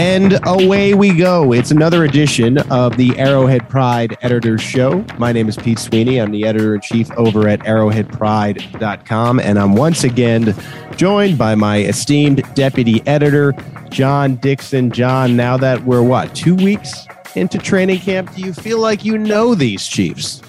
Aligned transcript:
And 0.00 0.40
away 0.46 0.94
we 0.94 1.14
go. 1.14 1.52
It's 1.52 1.70
another 1.70 2.06
edition 2.06 2.56
of 2.70 2.96
the 2.96 3.10
Arrowhead 3.18 3.68
Pride 3.68 4.16
Editor's 4.22 4.62
Show. 4.62 5.04
My 5.18 5.30
name 5.30 5.46
is 5.46 5.56
Pete 5.56 5.78
Sweeney. 5.78 6.18
I'm 6.18 6.30
the 6.30 6.46
editor 6.46 6.74
in 6.74 6.80
chief 6.80 7.10
over 7.18 7.46
at 7.46 7.60
arrowheadpride.com. 7.60 9.40
And 9.40 9.58
I'm 9.58 9.74
once 9.74 10.02
again 10.02 10.54
joined 10.96 11.36
by 11.36 11.54
my 11.54 11.82
esteemed 11.82 12.42
deputy 12.54 13.06
editor, 13.06 13.52
John 13.90 14.36
Dixon. 14.36 14.90
John, 14.90 15.36
now 15.36 15.58
that 15.58 15.84
we're 15.84 16.02
what, 16.02 16.34
two 16.34 16.54
weeks 16.54 17.06
into 17.34 17.58
training 17.58 17.98
camp, 17.98 18.34
do 18.34 18.40
you 18.40 18.54
feel 18.54 18.78
like 18.78 19.04
you 19.04 19.18
know 19.18 19.54
these 19.54 19.86
Chiefs? 19.86 20.40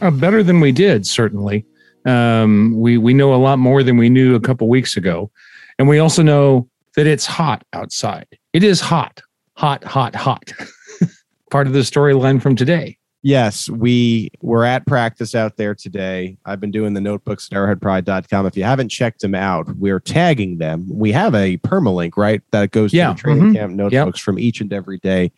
Uh, 0.00 0.12
better 0.12 0.44
than 0.44 0.60
we 0.60 0.70
did, 0.70 1.04
certainly. 1.04 1.66
Um, 2.04 2.76
we, 2.76 2.96
we 2.96 3.12
know 3.12 3.34
a 3.34 3.42
lot 3.42 3.58
more 3.58 3.82
than 3.82 3.96
we 3.96 4.08
knew 4.08 4.36
a 4.36 4.40
couple 4.40 4.68
weeks 4.68 4.96
ago. 4.96 5.32
And 5.80 5.88
we 5.88 5.98
also 5.98 6.22
know 6.22 6.68
that 6.94 7.08
it's 7.08 7.26
hot 7.26 7.64
outside. 7.72 8.28
It 8.52 8.64
is 8.64 8.80
hot, 8.80 9.22
hot, 9.54 9.84
hot, 9.84 10.14
hot. 10.16 10.52
Part 11.50 11.66
of 11.66 11.72
the 11.72 11.80
storyline 11.80 12.42
from 12.42 12.56
today. 12.56 12.98
Yes, 13.22 13.68
we 13.68 14.30
were 14.40 14.64
at 14.64 14.86
practice 14.86 15.34
out 15.34 15.56
there 15.56 15.74
today. 15.74 16.36
I've 16.46 16.58
been 16.58 16.70
doing 16.70 16.94
the 16.94 17.00
notebooks 17.00 17.48
at 17.52 17.56
arrowheadpride.com. 17.56 18.46
If 18.46 18.56
you 18.56 18.64
haven't 18.64 18.88
checked 18.88 19.20
them 19.20 19.34
out, 19.34 19.68
we're 19.76 20.00
tagging 20.00 20.58
them. 20.58 20.86
We 20.90 21.12
have 21.12 21.34
a 21.34 21.58
permalink, 21.58 22.16
right? 22.16 22.40
That 22.50 22.70
goes 22.70 22.92
Yeah, 22.92 23.08
to 23.08 23.14
the 23.14 23.20
training 23.20 23.44
mhm. 23.50 23.54
camp 23.54 23.74
notebooks 23.74 24.20
from 24.20 24.38
each 24.38 24.60
and 24.60 24.72
every 24.72 24.98
day. 24.98 25.32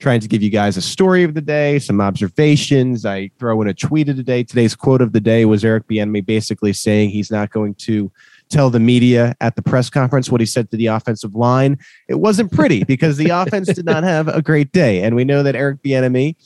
Trying 0.00 0.20
to 0.20 0.28
give 0.28 0.42
you 0.42 0.50
guys 0.50 0.76
a 0.76 0.82
story 0.82 1.22
of 1.22 1.34
the 1.34 1.42
day, 1.42 1.78
some 1.78 2.00
observations. 2.00 3.06
I 3.06 3.30
throw 3.38 3.62
in 3.62 3.68
a 3.68 3.74
tweet 3.74 4.08
of 4.08 4.16
the 4.16 4.22
day. 4.22 4.42
Today's 4.42 4.74
quote 4.74 5.00
of 5.02 5.12
the 5.12 5.20
day 5.20 5.44
was 5.44 5.64
Eric 5.64 5.86
Bieniemy 5.88 6.26
basically 6.26 6.72
saying 6.72 7.10
he's 7.10 7.30
not 7.30 7.50
going 7.50 7.74
to 7.74 8.10
tell 8.50 8.68
the 8.68 8.80
media 8.80 9.34
at 9.40 9.56
the 9.56 9.62
press 9.62 9.88
conference 9.88 10.30
what 10.30 10.40
he 10.40 10.46
said 10.46 10.70
to 10.70 10.76
the 10.76 10.86
offensive 10.86 11.34
line. 11.34 11.78
It 12.08 12.16
wasn't 12.16 12.52
pretty 12.52 12.84
because 12.88 13.16
the 13.16 13.30
offense 13.30 13.68
did 13.68 13.84
not 13.84 14.04
have 14.04 14.28
a 14.28 14.42
great 14.42 14.72
day, 14.72 15.02
and 15.02 15.16
we 15.16 15.24
know 15.24 15.42
that 15.42 15.56
Eric 15.56 15.82
Bieniemy 15.82 16.36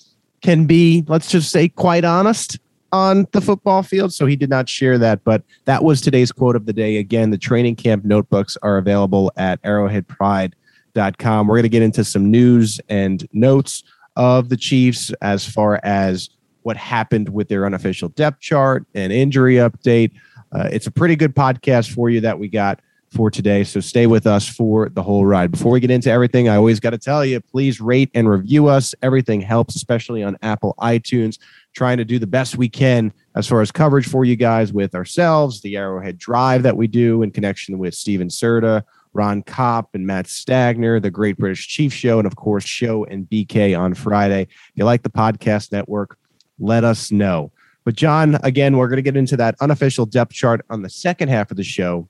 can 0.42 0.66
be, 0.66 1.04
let's 1.08 1.30
just 1.30 1.50
say, 1.50 1.68
quite 1.68 2.04
honest 2.04 2.58
on 2.92 3.26
the 3.32 3.40
football 3.40 3.82
field. 3.82 4.12
So 4.12 4.24
he 4.24 4.36
did 4.36 4.50
not 4.50 4.68
share 4.68 4.98
that, 4.98 5.24
but 5.24 5.42
that 5.64 5.82
was 5.82 6.00
today's 6.00 6.30
quote 6.30 6.54
of 6.54 6.66
the 6.66 6.72
day. 6.72 6.98
Again, 6.98 7.30
the 7.30 7.38
training 7.38 7.74
camp 7.74 8.04
notebooks 8.04 8.56
are 8.62 8.76
available 8.76 9.32
at 9.36 9.60
arrowheadpride.com. 9.62 11.48
We're 11.48 11.56
going 11.56 11.62
to 11.64 11.68
get 11.68 11.82
into 11.82 12.04
some 12.04 12.30
news 12.30 12.80
and 12.88 13.26
notes 13.32 13.82
of 14.16 14.48
the 14.48 14.56
Chiefs 14.56 15.10
as 15.22 15.44
far 15.44 15.80
as 15.82 16.30
what 16.62 16.76
happened 16.76 17.30
with 17.30 17.48
their 17.48 17.66
unofficial 17.66 18.10
depth 18.10 18.40
chart 18.40 18.86
and 18.94 19.12
injury 19.12 19.56
update. 19.56 20.12
Uh, 20.54 20.68
it's 20.70 20.86
a 20.86 20.90
pretty 20.90 21.16
good 21.16 21.34
podcast 21.34 21.92
for 21.92 22.08
you 22.08 22.20
that 22.20 22.38
we 22.38 22.48
got 22.48 22.80
for 23.14 23.30
today. 23.30 23.64
So 23.64 23.80
stay 23.80 24.06
with 24.06 24.26
us 24.26 24.48
for 24.48 24.88
the 24.88 25.02
whole 25.02 25.24
ride. 25.24 25.52
Before 25.52 25.72
we 25.72 25.80
get 25.80 25.90
into 25.90 26.10
everything, 26.10 26.48
I 26.48 26.56
always 26.56 26.80
got 26.80 26.90
to 26.90 26.98
tell 26.98 27.24
you 27.24 27.40
please 27.40 27.80
rate 27.80 28.10
and 28.14 28.28
review 28.28 28.66
us. 28.66 28.94
Everything 29.02 29.40
helps, 29.40 29.76
especially 29.76 30.22
on 30.22 30.36
Apple 30.42 30.74
iTunes. 30.80 31.38
Trying 31.74 31.98
to 31.98 32.04
do 32.04 32.18
the 32.18 32.26
best 32.26 32.56
we 32.56 32.68
can 32.68 33.12
as 33.34 33.46
far 33.46 33.60
as 33.60 33.72
coverage 33.72 34.08
for 34.08 34.24
you 34.24 34.36
guys 34.36 34.72
with 34.72 34.94
ourselves, 34.94 35.60
the 35.60 35.76
Arrowhead 35.76 36.18
Drive 36.18 36.62
that 36.64 36.76
we 36.76 36.86
do 36.86 37.22
in 37.22 37.30
connection 37.30 37.78
with 37.78 37.94
Steven 37.94 38.28
Serta, 38.28 38.82
Ron 39.12 39.42
Kopp, 39.42 39.94
and 39.94 40.06
Matt 40.06 40.26
Stagner, 40.26 41.00
the 41.00 41.10
Great 41.10 41.36
British 41.36 41.66
Chief 41.68 41.92
Show, 41.92 42.18
and 42.18 42.26
of 42.26 42.36
course, 42.36 42.64
Show 42.64 43.04
and 43.04 43.28
BK 43.28 43.78
on 43.78 43.94
Friday. 43.94 44.42
If 44.42 44.72
you 44.74 44.84
like 44.84 45.02
the 45.02 45.10
podcast 45.10 45.72
network, 45.72 46.16
let 46.58 46.84
us 46.84 47.10
know. 47.10 47.50
But 47.84 47.96
John, 47.96 48.38
again, 48.42 48.76
we're 48.76 48.88
going 48.88 48.96
to 48.96 49.02
get 49.02 49.16
into 49.16 49.36
that 49.36 49.56
unofficial 49.60 50.06
depth 50.06 50.32
chart 50.32 50.64
on 50.70 50.82
the 50.82 50.90
second 50.90 51.28
half 51.28 51.50
of 51.50 51.56
the 51.56 51.64
show. 51.64 52.08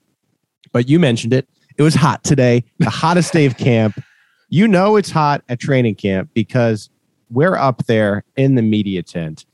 But 0.73 0.89
you 0.89 0.99
mentioned 0.99 1.33
it. 1.33 1.49
It 1.77 1.83
was 1.83 1.95
hot 1.95 2.23
today, 2.23 2.65
the 2.79 2.91
hottest 2.91 3.33
day 3.33 3.47
of 3.47 3.57
camp. 3.57 4.01
You 4.49 4.69
know 4.69 4.97
it's 4.97 5.11
hot 5.11 5.43
at 5.49 5.59
training 5.59 5.97
camp 5.97 6.31
because 6.33 6.89
we're 7.31 7.57
up 7.57 7.87
there 7.87 8.25
in 8.37 8.55
the 8.55 8.63
media 8.63 9.03
tent 9.03 9.45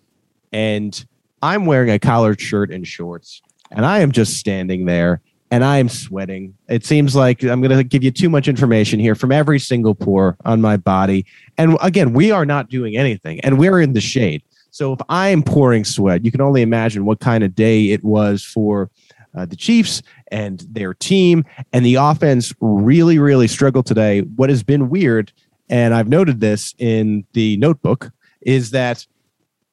and 0.52 1.04
I'm 1.42 1.64
wearing 1.64 1.90
a 1.90 1.98
collared 1.98 2.40
shirt 2.40 2.70
and 2.70 2.86
shorts 2.86 3.40
and 3.70 3.86
I 3.86 4.00
am 4.00 4.12
just 4.12 4.34
standing 4.36 4.84
there 4.84 5.22
and 5.50 5.64
I 5.64 5.78
am 5.78 5.88
sweating. 5.88 6.54
It 6.68 6.84
seems 6.84 7.16
like 7.16 7.42
I'm 7.42 7.62
going 7.62 7.76
to 7.76 7.82
give 7.82 8.04
you 8.04 8.10
too 8.10 8.28
much 8.28 8.46
information 8.46 9.00
here 9.00 9.14
from 9.14 9.32
every 9.32 9.58
single 9.58 9.94
pore 9.94 10.36
on 10.44 10.60
my 10.60 10.76
body. 10.76 11.24
And 11.56 11.76
again, 11.80 12.12
we 12.12 12.30
are 12.30 12.44
not 12.44 12.68
doing 12.68 12.96
anything 12.96 13.40
and 13.40 13.58
we're 13.58 13.80
in 13.80 13.94
the 13.94 14.00
shade. 14.00 14.42
So 14.70 14.92
if 14.92 15.00
I'm 15.08 15.42
pouring 15.42 15.84
sweat, 15.84 16.24
you 16.24 16.30
can 16.30 16.40
only 16.40 16.62
imagine 16.62 17.04
what 17.04 17.20
kind 17.20 17.44
of 17.44 17.54
day 17.54 17.90
it 17.90 18.04
was 18.04 18.42
for 18.44 18.90
uh, 19.34 19.46
the 19.46 19.56
Chiefs 19.56 20.02
and 20.28 20.64
their 20.70 20.94
team. 20.94 21.44
And 21.72 21.84
the 21.84 21.96
offense 21.96 22.52
really, 22.60 23.18
really 23.18 23.48
struggled 23.48 23.86
today. 23.86 24.20
What 24.20 24.50
has 24.50 24.62
been 24.62 24.90
weird, 24.90 25.32
and 25.68 25.94
I've 25.94 26.08
noted 26.08 26.40
this 26.40 26.74
in 26.78 27.24
the 27.32 27.56
notebook, 27.56 28.10
is 28.40 28.70
that 28.70 29.06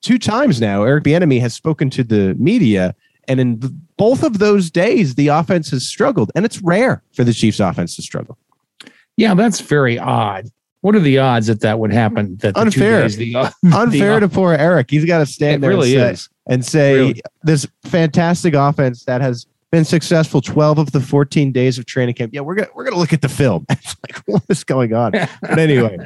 two 0.02 0.20
times 0.20 0.62
now, 0.62 0.84
Eric 0.84 1.04
Bieniemy 1.04 1.40
has 1.40 1.54
spoken 1.54 1.90
to 1.92 2.04
the 2.04 2.36
media, 2.36 2.96
and 3.28 3.40
in 3.40 3.82
both 3.98 4.24
of 4.24 4.40
those 4.40 4.70
days, 4.70 5.16
the 5.16 5.28
offense 5.28 5.72
has 5.72 5.86
struggled, 5.88 6.32
and 6.36 6.46
it's 6.46 6.62
rare 6.62 7.04
for 7.14 7.24
the 7.24 7.34
Chiefs' 7.34 7.60
offense 7.60 7.96
to 7.96 8.02
struggle. 8.02 8.38
Yeah, 9.16 9.34
that's 9.34 9.60
very 9.60 9.98
odd. 9.98 10.50
What 10.82 10.96
are 10.96 11.00
the 11.00 11.18
odds 11.20 11.48
that 11.48 11.62
that 11.62 11.80
would 11.80 11.92
happen? 11.92 12.38
That 12.38 12.54
the 12.54 12.62
two 12.62 12.68
Unfair. 12.68 13.02
days 13.02 13.18
the, 13.18 13.36
uh, 13.36 13.50
Unfair 13.74 14.20
to 14.20 14.30
poor 14.30 14.54
Eric. 14.54 14.90
He's 14.92 15.06
got 15.06 15.20
to 15.20 15.26
stand 15.26 15.64
there 15.64 15.72
really 15.72 15.96
and 15.98 16.18
say, 16.18 16.28
and 16.48 16.66
say 16.66 16.94
Really. 16.96 17.22
this 17.44 17.68
fantastic 17.84 18.54
offense 18.54 19.04
that 19.06 19.22
has 19.22 19.48
been 19.72 19.84
successful 19.84 20.40
12 20.40 20.78
of 20.78 20.92
the 20.92 21.02
14 21.02 21.52
days 21.52 21.78
of 21.78 21.86
training 21.86 22.16
camp. 22.16 22.34
Yeah, 22.34 22.42
we're 22.42 22.56
gonna 22.56 22.70
we're 22.74 22.84
gonna 22.86 22.98
look 22.98 23.14
at 23.14 23.22
the 23.22 23.30
film. 23.30 23.66
It's 23.72 23.96
like 24.08 24.18
what 24.26 24.44
is 24.50 24.64
going 24.64 24.94
on? 24.94 25.12
But 25.12 25.60
anyway, 25.60 25.98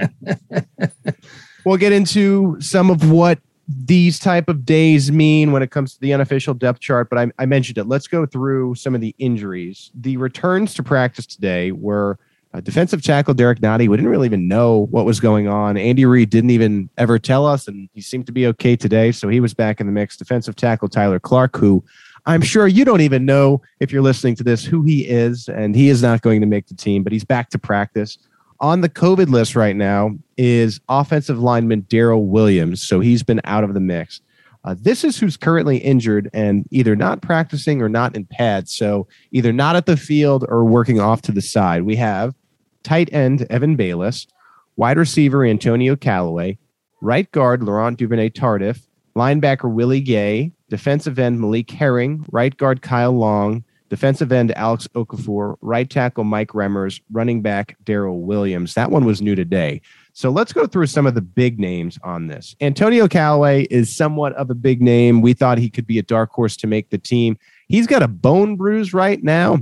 we'll 1.65 1.77
get 1.77 1.91
into 1.91 2.57
some 2.59 2.89
of 2.89 3.12
what 3.12 3.39
these 3.67 4.19
type 4.19 4.50
of 4.50 4.65
days 4.65 5.12
mean 5.12 5.51
when 5.51 5.62
it 5.63 5.71
comes 5.71 5.94
to 5.94 6.01
the 6.01 6.13
unofficial 6.13 6.53
depth 6.53 6.79
chart. 6.79 7.09
But 7.09 7.19
I, 7.19 7.27
I 7.39 7.45
mentioned 7.45 7.77
it. 7.77 7.85
Let's 7.85 8.07
go 8.07 8.25
through 8.25 8.75
some 8.75 8.95
of 8.95 9.01
the 9.01 9.15
injuries. 9.17 9.91
The 9.94 10.17
returns 10.17 10.74
to 10.75 10.83
practice 10.83 11.25
today 11.25 11.71
were 11.71 12.17
uh, 12.53 12.59
defensive 12.59 13.01
tackle 13.01 13.33
Derrick 13.33 13.59
Nnadi. 13.59 13.88
We 13.88 13.98
didn't 13.98 14.09
really 14.09 14.25
even 14.25 14.48
know 14.48 14.88
what 14.92 15.06
was 15.06 15.19
going 15.19 15.48
on. 15.48 15.77
Andy 15.77 16.06
Reid 16.06 16.30
didn't 16.30 16.50
even 16.50 16.89
ever 16.98 17.18
tell 17.18 17.45
us, 17.45 17.68
and 17.68 17.89
he 17.94 18.01
seemed 18.01 18.25
to 18.25 18.31
be 18.31 18.45
okay 18.48 18.75
today. 18.75 19.12
So 19.12 19.30
he 19.30 19.39
was 19.39 19.53
back 19.53 19.80
in 19.80 19.88
the 19.88 19.94
mix. 19.94 20.18
Defensive 20.18 20.56
tackle 20.56 20.89
Tyler 20.89 21.19
Clark, 21.19 21.56
who 21.56 21.83
I'm 22.25 22.42
sure 22.42 22.68
you 22.68 22.86
don't 22.86 23.01
even 23.01 23.25
know 23.25 23.62
if 23.80 23.92
you're 23.92 24.01
listening 24.01 24.36
to 24.36 24.44
this 24.44 24.65
who 24.65 24.83
he 24.83 25.07
is, 25.07 25.48
and 25.48 25.75
he 25.75 25.89
is 25.89 26.01
not 26.01 26.21
going 26.21 26.42
to 26.42 26.48
make 26.48 26.68
the 26.68 26.75
team, 26.75 27.03
but 27.03 27.13
he's 27.13 27.24
back 27.24 27.50
to 27.51 27.59
practice. 27.59 28.18
On 28.59 28.81
the 28.81 28.89
COVID 28.89 29.30
list 29.30 29.56
right 29.56 29.75
now 29.75 30.12
is 30.38 30.80
offensive 30.88 31.39
lineman 31.39 31.83
Daryl 31.83 32.27
Williams. 32.27 32.83
So 32.83 33.00
he's 33.00 33.24
been 33.24 33.42
out 33.45 33.63
of 33.63 33.74
the 33.74 33.80
mix. 33.80 34.21
Uh, 34.63 34.75
this 34.77 35.03
is 35.03 35.18
who's 35.18 35.36
currently 35.38 35.77
injured 35.77 36.30
and 36.33 36.68
either 36.69 36.95
not 36.95 37.24
practicing 37.24 37.81
or 37.81 37.89
not 37.89 38.15
in 38.15 38.25
pads. 38.25 38.71
So 38.71 39.07
either 39.31 39.51
not 39.51 39.75
at 39.75 39.88
the 39.88 39.98
field 39.98 40.45
or 40.48 40.63
working 40.63 41.00
off 41.00 41.24
to 41.24 41.31
the 41.31 41.42
side. 41.42 41.81
We 41.81 41.95
have 41.95 42.36
tight 42.83 43.12
end 43.13 43.45
Evan 43.50 43.78
Baylis, 43.78 44.28
wide 44.75 44.98
receiver 44.98 45.45
Antonio 45.45 45.95
Callaway, 45.95 46.57
right 47.01 47.31
guard 47.31 47.63
Laurent 47.63 47.98
Duvernay 47.98 48.30
Tardif, 48.30 48.88
linebacker 49.16 49.72
Willie 49.72 50.01
Gay, 50.01 50.51
defensive 50.69 51.19
end 51.19 51.39
Malik 51.39 51.69
Herring, 51.69 52.25
right 52.31 52.56
guard 52.56 52.81
Kyle 52.81 53.12
Long, 53.12 53.63
defensive 53.89 54.31
end 54.31 54.56
Alex 54.57 54.88
Okafor, 54.95 55.57
right 55.62 55.89
tackle 55.89 56.24
Mike 56.24 56.50
Remmers, 56.50 57.01
running 57.12 57.42
back 57.42 57.75
Darrel 57.83 58.22
Williams. 58.22 58.74
That 58.74 58.89
one 58.89 59.04
was 59.04 59.22
new 59.22 59.36
today. 59.36 59.81
So 60.13 60.30
let's 60.30 60.54
go 60.54 60.66
through 60.66 60.88
some 60.88 61.06
of 61.06 61.13
the 61.13 61.22
big 61.22 61.60
names 61.60 62.00
on 62.04 62.27
this. 62.27 62.56
Antonio 62.62 63.07
Callaway 63.07 63.63
is 63.63 63.94
somewhat 63.95 64.34
of 64.34 64.50
a 64.50 64.56
big 64.56 64.81
name. 64.81 65.22
We 65.22 65.34
thought 65.34 65.57
he 65.57 65.69
could 65.69 65.88
be 65.88 66.00
a 66.00 66.04
dark 66.04 66.31
horse 66.31 66.56
to 66.57 66.68
make 66.68 66.89
the 66.89 66.98
team. 66.98 67.38
He's 67.68 67.88
got 67.88 68.01
a 68.01 68.07
bone 68.07 68.56
bruise 68.56 68.94
right 68.94 69.22
now. 69.22 69.60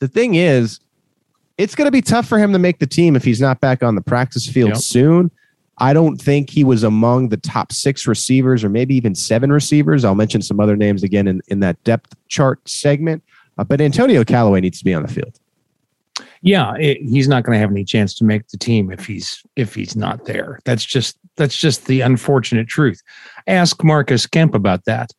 The 0.00 0.08
thing 0.08 0.34
is, 0.34 0.80
it's 1.58 1.74
going 1.74 1.86
to 1.86 1.92
be 1.92 2.02
tough 2.02 2.26
for 2.26 2.38
him 2.38 2.52
to 2.52 2.58
make 2.58 2.78
the 2.78 2.86
team 2.86 3.16
if 3.16 3.24
he's 3.24 3.40
not 3.40 3.60
back 3.60 3.82
on 3.82 3.94
the 3.94 4.00
practice 4.00 4.46
field 4.46 4.70
yep. 4.70 4.78
soon. 4.78 5.30
I 5.78 5.92
don't 5.92 6.20
think 6.20 6.50
he 6.50 6.62
was 6.62 6.84
among 6.84 7.30
the 7.30 7.36
top 7.36 7.72
six 7.72 8.06
receivers 8.06 8.62
or 8.62 8.68
maybe 8.68 8.94
even 8.94 9.14
seven 9.14 9.50
receivers. 9.50 10.04
I'll 10.04 10.14
mention 10.14 10.40
some 10.40 10.60
other 10.60 10.76
names 10.76 11.02
again 11.02 11.26
in, 11.26 11.42
in 11.48 11.60
that 11.60 11.82
depth 11.84 12.14
chart 12.28 12.60
segment. 12.68 13.22
Uh, 13.58 13.64
but 13.64 13.80
Antonio 13.80 14.24
Callaway 14.24 14.60
needs 14.60 14.78
to 14.78 14.84
be 14.84 14.94
on 14.94 15.02
the 15.02 15.08
field. 15.08 15.38
Yeah, 16.42 16.74
it, 16.74 16.98
he's 17.00 17.26
not 17.26 17.42
going 17.42 17.56
to 17.56 17.60
have 17.60 17.70
any 17.70 17.84
chance 17.84 18.14
to 18.16 18.24
make 18.24 18.48
the 18.48 18.58
team 18.58 18.92
if 18.92 19.06
he's 19.06 19.42
if 19.56 19.74
he's 19.74 19.96
not 19.96 20.26
there. 20.26 20.60
That's 20.64 20.84
just 20.84 21.18
that's 21.36 21.56
just 21.56 21.86
the 21.86 22.02
unfortunate 22.02 22.68
truth. 22.68 23.02
Ask 23.46 23.82
Marcus 23.82 24.26
Kemp 24.26 24.54
about 24.54 24.84
that. 24.84 25.10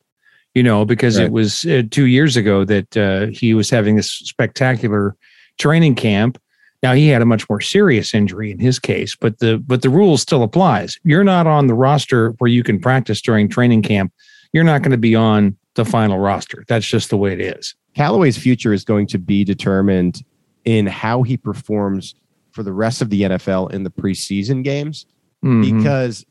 You 0.54 0.62
know, 0.62 0.84
because 0.86 1.18
right. 1.18 1.26
it 1.26 1.32
was 1.32 1.66
uh, 1.66 1.82
two 1.90 2.06
years 2.06 2.36
ago 2.36 2.64
that 2.64 2.96
uh, 2.96 3.26
he 3.26 3.52
was 3.52 3.68
having 3.68 3.96
this 3.96 4.10
spectacular 4.10 5.16
training 5.58 5.94
camp. 5.94 6.40
Now 6.82 6.92
he 6.92 7.08
had 7.08 7.22
a 7.22 7.26
much 7.26 7.48
more 7.48 7.60
serious 7.60 8.14
injury 8.14 8.50
in 8.50 8.58
his 8.58 8.78
case, 8.78 9.16
but 9.16 9.38
the 9.38 9.58
but 9.58 9.82
the 9.82 9.90
rule 9.90 10.16
still 10.18 10.42
applies. 10.42 10.98
You're 11.04 11.24
not 11.24 11.46
on 11.46 11.66
the 11.66 11.74
roster 11.74 12.30
where 12.38 12.50
you 12.50 12.62
can 12.62 12.78
practice 12.78 13.20
during 13.20 13.48
training 13.48 13.82
camp. 13.82 14.12
You're 14.52 14.64
not 14.64 14.82
going 14.82 14.92
to 14.92 14.98
be 14.98 15.14
on 15.14 15.56
the 15.74 15.84
final 15.84 16.18
roster. 16.18 16.64
That's 16.68 16.86
just 16.86 17.10
the 17.10 17.16
way 17.16 17.32
it 17.32 17.40
is. 17.40 17.74
Callaway's 17.94 18.36
future 18.36 18.72
is 18.72 18.84
going 18.84 19.06
to 19.08 19.18
be 19.18 19.42
determined 19.44 20.22
in 20.64 20.86
how 20.86 21.22
he 21.22 21.36
performs 21.36 22.14
for 22.50 22.62
the 22.62 22.72
rest 22.72 23.00
of 23.02 23.10
the 23.10 23.22
NFL 23.22 23.72
in 23.72 23.84
the 23.84 23.90
preseason 23.90 24.64
games. 24.64 25.06
Mm-hmm. 25.44 25.78
Because, 25.78 26.24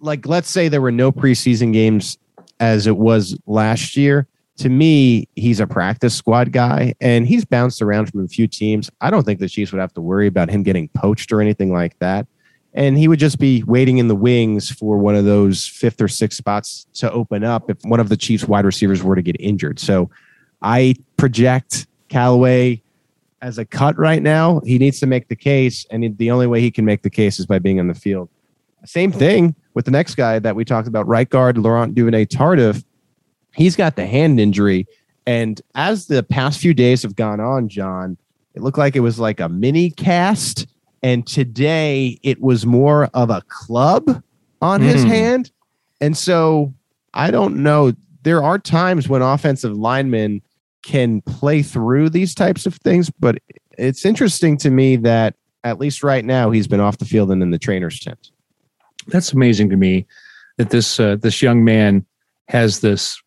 like, 0.00 0.26
let's 0.26 0.48
say 0.48 0.68
there 0.68 0.80
were 0.80 0.92
no 0.92 1.10
preseason 1.10 1.72
games 1.72 2.18
as 2.60 2.86
it 2.86 2.96
was 2.96 3.38
last 3.46 3.96
year. 3.96 4.26
To 4.58 4.68
me, 4.68 5.28
he's 5.36 5.60
a 5.60 5.66
practice 5.66 6.14
squad 6.14 6.52
guy 6.52 6.94
and 7.00 7.26
he's 7.26 7.44
bounced 7.44 7.80
around 7.80 8.10
from 8.10 8.24
a 8.24 8.28
few 8.28 8.46
teams. 8.46 8.90
I 9.00 9.10
don't 9.10 9.24
think 9.24 9.40
the 9.40 9.48
Chiefs 9.48 9.72
would 9.72 9.80
have 9.80 9.94
to 9.94 10.00
worry 10.00 10.26
about 10.26 10.50
him 10.50 10.62
getting 10.62 10.88
poached 10.88 11.32
or 11.32 11.40
anything 11.40 11.72
like 11.72 11.98
that. 12.00 12.26
And 12.74 12.98
he 12.98 13.08
would 13.08 13.18
just 13.18 13.38
be 13.38 13.62
waiting 13.64 13.98
in 13.98 14.08
the 14.08 14.14
wings 14.14 14.70
for 14.70 14.98
one 14.98 15.14
of 15.14 15.24
those 15.24 15.66
fifth 15.66 16.00
or 16.00 16.08
sixth 16.08 16.36
spots 16.36 16.86
to 16.94 17.10
open 17.10 17.44
up 17.44 17.70
if 17.70 17.78
one 17.82 18.00
of 18.00 18.08
the 18.08 18.16
Chiefs 18.16 18.46
wide 18.46 18.64
receivers 18.64 19.02
were 19.02 19.16
to 19.16 19.22
get 19.22 19.36
injured. 19.40 19.78
So 19.78 20.10
I 20.60 20.96
project 21.16 21.86
Callaway 22.08 22.82
as 23.40 23.58
a 23.58 23.64
cut 23.64 23.96
right 23.96 24.22
now. 24.22 24.60
He 24.64 24.78
needs 24.78 24.98
to 25.00 25.06
make 25.06 25.28
the 25.28 25.36
case, 25.36 25.86
and 25.90 26.16
the 26.18 26.30
only 26.30 26.46
way 26.46 26.60
he 26.60 26.70
can 26.70 26.84
make 26.84 27.02
the 27.02 27.10
case 27.10 27.38
is 27.38 27.46
by 27.46 27.58
being 27.58 27.78
on 27.80 27.86
the 27.86 27.94
field. 27.94 28.28
Same 28.84 29.12
thing 29.12 29.54
with 29.74 29.84
the 29.84 29.90
next 29.90 30.14
guy 30.16 30.38
that 30.38 30.54
we 30.54 30.64
talked 30.64 30.88
about, 30.88 31.06
right 31.06 31.28
guard 31.28 31.58
Laurent 31.58 31.94
Duvernay 31.94 32.26
Tardif. 32.26 32.84
He's 33.58 33.76
got 33.76 33.96
the 33.96 34.06
hand 34.06 34.40
injury, 34.40 34.86
and 35.26 35.60
as 35.74 36.06
the 36.06 36.22
past 36.22 36.60
few 36.60 36.72
days 36.72 37.02
have 37.02 37.16
gone 37.16 37.40
on, 37.40 37.68
John, 37.68 38.16
it 38.54 38.62
looked 38.62 38.78
like 38.78 38.96
it 38.96 39.00
was 39.00 39.18
like 39.18 39.40
a 39.40 39.48
mini 39.48 39.90
cast, 39.90 40.66
and 41.02 41.26
today 41.26 42.18
it 42.22 42.40
was 42.40 42.64
more 42.64 43.10
of 43.14 43.30
a 43.30 43.42
club 43.48 44.22
on 44.62 44.80
mm. 44.80 44.84
his 44.84 45.02
hmm. 45.02 45.08
hand, 45.08 45.50
and 46.00 46.16
so 46.16 46.72
I 47.14 47.30
don't 47.30 47.62
know. 47.62 47.92
There 48.22 48.42
are 48.42 48.58
times 48.58 49.08
when 49.08 49.22
offensive 49.22 49.76
linemen 49.76 50.42
can 50.82 51.20
play 51.22 51.62
through 51.62 52.10
these 52.10 52.34
types 52.34 52.66
of 52.66 52.74
things. 52.76 53.10
But 53.10 53.38
it's 53.76 54.04
interesting 54.04 54.56
to 54.58 54.70
me 54.70 54.96
that 54.96 55.34
at 55.64 55.78
least 55.78 56.02
right 56.02 56.24
now 56.24 56.50
he's 56.50 56.68
been 56.68 56.80
off 56.80 56.98
the 56.98 57.04
field 57.04 57.30
and 57.30 57.42
in 57.42 57.50
the 57.50 57.58
trainer's 57.58 58.00
tent. 58.00 58.30
That's 59.08 59.32
amazing 59.32 59.70
to 59.70 59.76
me 59.76 60.06
that 60.56 60.70
this 60.70 61.00
uh, 61.00 61.16
this 61.16 61.42
young 61.42 61.64
man 61.64 62.04
has 62.48 62.80
this 62.80 63.20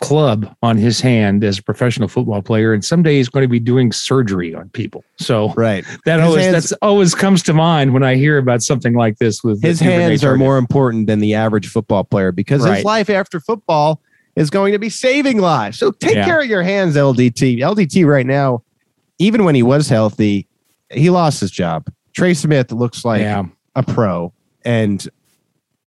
club 0.00 0.54
on 0.62 0.76
his 0.76 1.00
hand 1.00 1.44
as 1.44 1.58
a 1.58 1.62
professional 1.62 2.08
football 2.08 2.42
player 2.42 2.72
and 2.72 2.84
someday 2.84 3.16
he's 3.16 3.28
going 3.28 3.42
to 3.42 3.48
be 3.48 3.60
doing 3.60 3.92
surgery 3.92 4.54
on 4.54 4.68
people 4.70 5.04
so 5.18 5.52
right 5.54 5.84
that 6.04 6.20
his 6.20 6.28
always 6.28 6.44
hands, 6.44 6.52
that's 6.52 6.72
always 6.82 7.14
comes 7.14 7.42
to 7.42 7.52
mind 7.52 7.92
when 7.92 8.02
i 8.02 8.14
hear 8.14 8.38
about 8.38 8.62
something 8.62 8.94
like 8.94 9.18
this 9.18 9.42
with 9.42 9.62
his 9.62 9.80
hands 9.80 10.24
are 10.24 10.36
more 10.36 10.58
important 10.58 11.06
than 11.06 11.18
the 11.18 11.34
average 11.34 11.68
football 11.68 12.04
player 12.04 12.32
because 12.32 12.64
right. 12.64 12.76
his 12.76 12.84
life 12.84 13.10
after 13.10 13.40
football 13.40 14.00
is 14.38 14.50
going 14.50 14.72
to 14.72 14.78
be 14.78 14.88
saving 14.88 15.40
lives. 15.40 15.78
So 15.78 15.90
take 15.90 16.14
yeah. 16.14 16.24
care 16.24 16.40
of 16.40 16.46
your 16.46 16.62
hands, 16.62 16.94
LDT. 16.94 17.58
LDT 17.58 18.06
right 18.06 18.24
now, 18.24 18.62
even 19.18 19.44
when 19.44 19.56
he 19.56 19.64
was 19.64 19.88
healthy, 19.88 20.46
he 20.90 21.10
lost 21.10 21.40
his 21.40 21.50
job. 21.50 21.90
Trey 22.14 22.34
Smith 22.34 22.70
looks 22.70 23.04
like 23.04 23.20
yeah. 23.20 23.44
a 23.74 23.82
pro. 23.82 24.32
And 24.64 25.06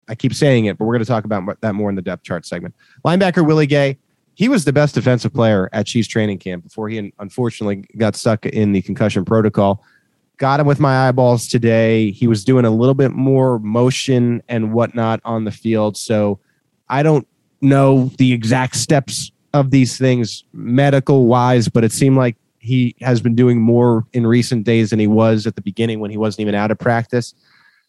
I 0.10 0.16
keep 0.16 0.34
saying 0.34 0.66
it, 0.66 0.78
but 0.78 0.86
we're 0.86 0.96
going 0.96 1.06
to 1.06 1.10
talk 1.10 1.24
about 1.24 1.62
that 1.62 1.76
more 1.76 1.90
in 1.90 1.96
the 1.96 2.02
depth 2.02 2.24
chart 2.24 2.46
segment. 2.46 2.76
Linebacker 3.06 3.46
Willie 3.46 3.68
Gay, 3.68 3.98
he 4.34 4.50
was 4.50 4.66
the 4.66 4.74
best 4.74 4.96
defensive 4.96 5.34
player 5.34 5.70
at 5.72 5.86
Chiefs 5.86 6.08
training 6.08 6.40
camp 6.40 6.64
before 6.64 6.90
he 6.90 7.14
unfortunately 7.20 7.86
got 7.98 8.16
stuck 8.16 8.46
in 8.46 8.72
the 8.72 8.82
concussion 8.82 9.24
protocol. 9.24 9.84
Got 10.38 10.60
him 10.60 10.66
with 10.66 10.80
my 10.80 11.08
eyeballs 11.08 11.48
today. 11.48 12.12
He 12.12 12.26
was 12.26 12.44
doing 12.44 12.66
a 12.66 12.70
little 12.72 12.96
bit 12.96 13.12
more 13.12 13.60
motion 13.60 14.42
and 14.50 14.74
whatnot 14.74 15.20
on 15.26 15.44
the 15.44 15.52
field. 15.52 15.96
So 15.96 16.40
I 16.88 17.04
don't 17.04 17.28
know 17.62 18.12
the 18.18 18.34
exact 18.34 18.78
steps 18.78 19.32
of 19.54 19.72
these 19.72 19.98
things 19.98 20.44
medical 20.54 21.28
wise, 21.28 21.68
but 21.68 21.84
it 21.84 21.92
seemed 21.92 22.18
like 22.18 22.36
he 22.60 22.96
has 23.02 23.22
been 23.22 23.36
doing 23.36 23.62
more 23.62 24.06
in 24.14 24.26
recent 24.26 24.64
days 24.64 24.90
than 24.90 25.00
he 25.00 25.08
was 25.08 25.46
at 25.46 25.56
the 25.56 25.62
beginning 25.62 26.00
when 26.00 26.12
he 26.12 26.18
wasn't 26.18 26.42
even 26.42 26.56
out 26.56 26.72
of 26.72 26.80
practice. 26.80 27.34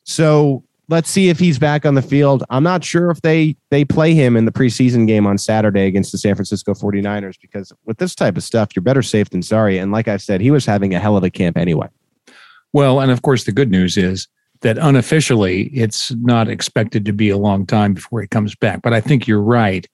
So 0.05 0.64
let's 0.91 1.09
see 1.09 1.29
if 1.29 1.39
he's 1.39 1.59
back 1.59 1.87
on 1.87 1.95
the 1.95 2.03
field. 2.03 2.43
I'm 2.51 2.65
not 2.65 2.85
sure 2.85 3.11
if 3.11 3.23
they 3.23 3.57
they 3.71 3.85
play 3.85 4.13
him 4.13 4.37
in 4.37 4.45
the 4.45 4.53
preseason 4.53 5.07
game 5.07 5.27
on 5.27 5.39
Saturday 5.39 5.87
against 5.87 6.13
the 6.13 6.19
San 6.19 6.35
Francisco 6.35 6.75
49ers 6.75 7.41
because 7.41 7.73
with 7.87 7.99
this 7.99 8.15
type 8.15 8.37
of 8.37 8.43
stuff, 8.43 8.71
you're 8.75 8.83
better 8.83 9.03
safe 9.03 9.31
than 9.31 9.43
sorry. 9.43 9.79
And 9.79 9.93
like 9.93 10.09
I 10.09 10.17
said, 10.17 10.41
he 10.41 10.51
was 10.51 10.67
having 10.67 10.95
a 10.95 10.99
hell 10.99 11.17
of 11.17 11.25
a 11.25 11.31
camp 11.31 11.57
anyway. 11.57 11.89
Well, 12.73 13.01
and 13.01 13.11
of 13.11 13.23
course 13.23 13.45
the 13.45 13.53
good 13.53 13.71
news 13.71 13.97
is 13.97 14.29
that 14.63 14.77
unofficially 14.79 15.69
it's 15.69 16.13
not 16.17 16.49
expected 16.49 17.05
to 17.06 17.13
be 17.13 17.31
a 17.31 17.39
long 17.39 17.67
time 17.67 17.94
before 17.94 18.20
he 18.20 18.27
comes 18.27 18.55
back. 18.55 18.82
But 18.82 18.93
I 18.93 19.01
think 19.01 19.27
you're 19.27 19.41
right. 19.41 19.89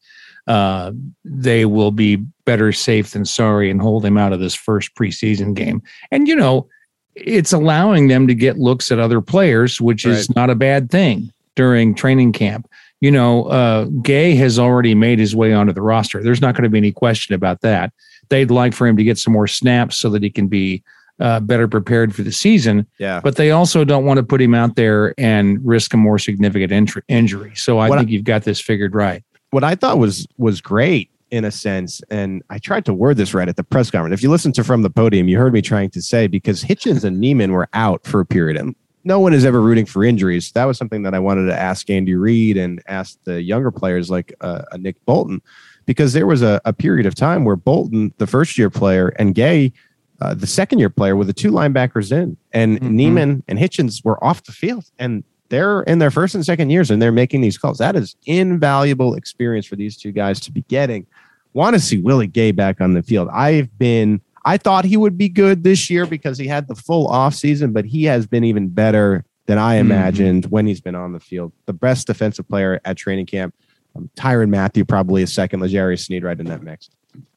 Uh, 0.46 0.92
they 1.24 1.64
will 1.64 1.90
be 1.90 2.16
better 2.44 2.72
safe 2.72 3.10
than 3.10 3.24
sorry 3.24 3.70
and 3.70 3.80
hold 3.82 4.04
him 4.04 4.16
out 4.16 4.32
of 4.32 4.40
this 4.40 4.54
first 4.54 4.94
preseason 4.94 5.54
game. 5.54 5.82
And, 6.10 6.26
you 6.28 6.36
know, 6.36 6.68
it's 7.16 7.52
allowing 7.52 8.08
them 8.08 8.26
to 8.26 8.34
get 8.34 8.58
looks 8.58 8.92
at 8.92 8.98
other 8.98 9.20
players, 9.20 9.80
which 9.80 10.04
right. 10.04 10.14
is 10.14 10.34
not 10.36 10.50
a 10.50 10.54
bad 10.54 10.90
thing 10.90 11.32
during 11.54 11.94
training 11.94 12.32
camp. 12.32 12.70
You 13.00 13.10
know, 13.10 13.44
uh, 13.44 13.84
Gay 14.02 14.34
has 14.36 14.58
already 14.58 14.94
made 14.94 15.18
his 15.18 15.34
way 15.34 15.52
onto 15.52 15.72
the 15.72 15.82
roster. 15.82 16.22
There's 16.22 16.40
not 16.40 16.54
going 16.54 16.64
to 16.64 16.70
be 16.70 16.78
any 16.78 16.92
question 16.92 17.34
about 17.34 17.60
that. 17.62 17.92
They'd 18.28 18.50
like 18.50 18.74
for 18.74 18.86
him 18.86 18.96
to 18.96 19.04
get 19.04 19.18
some 19.18 19.32
more 19.32 19.46
snaps 19.46 19.96
so 19.96 20.10
that 20.10 20.22
he 20.22 20.30
can 20.30 20.48
be 20.48 20.82
uh, 21.20 21.40
better 21.40 21.68
prepared 21.68 22.14
for 22.14 22.22
the 22.22 22.32
season. 22.32 22.86
Yeah. 22.98 23.20
But 23.20 23.36
they 23.36 23.50
also 23.50 23.84
don't 23.84 24.04
want 24.04 24.18
to 24.18 24.22
put 24.22 24.40
him 24.40 24.54
out 24.54 24.76
there 24.76 25.14
and 25.18 25.64
risk 25.64 25.94
a 25.94 25.96
more 25.96 26.18
significant 26.18 26.72
in- 26.72 27.02
injury. 27.08 27.54
So 27.54 27.78
I 27.78 27.88
what 27.88 27.98
think 27.98 28.08
I, 28.08 28.12
you've 28.12 28.24
got 28.24 28.44
this 28.44 28.60
figured 28.60 28.94
right. 28.94 29.22
What 29.50 29.64
I 29.64 29.74
thought 29.74 29.98
was 29.98 30.26
was 30.36 30.60
great 30.60 31.10
in 31.30 31.44
a 31.44 31.50
sense, 31.50 32.00
and 32.10 32.42
I 32.50 32.58
tried 32.58 32.84
to 32.86 32.94
word 32.94 33.16
this 33.16 33.34
right 33.34 33.48
at 33.48 33.56
the 33.56 33.64
press 33.64 33.90
conference. 33.90 34.14
If 34.14 34.22
you 34.22 34.30
listen 34.30 34.52
to 34.52 34.64
from 34.64 34.82
the 34.82 34.90
podium, 34.90 35.28
you 35.28 35.38
heard 35.38 35.52
me 35.52 35.62
trying 35.62 35.90
to 35.90 36.02
say 36.02 36.26
because 36.26 36.62
Hitchens 36.62 37.04
and 37.04 37.18
Niemann 37.18 37.52
were 37.52 37.68
out 37.72 38.04
for 38.04 38.20
a 38.20 38.26
period, 38.26 38.56
and 38.56 38.74
no 39.04 39.18
one 39.20 39.32
is 39.32 39.44
ever 39.44 39.60
rooting 39.60 39.86
for 39.86 40.04
injuries. 40.04 40.52
That 40.52 40.64
was 40.64 40.78
something 40.78 41.02
that 41.02 41.14
I 41.14 41.18
wanted 41.18 41.46
to 41.46 41.58
ask 41.58 41.90
Andy 41.90 42.14
Reid 42.14 42.56
and 42.56 42.82
ask 42.86 43.18
the 43.24 43.42
younger 43.42 43.70
players 43.70 44.10
like 44.10 44.34
uh, 44.40 44.62
Nick 44.78 45.04
Bolton, 45.04 45.42
because 45.84 46.12
there 46.12 46.26
was 46.26 46.42
a, 46.42 46.60
a 46.64 46.72
period 46.72 47.06
of 47.06 47.14
time 47.14 47.44
where 47.44 47.56
Bolton, 47.56 48.12
the 48.18 48.26
first 48.26 48.56
year 48.56 48.70
player, 48.70 49.08
and 49.18 49.34
Gay 49.34 49.72
uh, 50.20 50.34
the 50.34 50.46
second 50.46 50.78
year 50.78 50.90
player 50.90 51.14
with 51.16 51.26
the 51.26 51.32
two 51.32 51.50
linebackers 51.50 52.10
in, 52.10 52.36
and 52.52 52.80
mm-hmm. 52.80 52.96
Niemann 52.96 53.42
and 53.48 53.58
Hitchens 53.58 54.04
were 54.04 54.22
off 54.24 54.44
the 54.44 54.52
field, 54.52 54.84
and 54.98 55.24
they're 55.48 55.82
in 55.82 55.98
their 55.98 56.10
first 56.10 56.34
and 56.34 56.44
second 56.44 56.70
years, 56.70 56.90
and 56.90 57.00
they're 57.00 57.12
making 57.12 57.40
these 57.40 57.58
calls. 57.58 57.78
That 57.78 57.96
is 57.96 58.16
invaluable 58.26 59.14
experience 59.14 59.66
for 59.66 59.76
these 59.76 59.96
two 59.96 60.12
guys 60.12 60.40
to 60.40 60.52
be 60.52 60.62
getting. 60.62 61.06
Want 61.52 61.74
to 61.74 61.80
see 61.80 61.98
Willie 61.98 62.26
Gay 62.26 62.52
back 62.52 62.80
on 62.80 62.94
the 62.94 63.02
field? 63.02 63.28
I've 63.32 63.76
been. 63.78 64.20
I 64.44 64.58
thought 64.58 64.84
he 64.84 64.96
would 64.96 65.18
be 65.18 65.28
good 65.28 65.64
this 65.64 65.90
year 65.90 66.06
because 66.06 66.38
he 66.38 66.46
had 66.46 66.68
the 66.68 66.74
full 66.76 67.08
off 67.08 67.34
season, 67.34 67.72
but 67.72 67.84
he 67.84 68.04
has 68.04 68.26
been 68.26 68.44
even 68.44 68.68
better 68.68 69.24
than 69.46 69.58
I 69.58 69.76
mm-hmm. 69.76 69.90
imagined 69.90 70.44
mm-hmm. 70.44 70.50
when 70.50 70.66
he's 70.66 70.80
been 70.80 70.94
on 70.94 71.12
the 71.12 71.20
field. 71.20 71.52
The 71.66 71.72
best 71.72 72.06
defensive 72.06 72.48
player 72.48 72.80
at 72.84 72.96
training 72.96 73.26
camp. 73.26 73.54
Um, 73.96 74.10
Tyrann 74.14 74.50
Mathieu 74.50 74.84
probably 74.84 75.22
a 75.22 75.26
second. 75.26 75.62
L'Jarius 75.62 76.04
Sneed 76.04 76.22
right 76.22 76.38
in 76.38 76.46
that 76.46 76.62
mix. 76.62 76.90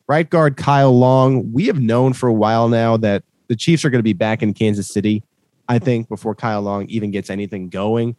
Right 0.08 0.30
guard 0.30 0.58
Kyle 0.58 0.98
Long. 0.98 1.52
We 1.52 1.68
have 1.68 1.80
known 1.80 2.14
for 2.14 2.28
a 2.28 2.34
while 2.34 2.68
now 2.68 2.98
that 2.98 3.24
the 3.48 3.56
Chiefs 3.56 3.86
are 3.86 3.90
going 3.90 4.00
to 4.00 4.04
be 4.04 4.14
back 4.14 4.44
in 4.44 4.54
Kansas 4.54 4.88
City 4.88 5.24
I 5.70 5.80
think, 5.80 6.10
before 6.10 6.36
Kyle 6.36 6.62
Long 6.62 6.88
even 6.88 7.12
gets 7.12 7.30
anything 7.30 7.70
going. 7.70 8.16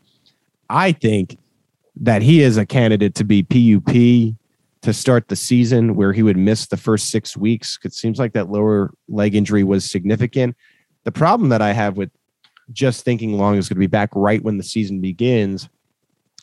I 0.71 0.92
think 0.92 1.37
that 1.97 2.23
he 2.23 2.42
is 2.42 2.57
a 2.57 2.64
candidate 2.64 3.16
to 3.16 3.25
be 3.25 3.42
PUP 3.42 4.37
to 4.83 4.92
start 4.95 5.28
the 5.28 5.37
season 5.37 5.97
where 5.97 6.12
he 6.12 6.23
would 6.23 6.37
miss 6.37 6.69
the 6.69 6.76
first 6.76 7.11
six 7.11 7.37
weeks. 7.37 7.78
It 7.85 7.92
seems 7.92 8.19
like 8.19 8.33
that 8.33 8.50
lower 8.50 8.95
leg 9.09 9.35
injury 9.35 9.64
was 9.64 9.85
significant. 9.85 10.57
The 11.04 11.12
problem 11.12 11.50
that 11.50 11.61
I 11.61 11.73
have 11.73 11.97
with 11.97 12.11
just 12.73 13.04
thinking 13.04 13.37
Long 13.37 13.57
is 13.57 13.69
going 13.69 13.76
to 13.76 13.80
be 13.80 13.87
back 13.88 14.11
right 14.14 14.42
when 14.42 14.57
the 14.57 14.64
season 14.64 15.00
begins 15.00 15.69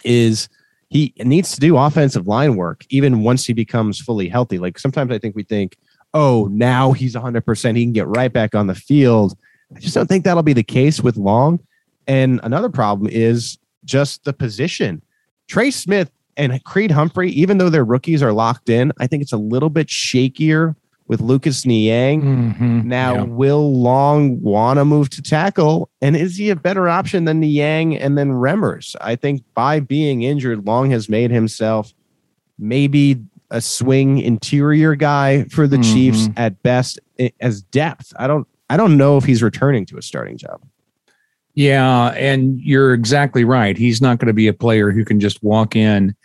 is 0.04 0.50
he 0.90 1.14
needs 1.20 1.54
to 1.54 1.60
do 1.60 1.78
offensive 1.78 2.28
line 2.28 2.56
work 2.56 2.86
even 2.90 3.24
once 3.24 3.46
he 3.46 3.54
becomes 3.54 4.00
fully 4.00 4.28
healthy. 4.28 4.60
Like 4.60 4.78
sometimes 4.78 5.12
I 5.12 5.20
think 5.20 5.36
we 5.36 5.44
think, 5.44 5.78
oh, 6.14 6.48
now 6.52 6.92
he's 6.92 7.16
100%, 7.16 7.76
he 7.76 7.84
can 7.84 7.94
get 7.94 8.08
right 8.08 8.32
back 8.32 8.54
on 8.54 8.68
the 8.68 8.76
field. 8.76 9.38
I 9.76 9.80
just 9.80 9.94
don't 9.96 10.08
think 10.08 10.24
that'll 10.24 10.44
be 10.44 10.54
the 10.54 10.64
case 10.64 11.02
with 11.02 11.18
Long. 11.18 11.60
And 12.08 12.40
another 12.44 12.70
problem 12.70 13.10
is 13.12 13.58
just 13.86 14.24
the 14.24 14.34
position. 14.34 15.02
Trey 15.48 15.72
Smith 15.72 16.10
and 16.38 16.64
Creed 16.64 16.92
Humphrey, 16.92 17.32
even 17.32 17.58
though 17.58 17.70
their 17.70 17.84
rookies 17.86 18.24
are 18.24 18.32
locked 18.34 18.70
in, 18.70 18.92
I 19.00 19.08
think 19.08 19.22
it's 19.24 19.34
a 19.34 19.38
little 19.38 19.70
bit 19.70 19.88
shakier 19.88 20.76
with 21.08 21.22
Lucas 21.22 21.66
Niang. 21.66 22.22
Mm-hmm. 22.22 22.88
Now, 22.88 23.16
Yeah. 23.16 23.24
will 23.24 23.74
Long 23.74 24.42
want 24.42 24.78
to 24.78 24.86
move 24.86 25.10
to 25.12 25.22
tackle? 25.22 25.90
And 26.02 26.16
is 26.16 26.36
he 26.38 26.50
a 26.50 26.56
better 26.56 26.88
option 26.90 27.26
than 27.26 27.40
Niang 27.40 27.98
and 27.98 28.18
then 28.18 28.32
Remmers? 28.32 28.96
I 29.02 29.16
think 29.16 29.42
by 29.54 29.80
being 29.80 30.22
injured, 30.24 30.66
Long 30.66 30.92
has 30.92 31.08
made 31.10 31.32
himself 31.32 31.94
maybe 32.60 33.22
a 33.50 33.62
swing 33.62 34.20
interior 34.20 34.96
guy 34.96 35.46
for 35.46 35.68
the 35.68 35.78
Mhm. 35.78 35.94
Chiefs 35.94 36.30
at 36.36 36.62
best 36.64 37.00
as 37.40 37.62
depth. 37.62 38.12
I 38.20 38.28
don't 38.28 38.46
I 38.70 38.78
don't 38.78 38.98
know 38.98 39.18
if 39.18 39.26
he's 39.26 39.44
returning 39.44 39.86
to 39.88 39.98
a 39.98 40.02
starting 40.02 40.38
job. 40.38 40.62
Yeah, 41.54 42.10
and 42.10 42.60
you're 42.60 42.94
exactly 42.94 43.44
right. 43.44 43.78
He's 43.78 44.02
not 44.02 44.20
going 44.20 44.28
to 44.28 44.34
be 44.34 44.48
a 44.48 44.54
player 44.54 44.92
who 44.92 45.04
can 45.04 45.20
just 45.20 45.42
walk 45.42 45.76
in 45.76 46.16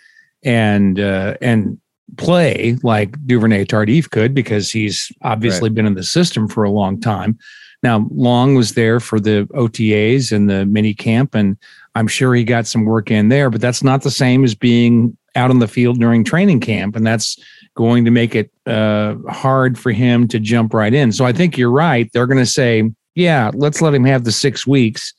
and 0.43 1.01
uh, 1.01 1.37
and 1.41 1.81
play 2.19 2.77
like 2.83 3.17
Duvernay 3.27 3.65
Tardif 3.65 4.11
could 4.11 4.35
because 4.35 4.71
he's 4.71 5.11
obviously 5.23 5.71
been 5.71 5.87
in 5.87 5.95
the 5.95 6.03
system 6.03 6.49
for 6.49 6.65
a 6.65 6.71
long 6.71 7.01
time. 7.01 7.39
Now, 7.83 8.07
Long 8.11 8.55
was 8.55 8.75
there 8.75 9.01
for 9.01 9.19
the 9.19 9.49
OTAs 9.55 10.31
and 10.33 10.49
the 10.49 10.67
mini 10.67 10.95
camp, 10.95 11.35
and 11.35 11.57
I'm 11.95 12.07
sure 12.07 12.35
he 12.35 12.45
got 12.45 12.67
some 12.67 12.85
work 12.85 13.11
in 13.11 13.29
there, 13.29 13.51
but 13.51 13.61
that's 13.61 13.83
not 13.83 14.03
the 14.03 14.11
same 14.11 14.45
as 14.45 14.55
being 14.55 15.17
out 15.35 15.51
on 15.51 15.59
the 15.59 15.69
field 15.69 15.99
during 15.99 16.25
training 16.25 16.61
camp, 16.61 16.95
and 16.95 17.07
that's 17.07 17.39
going 17.75 18.05
to 18.05 18.11
make 18.11 18.35
it 18.35 18.51
uh, 18.67 19.15
hard 19.29 19.79
for 19.79 19.93
him 19.93 20.29
to 20.29 20.39
jump 20.39 20.75
right 20.75 20.93
in. 20.93 21.13
So 21.13 21.25
I 21.25 21.33
think 21.33 21.57
you're 21.57 21.71
right. 21.71 22.11
They're 22.13 22.27
going 22.27 22.39
to 22.39 22.47
say, 22.47 22.91
yeah, 23.15 23.51
let's 23.55 23.81
let 23.81 23.95
him 23.95 24.05
have 24.05 24.25
the 24.25 24.33
six 24.33 24.67
weeks 24.67 25.15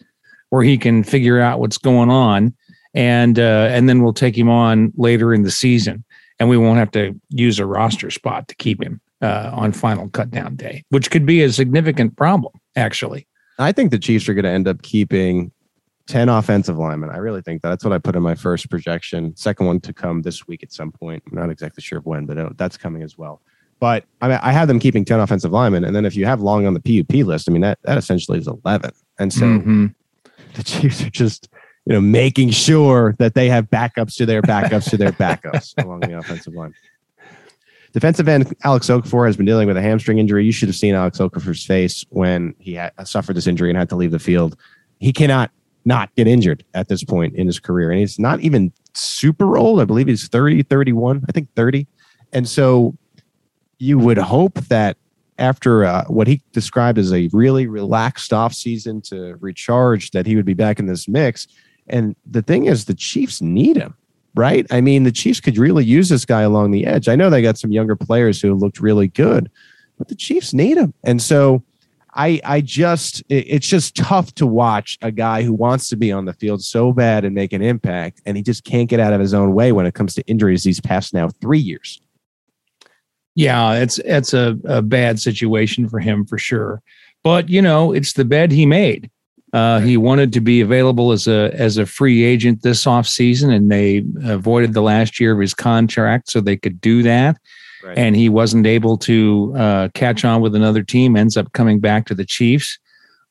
where 0.50 0.64
he 0.64 0.78
can 0.78 1.04
figure 1.04 1.40
out 1.40 1.60
what's 1.60 1.78
going 1.78 2.10
on, 2.10 2.56
and 2.94 3.40
uh, 3.40 3.68
and 3.72 3.90
then 3.90 4.04
we'll 4.04 4.14
take 4.14 4.38
him 4.38 4.50
on 4.50 4.94
later 4.96 5.34
in 5.34 5.42
the 5.42 5.52
season, 5.52 6.04
and 6.40 6.48
we 6.48 6.58
won't 6.58 6.78
have 6.78 6.92
to 6.92 7.20
use 7.30 7.60
a 7.60 7.66
roster 7.66 8.12
spot 8.12 8.48
to 8.48 8.56
keep 8.56 8.82
him 8.82 9.02
uh, 9.22 9.50
on 9.54 9.72
final 9.72 10.10
cutdown 10.10 10.56
day, 10.56 10.84
which 10.90 11.10
could 11.10 11.26
be 11.26 11.42
a 11.42 11.52
significant 11.52 12.16
problem, 12.18 12.54
actually. 12.76 13.28
I 13.58 13.72
think 13.72 13.92
the 13.92 14.00
Chiefs 14.00 14.28
are 14.30 14.34
going 14.34 14.46
to 14.46 14.52
end 14.52 14.68
up 14.68 14.82
keeping 14.82 15.52
10 16.08 16.30
offensive 16.30 16.78
linemen. 16.78 17.10
I 17.10 17.18
really 17.18 17.42
think 17.42 17.62
that's 17.62 17.84
what 17.84 17.94
I 17.94 17.98
put 17.98 18.16
in 18.16 18.22
my 18.24 18.36
first 18.36 18.70
projection. 18.70 19.36
Second 19.36 19.68
one 19.68 19.80
to 19.82 19.94
come 19.94 20.22
this 20.22 20.48
week 20.48 20.64
at 20.64 20.74
some 20.74 20.92
point. 20.92 21.24
I'm 21.32 21.38
not 21.38 21.50
exactly 21.50 21.82
sure 21.82 22.00
of 22.00 22.06
when, 22.06 22.26
but 22.26 22.38
uh, 22.38 22.50
that's 22.58 22.78
coming 22.78 23.04
as 23.04 23.18
well. 23.18 23.42
But 23.80 24.06
I 24.22 24.28
mean, 24.28 24.40
I 24.42 24.52
have 24.52 24.68
them 24.68 24.80
keeping 24.80 25.06
10 25.06 25.20
offensive 25.20 25.52
linemen. 25.52 25.84
And 25.86 25.96
then 25.96 26.06
if 26.06 26.16
you 26.16 26.26
have 26.26 26.42
long 26.42 26.66
on 26.68 26.74
the 26.74 26.80
PUP 26.80 27.26
list, 27.26 27.50
I 27.50 27.52
mean, 27.52 27.62
that, 27.62 27.80
that 27.84 27.98
essentially 27.98 28.38
is 28.38 28.48
11. 28.48 28.92
And 29.20 29.32
so 29.32 29.46
Mhm. 29.46 29.94
the 30.56 30.64
Chiefs 30.64 31.02
are 31.04 31.10
just, 31.10 31.50
you 31.86 31.94
know, 31.94 32.02
making 32.02 32.50
sure 32.52 33.16
that 33.20 33.34
they 33.34 33.50
have 33.50 33.70
backups 33.70 34.16
to 34.18 34.26
their 34.26 34.42
backups 34.42 34.90
to 34.90 34.98
their 34.98 35.12
backups 35.12 35.74
along 35.84 36.02
the 36.02 36.18
offensive 36.18 36.54
line. 36.54 36.74
Defensive 37.94 38.28
end 38.28 38.54
Alex 38.64 38.88
Okafor 38.88 39.28
has 39.28 39.38
been 39.38 39.46
dealing 39.46 39.68
with 39.68 39.78
a 39.78 39.82
hamstring 39.82 40.18
injury. 40.18 40.44
You 40.46 40.52
should 40.52 40.68
have 40.68 40.76
seen 40.76 40.96
Alex 40.96 41.20
Okafor's 41.20 41.66
face 41.66 42.04
when 42.10 42.56
he 42.58 42.74
had, 42.74 42.92
suffered 43.06 43.36
this 43.36 43.48
injury 43.48 43.70
and 43.70 43.78
had 43.78 43.90
to 43.90 43.96
leave 43.96 44.12
the 44.12 44.20
field. 44.20 44.58
He 45.00 45.14
cannot 45.14 45.52
not 45.86 46.14
get 46.16 46.28
injured 46.28 46.64
at 46.74 46.88
this 46.88 47.04
point 47.04 47.36
in 47.36 47.48
his 47.48 47.60
career. 47.60 47.92
And 47.92 48.00
he's 48.00 48.20
not 48.20 48.40
even 48.40 48.72
super 48.94 49.58
old. 49.58 49.82
I 49.82 49.86
believe 49.86 50.08
he's 50.08 50.28
30, 50.28 50.64
31, 50.64 51.26
I 51.28 51.32
think 51.32 51.50
30. 51.56 51.88
And 52.32 52.48
so 52.48 52.96
you 53.80 54.00
would 54.00 54.18
hope 54.18 54.56
that 54.66 54.98
after 55.38 55.84
uh, 55.84 56.06
what 56.06 56.28
he 56.28 56.42
described 56.52 56.98
as 56.98 57.12
a 57.12 57.30
really 57.34 57.68
relaxed 57.68 58.32
offseason 58.32 59.04
to 59.10 59.36
recharge, 59.40 60.12
that 60.12 60.26
he 60.26 60.36
would 60.36 60.46
be 60.46 60.54
back 60.54 60.80
in 60.80 60.86
this 60.86 61.08
mix. 61.08 61.48
And 61.88 62.16
the 62.26 62.42
thing 62.42 62.66
is, 62.66 62.86
the 62.86 62.94
Chiefs 62.94 63.42
need 63.42 63.76
him, 63.76 63.96
right? 64.36 64.66
I 64.72 64.80
mean, 64.80 65.04
the 65.04 65.12
Chiefs 65.12 65.40
could 65.40 65.58
really 65.58 65.84
use 65.84 66.10
this 66.10 66.26
guy 66.26 66.42
along 66.42 66.72
the 66.72 66.86
edge. 66.86 67.10
I 67.10 67.16
know 67.16 67.30
they 67.30 67.42
got 67.42 67.58
some 67.58 67.72
younger 67.72 67.96
players 67.96 68.42
who 68.42 68.54
looked 68.54 68.80
really 68.80 69.08
good, 69.08 69.50
but 69.98 70.08
the 70.08 70.16
Chiefs 70.16 70.54
need 70.54 70.78
him. 70.78 70.94
And 71.04 71.22
so 71.22 71.64
I, 72.16 72.40
I 72.46 72.62
just, 72.62 73.22
it- 73.30 73.46
it's 73.48 73.68
just 73.68 73.96
tough 73.96 74.34
to 74.36 74.46
watch 74.48 74.98
a 75.02 75.12
guy 75.12 75.44
who 75.44 75.54
wants 75.54 75.90
to 75.90 75.96
be 75.96 76.12
on 76.12 76.26
the 76.26 76.34
field 76.34 76.64
so 76.64 76.92
bad 76.94 77.26
and 77.26 77.34
make 77.34 77.54
an 77.54 77.62
impact, 77.62 78.22
and 78.26 78.38
he 78.38 78.44
just 78.44 78.64
can't 78.64 78.90
get 78.90 79.00
out 79.00 79.14
of 79.14 79.20
his 79.20 79.34
own 79.34 79.54
way 79.54 79.72
when 79.72 79.86
it 79.86 79.94
comes 79.94 80.14
to 80.16 80.24
injuries 80.28 80.64
these 80.64 80.80
past 80.82 81.14
now 81.14 81.30
three 81.42 81.60
years. 81.60 82.00
Yeah, 83.36 83.74
it's 83.74 83.98
it's 84.00 84.34
a, 84.34 84.58
a 84.66 84.82
bad 84.82 85.20
situation 85.20 85.90
for 85.90 86.00
him 86.00 86.26
for 86.26 86.38
sure. 86.38 86.82
But 87.24 87.50
you 87.50 87.62
know, 87.62 87.92
it's 87.92 88.14
the 88.14 88.26
bed 88.26 88.52
he 88.52 88.66
made. 88.66 89.10
Uh, 89.54 89.80
he 89.80 89.98
wanted 89.98 90.34
to 90.34 90.42
be 90.42 90.62
available 90.62 91.12
as 91.12 91.28
a 91.28 91.52
as 91.54 91.78
a 91.78 91.86
free 91.86 92.24
agent 92.24 92.62
this 92.62 92.86
offseason, 92.86 93.54
and 93.56 93.72
they 93.72 94.04
avoided 94.24 94.74
the 94.74 94.82
last 94.82 95.20
year 95.20 95.34
of 95.34 95.40
his 95.40 95.54
contract 95.54 96.30
so 96.30 96.42
they 96.42 96.58
could 96.58 96.80
do 96.82 97.02
that. 97.04 97.38
And 97.98 98.16
he 98.16 98.30
wasn't 98.30 98.66
able 98.66 98.98
to 99.00 99.54
uh, 99.58 99.90
catch 99.94 100.24
on 100.26 100.42
with 100.42 100.56
another 100.56 100.84
team. 100.84 101.16
Ends 101.16 101.38
up 101.38 101.52
coming 101.54 101.80
back 101.80 102.06
to 102.08 102.16
the 102.16 102.26
Chiefs 102.26 102.78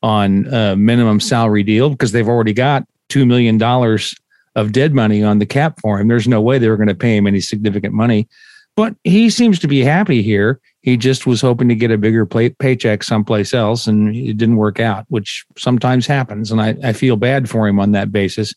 on 0.03 0.47
a 0.53 0.77
minimum 0.77 1.21
salary 1.21 1.63
deal 1.63 1.91
because 1.91 2.13
they've 2.13 2.29
already 2.29 2.53
got 2.53 2.85
two 3.09 3.25
million 3.25 3.59
dollars 3.59 4.15
of 4.55 4.73
dead 4.73 4.95
money 4.95 5.23
on 5.23 5.39
the 5.39 5.47
cap 5.47 5.81
for 5.81 5.99
him. 5.99 6.09
There's 6.09 6.29
no 6.29 6.41
way 6.41 6.59
they 6.59 6.69
were 6.69 6.77
going 6.77 6.89
to 6.89 6.95
pay 6.95 7.17
him 7.17 7.27
any 7.27 7.41
significant 7.41 7.95
money 7.95 8.29
but 8.77 8.97
he 9.05 9.29
seems 9.29 9.59
to 9.61 9.69
be 9.69 9.81
happy 9.81 10.23
here. 10.23 10.61
He 10.81 10.97
just 10.97 11.27
was 11.27 11.41
hoping 11.41 11.69
to 11.69 11.75
get 11.75 11.91
a 11.91 11.99
bigger 11.99 12.25
pay- 12.25 12.51
paycheck 12.51 13.03
someplace 13.03 13.53
else, 13.55 13.87
and 13.87 14.15
it 14.17 14.37
didn't 14.37 14.57
work 14.57 14.81
out, 14.81 15.05
which 15.09 15.45
sometimes 15.59 16.07
happens. 16.07 16.51
And 16.51 16.61
I, 16.61 16.75
I 16.83 16.93
feel 16.93 17.17
bad 17.17 17.49
for 17.49 17.69
him 17.69 17.79
on 17.79 17.93
that 17.93 18.11
basis, 18.11 18.55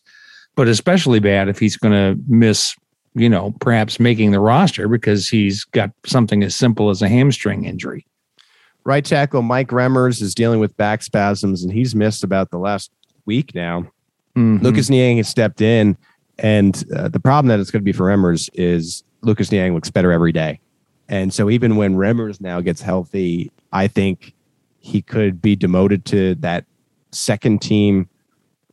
but 0.54 0.68
especially 0.68 1.20
bad 1.20 1.48
if 1.48 1.58
he's 1.58 1.76
going 1.76 1.92
to 1.92 2.20
miss, 2.28 2.74
you 3.16 3.30
know, 3.30 3.54
perhaps 3.60 3.98
making 3.98 4.30
the 4.30 4.40
roster 4.40 4.88
because 4.88 5.28
he's 5.28 5.64
got 5.64 5.90
something 6.04 6.42
as 6.42 6.54
simple 6.54 6.90
as 6.90 7.00
a 7.00 7.08
hamstring 7.08 7.64
injury. 7.64 8.06
Right 8.84 9.04
tackle 9.04 9.42
Mike 9.42 9.68
Remmers 9.68 10.20
is 10.20 10.34
dealing 10.34 10.60
with 10.60 10.76
back 10.76 11.02
spasms, 11.02 11.64
and 11.64 11.72
he's 11.72 11.94
missed 11.94 12.22
about 12.22 12.50
the 12.50 12.58
last 12.58 12.90
week 13.24 13.54
now. 13.54 13.86
Mhm. 14.36 14.62
Lucas 14.62 14.90
Niang 14.90 15.16
has 15.16 15.28
stepped 15.28 15.62
in, 15.62 15.96
and 16.38 16.84
uh, 16.94 17.08
the 17.08 17.18
problem 17.18 17.48
that 17.48 17.58
it's 17.58 17.70
going 17.70 17.80
to 17.80 17.84
be 17.84 17.92
for 17.92 18.04
Remmers 18.04 18.50
is 18.52 19.02
Lucas 19.22 19.50
Niang 19.50 19.74
looks 19.74 19.90
better 19.90 20.12
every 20.12 20.30
day, 20.30 20.60
and 21.08 21.32
so 21.32 21.48
even 21.48 21.76
when 21.76 21.96
Remmers 21.96 22.38
now 22.40 22.60
gets 22.60 22.82
healthy, 22.82 23.50
I 23.72 23.88
think 23.88 24.34
he 24.78 25.00
could 25.00 25.40
be 25.40 25.56
demoted 25.56 26.04
to 26.04 26.34
that 26.36 26.66
second 27.12 27.62
team 27.62 28.08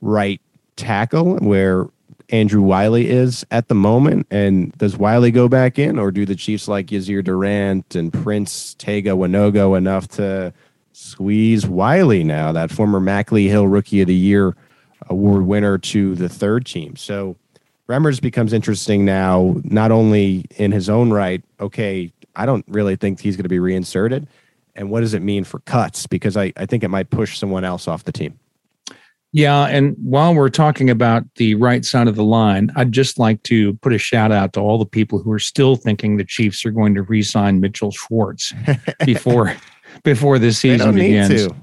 right 0.01 0.41
tackle 0.75 1.37
where 1.37 1.87
Andrew 2.29 2.61
Wylie 2.61 3.09
is 3.09 3.45
at 3.51 3.67
the 3.67 3.75
moment. 3.75 4.27
And 4.31 4.71
does 4.77 4.97
Wylie 4.97 5.31
go 5.31 5.47
back 5.47 5.77
in, 5.77 5.99
or 5.99 6.11
do 6.11 6.25
the 6.25 6.35
Chiefs 6.35 6.67
like 6.67 6.87
Yasir 6.87 7.23
Durant 7.23 7.95
and 7.95 8.11
Prince 8.11 8.75
Tega 8.75 9.11
Wanogho 9.11 9.77
enough 9.77 10.07
to 10.09 10.53
squeeze 10.93 11.65
Wylie 11.65 12.23
now, 12.23 12.51
that 12.51 12.71
former 12.71 12.99
Mack 12.99 13.31
Lee 13.31 13.47
Hill 13.47 13.67
Rookie 13.67 14.01
of 14.01 14.07
the 14.07 14.15
Year 14.15 14.55
award 15.07 15.45
winner, 15.45 15.77
to 15.77 16.15
the 16.15 16.29
third 16.29 16.65
team? 16.65 16.95
So 16.95 17.35
Remmers 17.89 18.21
becomes 18.21 18.53
interesting 18.53 19.03
now, 19.03 19.55
not 19.63 19.91
only 19.91 20.45
in 20.57 20.71
his 20.71 20.89
own 20.89 21.11
right. 21.11 21.43
Okay, 21.59 22.13
I 22.35 22.45
don't 22.45 22.65
really 22.67 22.95
think 22.95 23.19
he's 23.19 23.35
going 23.35 23.43
to 23.43 23.49
be 23.49 23.59
reinserted. 23.59 24.27
And 24.75 24.89
what 24.89 25.01
does 25.01 25.13
it 25.13 25.21
mean 25.21 25.43
for 25.43 25.59
cuts? 25.59 26.07
Because 26.07 26.35
I, 26.35 26.53
I 26.57 26.65
think 26.65 26.83
it 26.83 26.87
might 26.87 27.09
push 27.09 27.37
someone 27.37 27.63
else 27.63 27.87
off 27.87 28.05
the 28.05 28.11
team. 28.11 28.39
Yeah. 29.33 29.65
And 29.65 29.95
while 30.01 30.33
we're 30.35 30.49
talking 30.49 30.89
about 30.91 31.23
the 31.35 31.55
right 31.55 31.83
side 31.83 32.07
of 32.07 32.15
the 32.15 32.23
line, 32.23 32.71
I'd 32.75 32.91
just 32.91 33.17
like 33.17 33.41
to 33.43 33.73
put 33.77 33.91
a 33.91 33.97
shout 33.97 34.31
out 34.31 34.53
to 34.53 34.59
all 34.59 34.77
the 34.77 34.85
people 34.85 35.19
who 35.19 35.31
are 35.31 35.39
still 35.39 35.75
thinking 35.75 36.17
the 36.17 36.23
Chiefs 36.23 36.63
are 36.65 36.71
going 36.71 36.93
to 36.93 37.01
re 37.01 37.23
sign 37.23 37.59
Mitchell 37.59 37.91
Schwartz 37.91 38.53
before 39.05 39.55
before 40.03 40.37
the 40.37 40.47
They 40.47 40.51
season 40.51 40.95
begins. 40.95 41.47
to. 41.47 41.55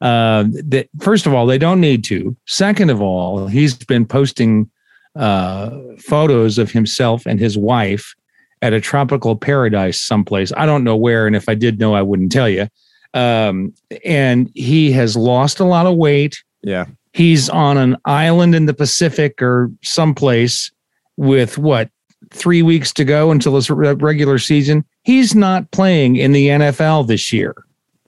Uh, 0.00 0.44
that 0.64 0.88
first 1.00 1.26
of 1.26 1.34
all, 1.34 1.46
they 1.46 1.58
don't 1.58 1.80
need 1.80 2.04
to. 2.04 2.36
Second 2.46 2.90
of 2.90 3.02
all, 3.02 3.48
he's 3.48 3.74
been 3.74 4.06
posting 4.06 4.70
uh, 5.16 5.70
photos 5.98 6.58
of 6.58 6.70
himself 6.70 7.26
and 7.26 7.40
his 7.40 7.58
wife 7.58 8.14
at 8.62 8.72
a 8.72 8.80
tropical 8.80 9.34
paradise 9.34 10.00
someplace. 10.00 10.52
I 10.56 10.64
don't 10.64 10.84
know 10.84 10.96
where, 10.96 11.26
and 11.26 11.34
if 11.34 11.48
I 11.48 11.54
did 11.54 11.80
know, 11.80 11.94
I 11.94 12.02
wouldn't 12.02 12.30
tell 12.30 12.48
you. 12.48 12.68
Um, 13.14 13.72
and 14.04 14.50
he 14.54 14.92
has 14.92 15.16
lost 15.16 15.58
a 15.58 15.64
lot 15.64 15.86
of 15.86 15.96
weight. 15.96 16.42
Yeah. 16.62 16.84
He's 17.16 17.48
on 17.48 17.78
an 17.78 17.96
island 18.04 18.54
in 18.54 18.66
the 18.66 18.74
Pacific 18.74 19.40
or 19.40 19.70
someplace 19.82 20.70
with 21.16 21.56
what 21.56 21.88
three 22.30 22.60
weeks 22.60 22.92
to 22.92 23.06
go 23.06 23.30
until 23.30 23.54
this 23.54 23.70
regular 23.70 24.38
season. 24.38 24.84
He's 25.02 25.34
not 25.34 25.70
playing 25.70 26.16
in 26.16 26.32
the 26.32 26.48
NFL 26.48 27.06
this 27.06 27.32
year. 27.32 27.54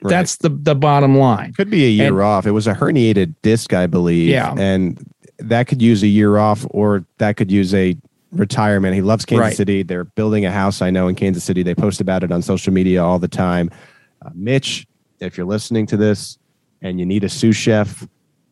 Right. 0.03 0.11
That's 0.11 0.37
the 0.37 0.51
the 0.51 0.75
bottom 0.75 1.17
line. 1.17 1.55
Could 1.55 1.71
be 1.71 1.87
a 1.87 1.89
year 1.89 2.09
and, 2.09 2.21
off. 2.21 2.47
It 2.47 2.51
was 2.51 2.67
a 2.67 2.75
herniated 2.75 3.35
disc, 3.41 3.73
I 3.73 3.87
believe. 3.87 4.29
Yeah, 4.29 4.55
and 4.59 5.03
that 5.39 5.69
could 5.69 5.81
use 5.81 6.03
a 6.03 6.07
year 6.07 6.37
off, 6.37 6.67
or 6.69 7.03
that 7.17 7.39
could 7.39 7.51
use 7.51 7.73
a 7.73 7.97
retirement. 8.31 8.95
He 8.95 9.01
loves 9.01 9.25
Kansas 9.25 9.43
right. 9.43 9.57
City. 9.57 9.83
They're 9.85 10.05
building 10.05 10.45
a 10.45 10.53
house, 10.53 10.83
I 10.83 10.91
know, 10.91 11.09
in 11.09 11.15
Kansas 11.15 11.45
City. 11.45 11.63
They 11.63 11.75
post 11.75 12.03
about 12.03 12.25
it 12.25 12.31
on 12.31 12.43
social 12.43 12.75
media 12.75 13.03
all 13.03 13.19
the 13.19 13.27
time. 13.27 13.71
Uh, 14.21 14.29
Mitch, 14.35 14.87
if 15.21 15.39
you're 15.39 15.47
listening 15.47 15.87
to 15.87 15.97
this 15.97 16.37
and 16.83 17.01
you 17.01 17.07
need 17.07 17.25
a 17.25 17.31
sous 17.31 17.57
chef, 17.57 18.07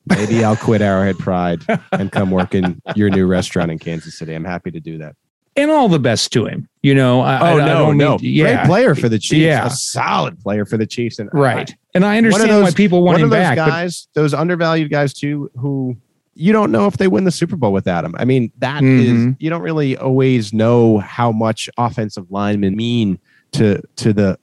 maybe 0.06 0.44
I'll 0.44 0.56
quit 0.56 0.82
Arrowhead 0.82 1.18
Pride 1.18 1.62
and 1.92 2.10
come 2.10 2.30
work 2.30 2.54
in 2.54 2.80
your 2.94 3.10
new 3.10 3.26
restaurant 3.26 3.70
in 3.70 3.78
Kansas 3.78 4.16
City. 4.18 4.34
I'm 4.34 4.44
happy 4.44 4.70
to 4.70 4.80
do 4.80 4.98
that. 4.98 5.16
And 5.56 5.70
all 5.70 5.88
the 5.88 5.98
best 5.98 6.32
to 6.34 6.44
him. 6.44 6.68
You 6.82 6.94
know, 6.94 7.22
I, 7.22 7.52
oh 7.52 7.58
I, 7.58 7.66
no, 7.66 7.90
I 7.90 7.94
no, 7.94 8.18
yeah. 8.20 8.56
great 8.56 8.66
player 8.66 8.94
for 8.94 9.08
the 9.08 9.18
Chiefs. 9.18 9.40
Yeah, 9.40 9.66
a 9.66 9.70
solid 9.70 10.38
player 10.38 10.66
for 10.66 10.76
the 10.76 10.86
Chiefs. 10.86 11.18
And 11.18 11.30
right, 11.32 11.74
and 11.94 12.04
I 12.04 12.18
understand 12.18 12.50
those, 12.50 12.62
why 12.62 12.70
people 12.72 13.02
want 13.02 13.20
him 13.20 13.30
back. 13.30 13.56
Guys, 13.56 14.06
but, 14.12 14.20
those 14.20 14.34
undervalued 14.34 14.90
guys 14.90 15.14
too, 15.14 15.50
who 15.56 15.96
you 16.34 16.52
don't 16.52 16.70
know 16.70 16.86
if 16.86 16.98
they 16.98 17.08
win 17.08 17.24
the 17.24 17.30
Super 17.30 17.56
Bowl 17.56 17.72
without 17.72 18.04
him. 18.04 18.14
I 18.18 18.26
mean, 18.26 18.52
that 18.58 18.82
mm-hmm. 18.82 19.30
is 19.30 19.34
you 19.38 19.48
don't 19.48 19.62
really 19.62 19.96
always 19.96 20.52
know 20.52 20.98
how 20.98 21.32
much 21.32 21.70
offensive 21.78 22.30
linemen 22.30 22.76
mean 22.76 23.18
to 23.52 23.80
to 23.96 24.12
the 24.12 24.38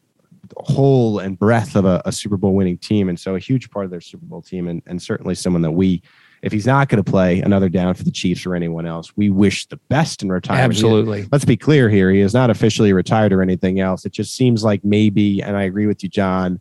whole 0.57 1.19
and 1.19 1.37
breadth 1.37 1.75
of 1.75 1.85
a, 1.85 2.01
a, 2.05 2.11
Super 2.11 2.37
Bowl 2.37 2.53
winning 2.53 2.77
team. 2.77 3.09
And 3.09 3.19
so 3.19 3.35
a 3.35 3.39
huge 3.39 3.69
part 3.69 3.85
of 3.85 3.91
their 3.91 4.01
Super 4.01 4.25
Bowl 4.25 4.41
team 4.41 4.67
and, 4.67 4.81
and 4.85 5.01
certainly 5.01 5.35
someone 5.35 5.61
that 5.61 5.71
we, 5.71 6.01
if 6.41 6.51
he's 6.51 6.65
not 6.65 6.89
going 6.89 7.03
to 7.03 7.09
play 7.09 7.39
another 7.41 7.69
down 7.69 7.93
for 7.93 8.03
the 8.03 8.11
Chiefs 8.11 8.45
or 8.45 8.55
anyone 8.55 8.85
else, 8.85 9.15
we 9.15 9.29
wish 9.29 9.65
the 9.67 9.77
best 9.89 10.21
in 10.23 10.29
retirement. 10.29 10.71
Absolutely. 10.71 11.21
He, 11.23 11.27
let's 11.31 11.45
be 11.45 11.57
clear 11.57 11.89
here. 11.89 12.11
He 12.11 12.19
is 12.19 12.33
not 12.33 12.49
officially 12.49 12.93
retired 12.93 13.33
or 13.33 13.41
anything 13.41 13.79
else. 13.79 14.05
It 14.05 14.11
just 14.11 14.35
seems 14.35 14.63
like 14.63 14.83
maybe, 14.83 15.41
and 15.41 15.55
I 15.55 15.63
agree 15.63 15.87
with 15.87 16.03
you, 16.03 16.09
John, 16.09 16.59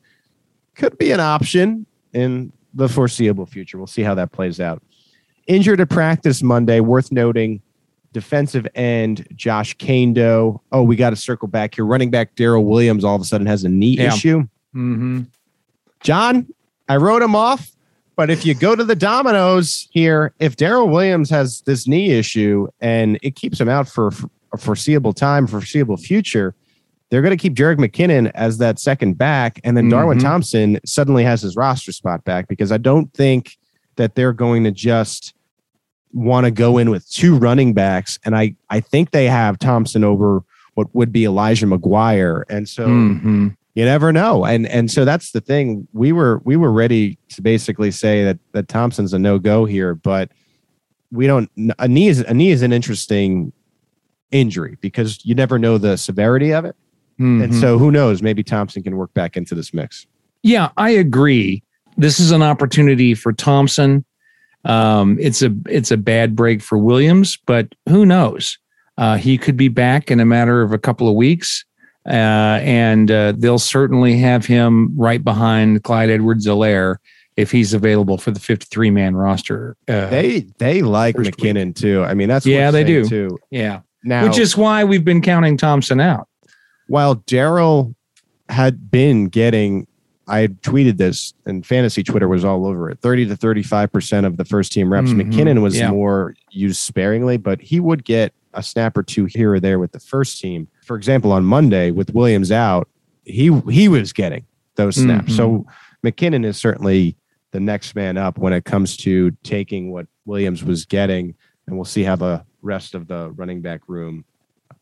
could 0.75 0.97
be 0.99 1.11
an 1.11 1.21
option 1.21 1.87
in 2.13 2.53
the 2.75 2.89
foreseeable 2.89 3.47
future. 3.47 3.79
We'll 3.79 3.87
see 3.87 4.03
how 4.03 4.15
that 4.15 4.33
plays 4.33 4.61
out. 4.61 4.83
Injured 5.47 5.81
at 5.81 5.91
practice 5.91 6.43
Monday, 6.43 6.81
worth 6.81 7.11
noting 7.11 7.61
defensive 8.13 8.67
end 8.75 9.27
Josh 9.35 9.77
Kaindoh. 9.77 10.61
Oh, 10.71 10.83
we 10.83 10.97
got 10.97 11.11
to 11.11 11.17
circle 11.17 11.49
back 11.49 11.75
here. 11.75 11.85
Running 11.85 12.11
back 12.11 12.35
Darrel 12.35 12.65
Williams 12.65 13.05
all 13.05 13.17
of 13.17 13.23
a 13.23 13.25
sudden 13.25 13.47
has 13.47 13.65
a 13.65 13.69
knee 13.69 13.97
yeah. 13.97 14.15
issue. 14.15 14.41
Mm-hmm. 14.75 15.23
John, 16.03 16.47
I 16.89 16.97
wrote 16.97 17.23
him 17.23 17.35
off, 17.35 17.71
but 18.17 18.31
if 18.31 18.45
you 18.45 18.55
go 18.55 18.77
to 18.77 18.85
the 18.85 18.97
dominoes 18.97 19.89
here, 19.91 20.35
if 20.39 20.57
Darrel 20.57 20.89
Williams 20.89 21.31
has 21.31 21.63
this 21.63 21.87
knee 21.87 22.11
issue 22.13 22.69
and 22.81 23.19
it 23.23 23.37
keeps 23.37 23.61
him 23.61 23.69
out 23.69 23.89
for 23.89 24.11
a 24.53 24.59
foreseeable 24.59 25.13
time, 25.13 25.47
foreseeable 25.47 25.97
future, 25.97 26.55
they're 27.09 27.23
going 27.23 27.37
to 27.37 27.41
keep 27.41 27.55
Jerick 27.55 27.77
McKinnon 27.77 28.31
as 28.35 28.59
that 28.59 28.79
second 28.79 29.19
back, 29.19 29.61
and 29.65 29.77
then 29.77 29.91
Darwin 29.91 30.17
mm-hmm. 30.17 30.27
Thompson 30.27 30.81
suddenly 30.87 31.25
has 31.25 31.43
his 31.43 31.57
roster 31.57 31.93
spot 31.93 32.25
back 32.25 32.49
because 32.49 32.73
I 32.73 32.79
don't 32.79 33.13
think 33.13 33.59
that 33.97 34.15
they're 34.15 34.33
going 34.33 34.65
to 34.65 34.71
just 34.71 35.35
want 36.13 36.45
to 36.45 36.51
go 36.51 36.79
in 36.79 36.91
with 36.91 37.09
two 37.11 37.37
running 37.37 37.73
backs, 37.73 38.19
and 38.25 38.37
I 38.37 38.55
I 38.71 38.81
think 38.81 39.11
they 39.11 39.27
have 39.27 39.59
Thompson 39.59 40.05
over 40.05 40.43
what 40.75 40.95
would 40.95 41.13
be 41.13 41.25
Elijah 41.25 41.67
McGuire, 41.67 42.45
and 42.49 42.69
so 42.69 42.87
mm-hmm. 42.87 43.49
you 43.75 43.85
never 43.85 44.13
know. 44.13 44.45
And 44.45 44.67
and 44.67 44.91
so 44.91 45.05
that's 45.05 45.33
the 45.33 45.41
thing. 45.41 45.87
We 45.93 46.13
were 46.13 46.41
we 46.45 46.57
were 46.57 46.73
ready 46.73 47.19
to 47.31 47.43
basically 47.43 47.91
say 47.91 48.25
that 48.25 48.39
that 48.53 48.69
Thompson's 48.69 49.13
a 49.13 49.19
no 49.19 49.39
go 49.39 49.65
here, 49.65 49.95
but 49.95 50.31
we 51.11 51.27
don't. 51.27 51.51
A 51.79 51.89
knee 51.89 52.09
is 52.09 52.21
a 52.21 52.35
knee 52.35 52.51
is 52.51 52.63
an 52.63 52.73
interesting 52.73 53.53
injury 54.31 54.79
because 54.81 55.25
you 55.25 55.35
never 55.35 55.59
know 55.59 55.79
the 55.79 55.97
severity 55.97 56.53
of 56.53 56.65
it, 56.65 56.77
mm-hmm. 57.15 57.43
and 57.43 57.55
so 57.55 57.79
who 57.79 57.91
knows? 57.91 58.23
Maybe 58.23 58.43
Thompson 58.43 58.83
can 58.83 58.97
work 58.97 59.13
back 59.15 59.37
into 59.37 59.55
this 59.55 59.75
mix. 59.75 60.07
Yeah, 60.43 60.71
I 60.77 60.91
agree. 60.91 61.63
This 61.97 62.19
is 62.19 62.33
an 62.33 62.43
opportunity 62.43 63.15
for 63.15 63.33
Thompson 63.33 64.05
um, 64.65 65.19
it's 65.21 65.43
a 65.43 65.55
it's 65.67 65.91
a 65.91 65.97
bad 65.97 66.37
break 66.37 66.63
for 66.63 66.79
Williams, 66.79 67.39
but 67.47 67.75
who 67.89 68.07
knows? 68.07 68.59
Uh, 68.99 69.17
he 69.17 69.39
could 69.39 69.57
be 69.57 69.69
back 69.69 70.11
in 70.11 70.21
a 70.21 70.25
matter 70.25 70.63
of 70.63 70.73
a 70.73 70.79
couple 70.79 71.09
of 71.09 71.15
weeks, 71.15 71.65
uh, 72.07 72.61
and 72.63 73.11
uh, 73.11 73.33
they'll 73.37 73.59
certainly 73.59 74.19
have 74.19 74.47
him 74.47 74.93
right 74.97 75.25
behind 75.25 75.83
Clyde 75.83 76.11
Edwards-Helaire 76.11 76.97
if 77.37 77.51
he's 77.51 77.73
available 77.73 78.19
for 78.19 78.31
the 78.31 78.41
53 78.41 78.91
man 78.91 79.17
roster. 79.17 79.77
Uh, 79.89 80.09
they 80.11 80.47
they 80.59 80.83
like 80.83 81.17
McKinnon 81.17 81.69
week. 81.69 81.77
too. 81.77 82.05
I 82.05 82.15
mean, 82.15 82.29
that's 82.29 82.47
yeah, 82.47 82.71
they 82.71 82.85
do 82.85 83.05
too. 83.09 83.39
Yeah, 83.51 83.81
now 84.05 84.25
which 84.25 84.39
is 84.39 84.57
why 84.57 84.85
we've 84.85 85.05
been 85.05 85.23
counting 85.23 85.57
Thompson 85.57 86.01
out. 86.01 86.29
While 86.89 87.15
Darrel 87.15 87.95
had 88.49 88.91
been 88.91 89.29
getting 89.29 89.87
I 90.29 90.47
tweeted 90.47 90.99
this 90.99 91.35
and 91.47 91.67
fantasy 91.67 92.03
Twitter 92.03 92.29
was 92.29 92.45
all 92.45 92.67
over 92.67 92.91
it. 92.91 93.01
30 93.01 93.27
to 93.27 93.37
35% 93.37 94.25
of 94.25 94.37
the 94.37 94.45
first 94.45 94.73
team 94.73 94.93
reps. 94.93 95.11
Mm-hmm. 95.11 95.31
McKinnon 95.31 95.63
was 95.63 95.77
yeah. 95.77 95.91
more 95.91 96.35
used 96.51 96.81
sparingly, 96.81 97.37
but 97.37 97.61
he 97.61 97.81
would 97.81 98.05
get 98.05 98.33
a 98.55 98.63
snap 98.63 98.97
or 98.97 99.03
two 99.03 99.25
here 99.25 99.55
or 99.55 99.61
there 99.61 99.79
with 99.79 99.93
the 99.93 100.01
first 100.01 100.41
team. 100.41 100.69
For 100.85 100.97
example, 100.97 101.33
on 101.33 101.45
Monday 101.45 101.91
with 101.91 102.15
Williams 102.15 102.53
out, 102.53 102.89
he 103.25 103.57
he 103.71 103.89
was 103.89 104.13
getting 104.13 104.45
those 104.77 104.97
snaps. 104.97 105.33
Mm-hmm. 105.33 105.37
So 105.37 105.67
McKinnon 106.05 106.45
is 106.45 106.57
certainly 106.57 107.17
the 107.51 107.61
next 107.61 107.95
man 107.95 108.17
up 108.17 108.39
when 108.39 108.53
it 108.53 108.65
comes 108.65 108.97
to 108.99 109.31
taking 109.43 109.93
what 109.93 110.07
Williams 110.25 110.65
was 110.65 110.85
getting, 110.85 111.35
and 111.67 111.77
we'll 111.77 111.85
see 111.85 112.03
how 112.03 112.17
the 112.17 112.45
rest 112.63 112.95
of 112.95 113.09
the 113.09 113.31
running 113.33 113.61
back 113.61 113.83
room 113.89 114.25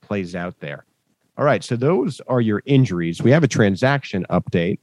plays 0.01 0.35
out 0.35 0.59
there. 0.61 0.85
All 1.37 1.45
right, 1.45 1.65
so 1.65 1.77
those 1.77 2.21
are 2.29 2.41
your 2.41 2.63
injuries. 2.67 3.23
We 3.23 3.31
have 3.31 3.45
a 3.45 3.49
transaction 3.49 4.27
update. 4.31 4.79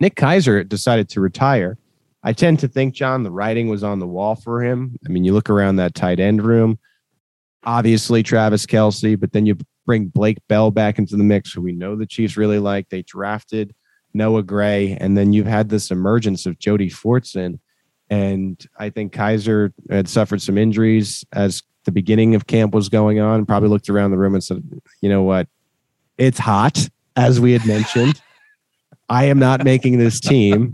Nick 0.00 0.14
Keizer 0.14 0.68
decided 0.68 1.08
to 1.10 1.20
retire. 1.20 1.78
I 2.22 2.32
tend 2.32 2.58
to 2.60 2.68
think, 2.68 2.94
John, 2.94 3.22
the 3.22 3.30
writing 3.30 3.68
was 3.68 3.84
on 3.84 3.98
the 3.98 4.06
wall 4.06 4.34
for 4.34 4.62
him. 4.62 4.98
I 5.06 5.08
mean, 5.10 5.24
you 5.24 5.32
look 5.32 5.50
around 5.50 5.76
that 5.76 5.94
tight 5.94 6.20
end 6.20 6.42
room, 6.42 6.78
obviously 7.64 8.22
Travis 8.22 8.66
Kelce, 8.66 9.18
but 9.18 9.32
then 9.32 9.46
you 9.46 9.56
bring 9.86 10.08
Blake 10.08 10.38
Bell 10.48 10.70
back 10.70 10.98
into 10.98 11.16
the 11.16 11.24
mix, 11.24 11.52
who 11.52 11.62
we 11.62 11.72
know 11.72 11.96
the 11.96 12.06
Chiefs 12.06 12.36
really 12.36 12.58
like. 12.58 12.88
They 12.88 13.02
drafted 13.02 13.74
Noah 14.14 14.42
Gray, 14.42 14.96
and 15.00 15.16
then 15.16 15.32
you've 15.32 15.46
had 15.46 15.68
this 15.68 15.90
emergence 15.90 16.44
of 16.46 16.58
Jody 16.58 16.90
Fortson. 16.90 17.58
And 18.10 18.64
I 18.78 18.90
think 18.90 19.12
Keizer 19.12 19.72
had 19.90 20.08
suffered 20.08 20.42
some 20.42 20.58
injuries 20.58 21.24
as 21.32 21.62
the 21.84 21.92
beginning 21.92 22.34
of 22.34 22.46
camp 22.46 22.74
was 22.74 22.88
going 22.88 23.20
on. 23.20 23.46
Probably 23.46 23.68
looked 23.68 23.88
around 23.88 24.10
the 24.10 24.18
room 24.18 24.34
and 24.34 24.42
said, 24.42 24.62
you 25.00 25.08
know 25.08 25.22
what? 25.22 25.48
It's 26.16 26.38
hot, 26.38 26.88
as 27.16 27.40
we 27.40 27.52
had 27.52 27.66
mentioned. 27.66 28.20
I 29.08 29.24
am 29.24 29.38
not 29.38 29.64
making 29.64 29.98
this 29.98 30.20
team. 30.20 30.72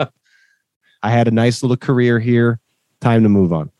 I 1.02 1.10
had 1.10 1.28
a 1.28 1.30
nice 1.30 1.62
little 1.62 1.76
career 1.76 2.18
here. 2.18 2.58
Time 3.00 3.22
to 3.22 3.28
move 3.28 3.52
on. 3.52 3.70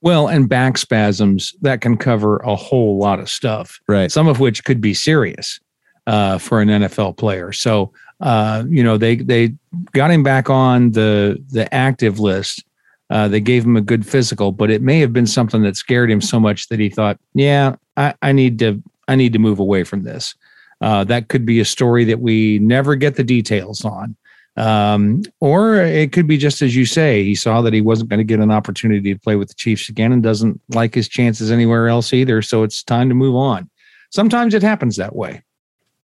Well, 0.00 0.26
and 0.28 0.48
back 0.48 0.78
spasms 0.78 1.54
that 1.62 1.80
can 1.80 1.96
cover 1.96 2.38
a 2.38 2.56
whole 2.56 2.98
lot 2.98 3.20
of 3.20 3.28
stuff, 3.28 3.80
right? 3.88 4.10
Some 4.10 4.26
of 4.26 4.40
which 4.40 4.64
could 4.64 4.80
be 4.80 4.94
serious 4.94 5.60
uh, 6.06 6.38
for 6.38 6.60
an 6.60 6.68
NFL 6.68 7.16
player. 7.16 7.52
So, 7.52 7.92
uh, 8.20 8.64
you 8.68 8.82
know, 8.82 8.98
they 8.98 9.16
they 9.16 9.54
got 9.92 10.10
him 10.10 10.22
back 10.22 10.50
on 10.50 10.92
the 10.92 11.42
the 11.50 11.72
active 11.72 12.18
list. 12.18 12.64
Uh, 13.10 13.28
they 13.28 13.40
gave 13.40 13.64
him 13.64 13.76
a 13.76 13.80
good 13.80 14.06
physical, 14.06 14.52
but 14.52 14.70
it 14.70 14.82
may 14.82 14.98
have 14.98 15.12
been 15.12 15.26
something 15.26 15.62
that 15.62 15.76
scared 15.76 16.10
him 16.10 16.20
so 16.20 16.40
much 16.40 16.68
that 16.68 16.80
he 16.80 16.88
thought, 16.88 17.18
"Yeah, 17.34 17.76
I, 17.96 18.14
I 18.22 18.32
need 18.32 18.58
to 18.60 18.82
I 19.06 19.14
need 19.14 19.32
to 19.34 19.38
move 19.38 19.60
away 19.60 19.84
from 19.84 20.02
this." 20.02 20.34
Uh, 20.82 21.04
that 21.04 21.28
could 21.28 21.46
be 21.46 21.60
a 21.60 21.64
story 21.64 22.04
that 22.04 22.20
we 22.20 22.58
never 22.58 22.96
get 22.96 23.14
the 23.14 23.22
details 23.22 23.84
on. 23.84 24.16
Um, 24.56 25.22
or 25.40 25.76
it 25.76 26.12
could 26.12 26.26
be 26.26 26.36
just 26.36 26.60
as 26.60 26.76
you 26.76 26.84
say, 26.84 27.24
he 27.24 27.34
saw 27.34 27.62
that 27.62 27.72
he 27.72 27.80
wasn't 27.80 28.10
going 28.10 28.18
to 28.18 28.24
get 28.24 28.40
an 28.40 28.50
opportunity 28.50 29.14
to 29.14 29.20
play 29.20 29.36
with 29.36 29.48
the 29.48 29.54
Chiefs 29.54 29.88
again 29.88 30.12
and 30.12 30.22
doesn't 30.22 30.60
like 30.68 30.94
his 30.94 31.08
chances 31.08 31.50
anywhere 31.50 31.88
else 31.88 32.12
either. 32.12 32.42
So 32.42 32.64
it's 32.64 32.82
time 32.82 33.08
to 33.08 33.14
move 33.14 33.36
on. 33.36 33.70
Sometimes 34.10 34.52
it 34.52 34.62
happens 34.62 34.96
that 34.96 35.16
way. 35.16 35.42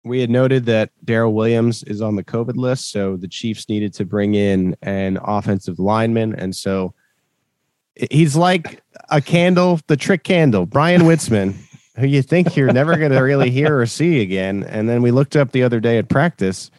We 0.06 0.22
had 0.22 0.30
noted 0.30 0.66
that 0.68 0.92
Daryl 1.04 1.34
Williams 1.34 1.84
is 1.84 2.02
on 2.02 2.16
the 2.16 2.24
COVID 2.24 2.56
list, 2.56 2.92
so 2.92 3.18
the 3.18 3.28
Chiefs 3.28 3.68
needed 3.68 3.94
to 3.96 4.06
bring 4.06 4.36
in 4.36 4.78
an 4.84 5.18
offensive 5.22 5.80
lineman. 5.80 6.34
And 6.36 6.56
so 6.56 6.94
he's 8.10 8.36
like 8.38 8.82
a 9.10 9.20
candle, 9.20 9.82
the 9.88 9.98
trick 9.98 10.24
candle, 10.24 10.66
Bryan 10.66 11.02
Witzmann 11.02 11.56
who 11.98 12.08
you 12.08 12.22
think 12.22 12.56
you're 12.56 12.72
never 12.72 12.98
going 12.98 13.12
to 13.14 13.22
really 13.22 13.50
hear 13.50 13.80
or 13.80 13.86
see 13.86 14.22
again. 14.22 14.64
And 14.64 14.88
then 14.88 15.02
we 15.02 15.12
looked 15.12 15.36
up 15.36 15.52
the 15.52 15.64
other 15.64 15.80
day 15.80 15.98
at 15.98 16.10
practice, 16.10 16.72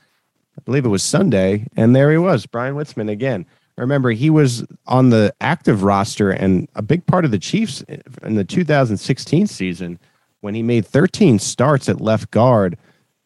I 0.57 0.61
believe 0.65 0.85
it 0.85 0.91
was 0.91 1.03
Sunday, 1.03 1.67
and 1.77 1.95
there 1.95 2.11
he 2.11 2.19
was, 2.19 2.47
Bryan 2.47 2.75
Witzmann 2.75 3.11
again. 3.11 3.47
Remember, 3.77 4.11
he 4.11 4.29
was 4.29 4.67
on 4.89 5.11
the 5.11 5.33
active 5.41 5.85
roster 5.85 6.31
and 6.31 6.69
a 6.75 6.83
big 6.83 7.07
part 7.07 7.25
of 7.25 7.31
the 7.31 7.39
Chiefs 7.39 7.83
in 8.23 8.35
the 8.35 8.45
2016 8.45 9.47
season 9.47 10.01
when 10.41 10.55
he 10.55 10.63
made 10.63 10.85
13 10.85 11.39
starts 11.39 11.89
at 11.89 12.01
left 12.01 12.31
guard, 12.33 12.77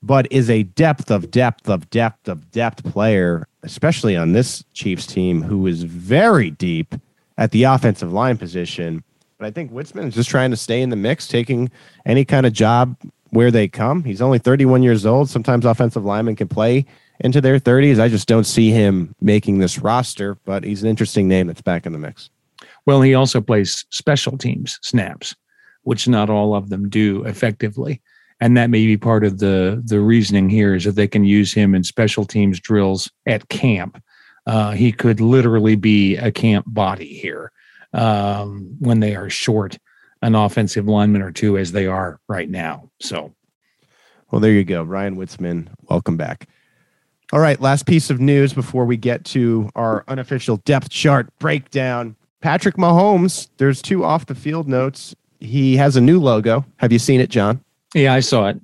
but 0.03 0.31
is 0.31 0.51
a 0.51 0.65
depth 0.65 1.11
of 1.11 1.31
depth 1.31 1.71
of 1.71 1.89
depth 1.89 2.29
of 2.29 2.51
depth 2.51 2.85
player, 2.85 3.47
especially 3.63 4.15
on 4.15 4.33
this 4.33 4.63
Chiefs 4.75 5.07
team, 5.07 5.43
who 5.43 5.67
is 5.67 5.85
very 5.85 6.51
deep 6.51 6.95
at 7.39 7.51
the 7.51 7.65
offensive 7.65 8.13
line 8.13 8.37
position. 8.37 9.03
But 9.43 9.49
I 9.49 9.51
think 9.51 9.73
Witzmann 9.73 10.07
is 10.07 10.15
just 10.15 10.31
trying 10.31 10.53
to 10.53 10.57
stay 10.57 10.83
in 10.83 10.91
the 10.91 10.95
mix, 10.95 11.27
taking 11.27 11.69
any 12.07 12.25
kind 12.25 12.47
of 12.47 12.53
job 12.53 12.97
where 13.31 13.51
they 13.51 13.67
come. 13.67 14.05
He's 14.05 14.23
only 14.23 14.39
31 14.39 14.85
years 14.85 15.05
old. 15.05 15.29
Sometimes 15.29 15.65
offensive 15.65 16.05
linemen 16.05 16.37
can 16.37 16.47
play 16.47 16.87
into 17.19 17.41
their 17.41 17.59
30s. 17.59 17.99
I 17.99 18.07
just 18.07 18.29
don't 18.29 18.45
see 18.45 18.71
him 18.71 19.17
making 19.21 19.59
this 19.59 19.81
roster, 19.81 20.37
but 20.45 20.63
he's 20.63 20.85
an 20.85 20.89
interesting 20.89 21.27
name 21.27 21.49
that's 21.49 21.61
back 21.61 21.87
in 21.87 21.93
the 21.93 21.99
mix. 21.99 22.31
Well, 22.87 23.03
he 23.03 23.15
also 23.15 23.41
plays 23.41 23.85
special 23.91 24.39
teams 24.39 24.79
snaps, 24.81 25.35
which 25.83 26.07
not 26.07 26.31
all 26.31 26.55
of 26.55 26.69
them 26.69 26.89
do 26.89 27.25
effectively. 27.25 28.01
And 28.39 28.57
that 28.57 28.71
may 28.71 28.87
be 28.87 28.97
part 28.97 29.25
of 29.25 29.41
the 29.41 29.83
the 29.85 29.99
reasoning 29.99 30.51
here 30.51 30.77
is 30.77 30.85
that 30.85 30.93
they 30.93 31.09
can 31.09 31.25
use 31.25 31.53
him 31.53 31.75
in 31.75 31.83
special 31.83 32.25
teams 32.25 32.61
drills 32.61 33.11
at 33.27 33.49
camp. 33.49 34.01
Uh, 34.47 34.71
he 34.71 34.93
could 34.93 35.21
literally 35.21 35.75
be 35.75 36.17
a 36.17 36.31
camp 36.31 36.65
body 36.69 37.13
here 37.13 37.51
um, 37.93 38.77
when 38.79 39.01
they 39.01 39.15
are 39.15 39.31
short 39.31 39.79
an 40.23 40.35
offensive 40.35 40.87
lineman 40.87 41.21
or 41.21 41.33
two 41.33 41.59
as 41.59 41.73
they 41.73 41.87
are 41.87 42.21
right 42.29 42.49
now. 42.49 42.89
So, 43.01 43.35
well, 44.31 44.41
there 44.41 44.53
you 44.53 44.65
go, 44.65 44.83
Ryan 44.83 45.17
Witzmann. 45.17 45.69
Welcome 45.91 46.17
back. 46.17 46.49
All 47.33 47.41
right, 47.41 47.61
last 47.61 47.87
piece 47.87 48.11
of 48.11 48.21
news 48.21 48.53
before 48.53 48.85
we 48.85 48.97
get 48.97 49.25
to 49.27 49.69
our 49.75 50.05
unofficial 50.07 50.59
depth 50.59 50.91
chart 50.91 51.29
breakdown. 51.39 52.15
Patrick 52.41 52.77
Mahomes, 52.77 53.49
there's 53.57 53.83
two 53.83 54.05
off 54.05 54.27
the 54.27 54.35
field 54.35 54.69
notes. 54.69 55.15
He 55.41 55.77
has 55.77 55.97
a 55.97 56.01
new 56.01 56.21
logo. 56.21 56.65
Have 56.77 56.93
you 56.93 56.99
seen 56.99 57.21
it, 57.21 57.31
John? 57.31 57.65
Yeah, 57.95 58.15
I 58.15 58.21
saw 58.21 58.49
it. 58.49 58.61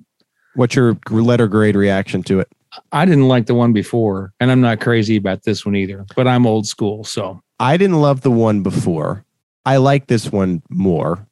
What's 0.55 0.75
your 0.75 0.97
letter 1.09 1.47
grade 1.47 1.75
reaction 1.75 2.23
to 2.23 2.39
it? 2.39 2.47
I 2.91 3.05
didn't 3.05 3.27
like 3.27 3.47
the 3.47 3.55
one 3.55 3.73
before, 3.73 4.33
and 4.39 4.51
I'm 4.51 4.61
not 4.61 4.79
crazy 4.79 5.15
about 5.15 5.43
this 5.43 5.65
one 5.65 5.75
either, 5.75 6.05
but 6.15 6.27
I'm 6.27 6.45
old 6.45 6.67
school. 6.67 7.03
So 7.03 7.41
I 7.59 7.77
didn't 7.77 8.01
love 8.01 8.21
the 8.21 8.31
one 8.31 8.63
before. 8.63 9.25
I 9.65 9.77
like 9.77 10.07
this 10.07 10.31
one 10.31 10.63
more. 10.69 11.27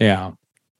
Yeah. 0.00 0.32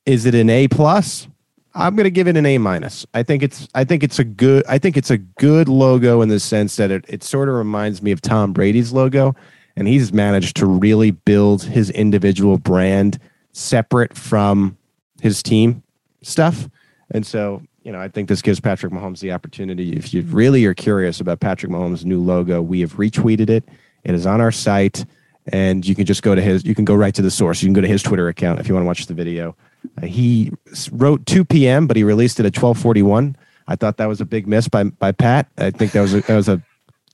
Is 0.06 0.24
it 0.24 0.34
an 0.34 0.48
A 0.48 0.68
plus? 0.68 1.28
I'm 1.74 1.94
going 1.94 2.04
to 2.04 2.10
give 2.10 2.26
it 2.26 2.36
an 2.36 2.46
A 2.46 2.58
minus. 2.58 3.06
I 3.14 3.22
think 3.22 3.42
it's 3.42 3.68
I 3.74 3.84
think 3.84 4.02
it's 4.02 4.18
a 4.18 4.24
good 4.24 4.64
I 4.68 4.78
think 4.78 4.96
it's 4.96 5.10
a 5.10 5.18
good 5.18 5.68
logo 5.68 6.22
in 6.22 6.28
the 6.28 6.40
sense 6.40 6.76
that 6.76 6.90
it 6.90 7.04
it 7.08 7.22
sort 7.22 7.48
of 7.48 7.54
reminds 7.54 8.02
me 8.02 8.10
of 8.10 8.20
Tom 8.20 8.52
Brady's 8.52 8.92
logo 8.92 9.34
and 9.76 9.86
he's 9.86 10.12
managed 10.12 10.56
to 10.56 10.66
really 10.66 11.12
build 11.12 11.62
his 11.62 11.90
individual 11.90 12.58
brand 12.58 13.20
separate 13.52 14.16
from 14.16 14.76
his 15.20 15.42
team 15.42 15.82
stuff. 16.22 16.68
And 17.12 17.24
so, 17.24 17.62
you 17.82 17.92
know, 17.92 18.00
I 18.00 18.08
think 18.08 18.28
this 18.28 18.42
gives 18.42 18.60
Patrick 18.60 18.92
Mahomes 18.92 19.20
the 19.20 19.32
opportunity. 19.32 19.92
If 19.92 20.12
you 20.12 20.22
really 20.22 20.64
are 20.64 20.74
curious 20.74 21.20
about 21.20 21.40
Patrick 21.40 21.70
Mahomes' 21.70 22.04
new 22.04 22.20
logo, 22.20 22.60
we 22.60 22.80
have 22.80 22.94
retweeted 22.94 23.50
it. 23.50 23.68
It 24.08 24.14
is 24.14 24.26
on 24.26 24.40
our 24.40 24.50
site, 24.50 25.04
and 25.46 25.86
you 25.86 25.94
can 25.94 26.06
just 26.06 26.22
go 26.22 26.34
to 26.34 26.40
his. 26.40 26.64
You 26.64 26.74
can 26.74 26.84
go 26.84 26.94
right 26.94 27.14
to 27.14 27.22
the 27.22 27.30
source. 27.30 27.62
You 27.62 27.66
can 27.66 27.74
go 27.74 27.82
to 27.82 27.88
his 27.88 28.02
Twitter 28.02 28.28
account 28.28 28.58
if 28.58 28.68
you 28.68 28.74
want 28.74 28.84
to 28.84 28.86
watch 28.86 29.06
the 29.06 29.14
video. 29.14 29.54
Uh, 30.02 30.06
he 30.06 30.50
wrote 30.90 31.24
2 31.26 31.44
p.m., 31.44 31.86
but 31.86 31.96
he 31.96 32.04
released 32.04 32.40
it 32.40 32.46
at 32.46 32.52
12:41. 32.52 33.36
I 33.68 33.76
thought 33.76 33.98
that 33.98 34.06
was 34.06 34.20
a 34.20 34.24
big 34.24 34.46
miss 34.46 34.66
by 34.66 34.84
by 34.84 35.12
Pat. 35.12 35.48
I 35.58 35.70
think 35.70 35.92
that 35.92 36.00
was 36.00 36.14
a, 36.14 36.20
that 36.22 36.36
was 36.36 36.48
a 36.48 36.62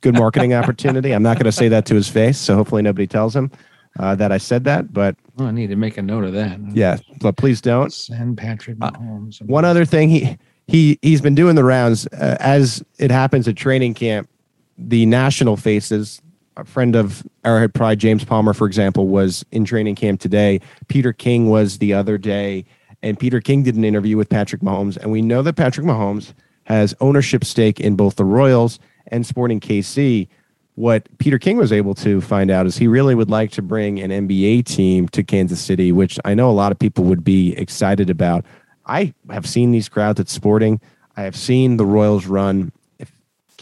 good 0.02 0.14
marketing 0.14 0.54
opportunity. 0.60 1.12
I'm 1.12 1.22
not 1.22 1.36
going 1.36 1.46
to 1.46 1.52
say 1.52 1.68
that 1.68 1.84
to 1.86 1.94
his 1.94 2.08
face, 2.08 2.38
so 2.38 2.54
hopefully 2.54 2.82
nobody 2.82 3.06
tells 3.06 3.34
him 3.34 3.50
uh, 3.98 4.14
that 4.16 4.32
I 4.32 4.38
said 4.38 4.64
that. 4.64 4.92
But 4.92 5.16
oh, 5.38 5.46
I 5.46 5.50
need 5.50 5.68
to 5.68 5.76
make 5.76 5.98
a 5.98 6.02
note 6.02 6.24
of 6.24 6.32
that. 6.34 6.58
Yeah, 6.72 6.98
but 7.20 7.36
please 7.36 7.60
don't. 7.60 7.92
Send 7.92 8.38
Patrick 8.38 8.78
uh, 8.80 8.90
Mahomes. 8.92 9.42
Uh, 9.42 9.46
one 9.46 9.64
other 9.64 9.84
thing, 9.84 10.08
he 10.08 10.38
he 10.66 10.98
he's 11.02 11.20
been 11.20 11.34
doing 11.34 11.56
the 11.56 11.64
rounds 11.64 12.06
uh, 12.08 12.36
as 12.40 12.84
it 12.98 13.10
happens 13.10 13.48
at 13.48 13.56
training 13.56 13.94
camp. 13.94 14.28
The 14.76 15.06
national 15.06 15.56
faces, 15.56 16.20
a 16.56 16.64
friend 16.64 16.94
of 16.94 17.26
Arrowhead 17.44 17.74
Pride, 17.74 17.98
James 17.98 18.24
Palmer, 18.24 18.54
for 18.54 18.66
example, 18.66 19.08
was 19.08 19.44
in 19.50 19.64
training 19.64 19.94
camp 19.94 20.20
today. 20.20 20.60
Peter 20.88 21.12
King 21.12 21.48
was 21.48 21.78
the 21.78 21.94
other 21.94 22.18
day, 22.18 22.64
and 23.02 23.18
Peter 23.18 23.40
King 23.40 23.62
did 23.62 23.74
an 23.74 23.84
interview 23.84 24.16
with 24.16 24.28
Patrick 24.28 24.62
Mahomes, 24.62 24.96
and 24.96 25.10
we 25.10 25.22
know 25.22 25.42
that 25.42 25.56
Patrick 25.56 25.86
Mahomes 25.86 26.34
has 26.64 26.94
ownership 27.00 27.44
stake 27.44 27.80
in 27.80 27.96
both 27.96 28.16
the 28.16 28.24
Royals 28.24 28.78
and 29.08 29.26
Sporting 29.26 29.60
KC 29.60 30.28
what 30.76 31.06
Peter 31.18 31.38
King 31.38 31.56
was 31.56 31.72
able 31.72 31.94
to 31.94 32.20
find 32.20 32.50
out 32.50 32.66
is 32.66 32.76
he 32.76 32.88
really 32.88 33.14
would 33.14 33.30
like 33.30 33.52
to 33.52 33.62
bring 33.62 34.00
an 34.00 34.10
NBA 34.10 34.64
team 34.64 35.08
to 35.08 35.22
Kansas 35.22 35.60
City, 35.60 35.92
which 35.92 36.18
I 36.24 36.34
know 36.34 36.50
a 36.50 36.52
lot 36.52 36.72
of 36.72 36.78
people 36.78 37.04
would 37.04 37.22
be 37.22 37.56
excited 37.56 38.10
about. 38.10 38.44
I 38.86 39.14
have 39.30 39.46
seen 39.46 39.70
these 39.70 39.88
crowds 39.88 40.18
at 40.20 40.28
Sporting. 40.28 40.80
I 41.16 41.22
have 41.22 41.36
seen 41.36 41.76
the 41.76 41.86
Royals 41.86 42.26
run. 42.26 42.72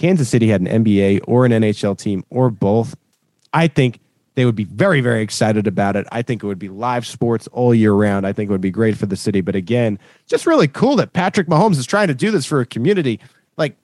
Kansas 0.02 0.28
City 0.28 0.48
had 0.48 0.60
an 0.60 0.84
NBA 0.84 1.20
or 1.28 1.46
an 1.46 1.52
NHL 1.52 1.96
team 1.96 2.24
or 2.28 2.50
both, 2.50 2.96
I 3.52 3.68
think 3.68 4.00
they 4.34 4.44
would 4.44 4.56
be 4.56 4.64
very, 4.64 5.00
very 5.00 5.22
excited 5.22 5.68
about 5.68 5.94
it. 5.94 6.08
I 6.10 6.22
think 6.22 6.42
it 6.42 6.46
would 6.48 6.58
be 6.58 6.68
live 6.68 7.06
sports 7.06 7.46
all 7.52 7.72
year 7.72 7.92
round. 7.92 8.26
I 8.26 8.32
think 8.32 8.48
it 8.48 8.52
would 8.52 8.60
be 8.60 8.72
great 8.72 8.96
for 8.96 9.06
the 9.06 9.14
city. 9.14 9.42
But 9.42 9.54
again, 9.54 10.00
just 10.26 10.44
really 10.44 10.66
cool 10.66 10.96
that 10.96 11.12
Patrick 11.12 11.46
Mahomes 11.46 11.78
is 11.78 11.86
trying 11.86 12.08
to 12.08 12.16
do 12.16 12.32
this 12.32 12.44
for 12.44 12.60
a 12.60 12.66
community. 12.66 13.20
Like 13.56 13.76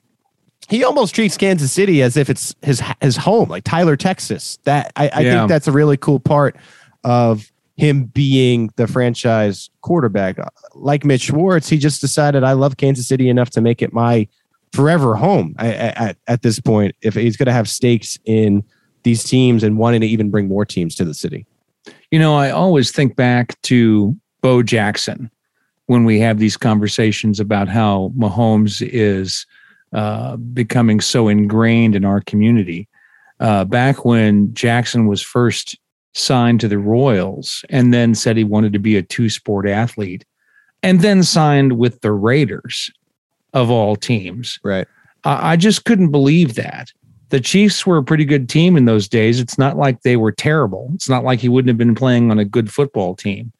he 0.67 0.83
almost 0.83 1.15
treats 1.15 1.37
Kansas 1.37 1.71
City 1.71 2.01
as 2.01 2.17
if 2.17 2.29
it's 2.29 2.53
his 2.63 2.83
his 2.99 3.15
home, 3.15 3.47
like 3.47 3.63
Tyler, 3.63 3.95
Texas. 3.95 4.59
That 4.65 4.91
I, 4.97 5.07
I 5.07 5.19
yeah. 5.21 5.31
think 5.31 5.47
that's 5.47 5.69
a 5.69 5.71
really 5.71 5.95
cool 5.95 6.19
part 6.19 6.57
of 7.05 7.49
him 7.77 8.03
being 8.03 8.73
the 8.75 8.87
franchise 8.87 9.69
quarterback. 9.79 10.37
Like 10.73 11.05
Mitch 11.05 11.21
Schwartz, 11.21 11.69
he 11.69 11.77
just 11.77 12.01
decided 12.01 12.43
I 12.43 12.51
love 12.51 12.75
Kansas 12.75 13.07
City 13.07 13.29
enough 13.29 13.51
to 13.51 13.61
make 13.61 13.81
it 13.81 13.93
my 13.93 14.27
forever 14.73 15.15
home 15.15 15.55
at, 15.57 16.17
at 16.27 16.41
this 16.41 16.59
point. 16.59 16.95
If 17.01 17.15
he's 17.15 17.37
going 17.37 17.47
to 17.47 17.53
have 17.53 17.69
stakes 17.69 18.17
in 18.25 18.63
these 19.03 19.23
teams 19.23 19.63
and 19.63 19.77
wanting 19.77 20.01
to 20.01 20.07
even 20.07 20.29
bring 20.29 20.47
more 20.47 20.65
teams 20.65 20.95
to 20.95 21.05
the 21.05 21.13
city. 21.13 21.45
You 22.11 22.19
know, 22.19 22.35
I 22.35 22.51
always 22.51 22.91
think 22.91 23.15
back 23.15 23.59
to 23.63 24.15
Bo 24.41 24.61
Jackson 24.61 25.31
when 25.85 26.03
we 26.03 26.19
have 26.19 26.39
these 26.39 26.57
conversations 26.57 27.39
about 27.39 27.67
how 27.67 28.11
Mahomes 28.17 28.81
is– 28.81 29.45
uh, 29.91 30.37
becoming 30.37 31.01
so 31.01 31.27
ingrained 31.27 31.95
in 31.95 32.05
our 32.05 32.21
community. 32.21 32.87
Uh, 33.39 33.65
back 33.65 34.05
when 34.05 34.53
Jackson 34.53 35.07
was 35.07 35.19
first 35.19 35.75
signed 36.13 36.59
to 36.59 36.67
the 36.67 36.77
Royals 36.77 37.65
and 37.69 37.91
then 37.91 38.13
said 38.13 38.37
he 38.37 38.43
wanted 38.43 38.71
to 38.73 38.79
be 38.79 38.97
a 38.97 39.01
two 39.01 39.29
sport 39.29 39.67
athlete 39.67 40.25
and 40.83 41.01
then 41.01 41.23
signed 41.23 41.79
with 41.79 42.01
the 42.01 42.11
Raiders 42.11 42.91
of 43.53 43.69
all 43.69 43.95
teams. 43.95 44.59
Right. 44.63 44.87
I, 45.23 45.53
I 45.53 45.55
just 45.55 45.85
couldn't 45.85 46.11
believe 46.11 46.55
that. 46.55 46.91
The 47.29 47.39
Chiefs 47.39 47.85
were 47.85 47.97
a 47.97 48.03
pretty 48.03 48.25
good 48.25 48.49
team 48.49 48.75
in 48.75 48.85
those 48.85 49.07
days. 49.07 49.39
It's 49.39 49.57
not 49.57 49.77
like 49.77 50.01
they 50.01 50.17
were 50.17 50.31
terrible. 50.31 50.89
It's 50.95 51.09
not 51.09 51.23
like 51.23 51.39
he 51.39 51.49
wouldn't 51.49 51.69
have 51.69 51.77
been 51.77 51.93
playing 51.93 52.31
on 52.31 52.39
a 52.39 52.45
good 52.45 52.71
football 52.71 53.15
team. 53.15 53.51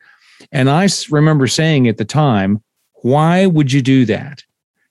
And 0.51 0.69
I 0.69 0.87
remember 1.11 1.45
saying 1.45 1.87
at 1.87 1.97
the 1.97 2.05
time, 2.05 2.63
why 3.01 3.45
would 3.45 3.71
you 3.71 3.81
do 3.81 4.05
that? 4.05 4.43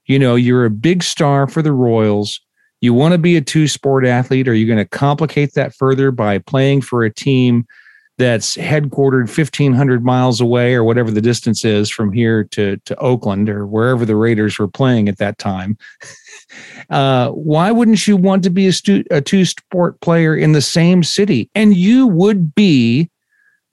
you 0.08 0.18
know, 0.18 0.34
you're 0.34 0.64
a 0.64 0.70
big 0.70 1.04
star 1.04 1.46
for 1.46 1.62
the 1.62 1.72
Royals. 1.72 2.40
You 2.80 2.94
want 2.94 3.12
to 3.12 3.18
be 3.18 3.36
a 3.36 3.40
two 3.40 3.68
sport 3.68 4.04
athlete. 4.04 4.48
Are 4.48 4.54
you 4.54 4.66
going 4.66 4.78
to 4.78 4.84
complicate 4.84 5.54
that 5.54 5.74
further 5.74 6.10
by 6.10 6.38
playing 6.38 6.80
for 6.80 7.04
a 7.04 7.12
team 7.12 7.66
that's 8.18 8.56
headquartered 8.56 9.28
1,500 9.28 10.04
miles 10.04 10.40
away 10.40 10.74
or 10.74 10.84
whatever 10.84 11.10
the 11.10 11.20
distance 11.20 11.64
is 11.64 11.88
from 11.88 12.12
here 12.12 12.44
to, 12.44 12.76
to 12.78 12.96
Oakland 12.96 13.48
or 13.48 13.66
wherever 13.66 14.04
the 14.04 14.16
Raiders 14.16 14.58
were 14.58 14.68
playing 14.68 15.08
at 15.08 15.18
that 15.18 15.38
time? 15.38 15.78
uh, 16.90 17.30
why 17.30 17.70
wouldn't 17.70 18.06
you 18.06 18.16
want 18.16 18.42
to 18.42 18.50
be 18.50 18.66
a, 18.66 18.72
stu- 18.72 19.04
a 19.10 19.20
two 19.20 19.44
sport 19.44 20.00
player 20.00 20.36
in 20.36 20.52
the 20.52 20.60
same 20.60 21.02
city? 21.02 21.48
And 21.54 21.76
you 21.76 22.08
would 22.08 22.54
be 22.54 23.08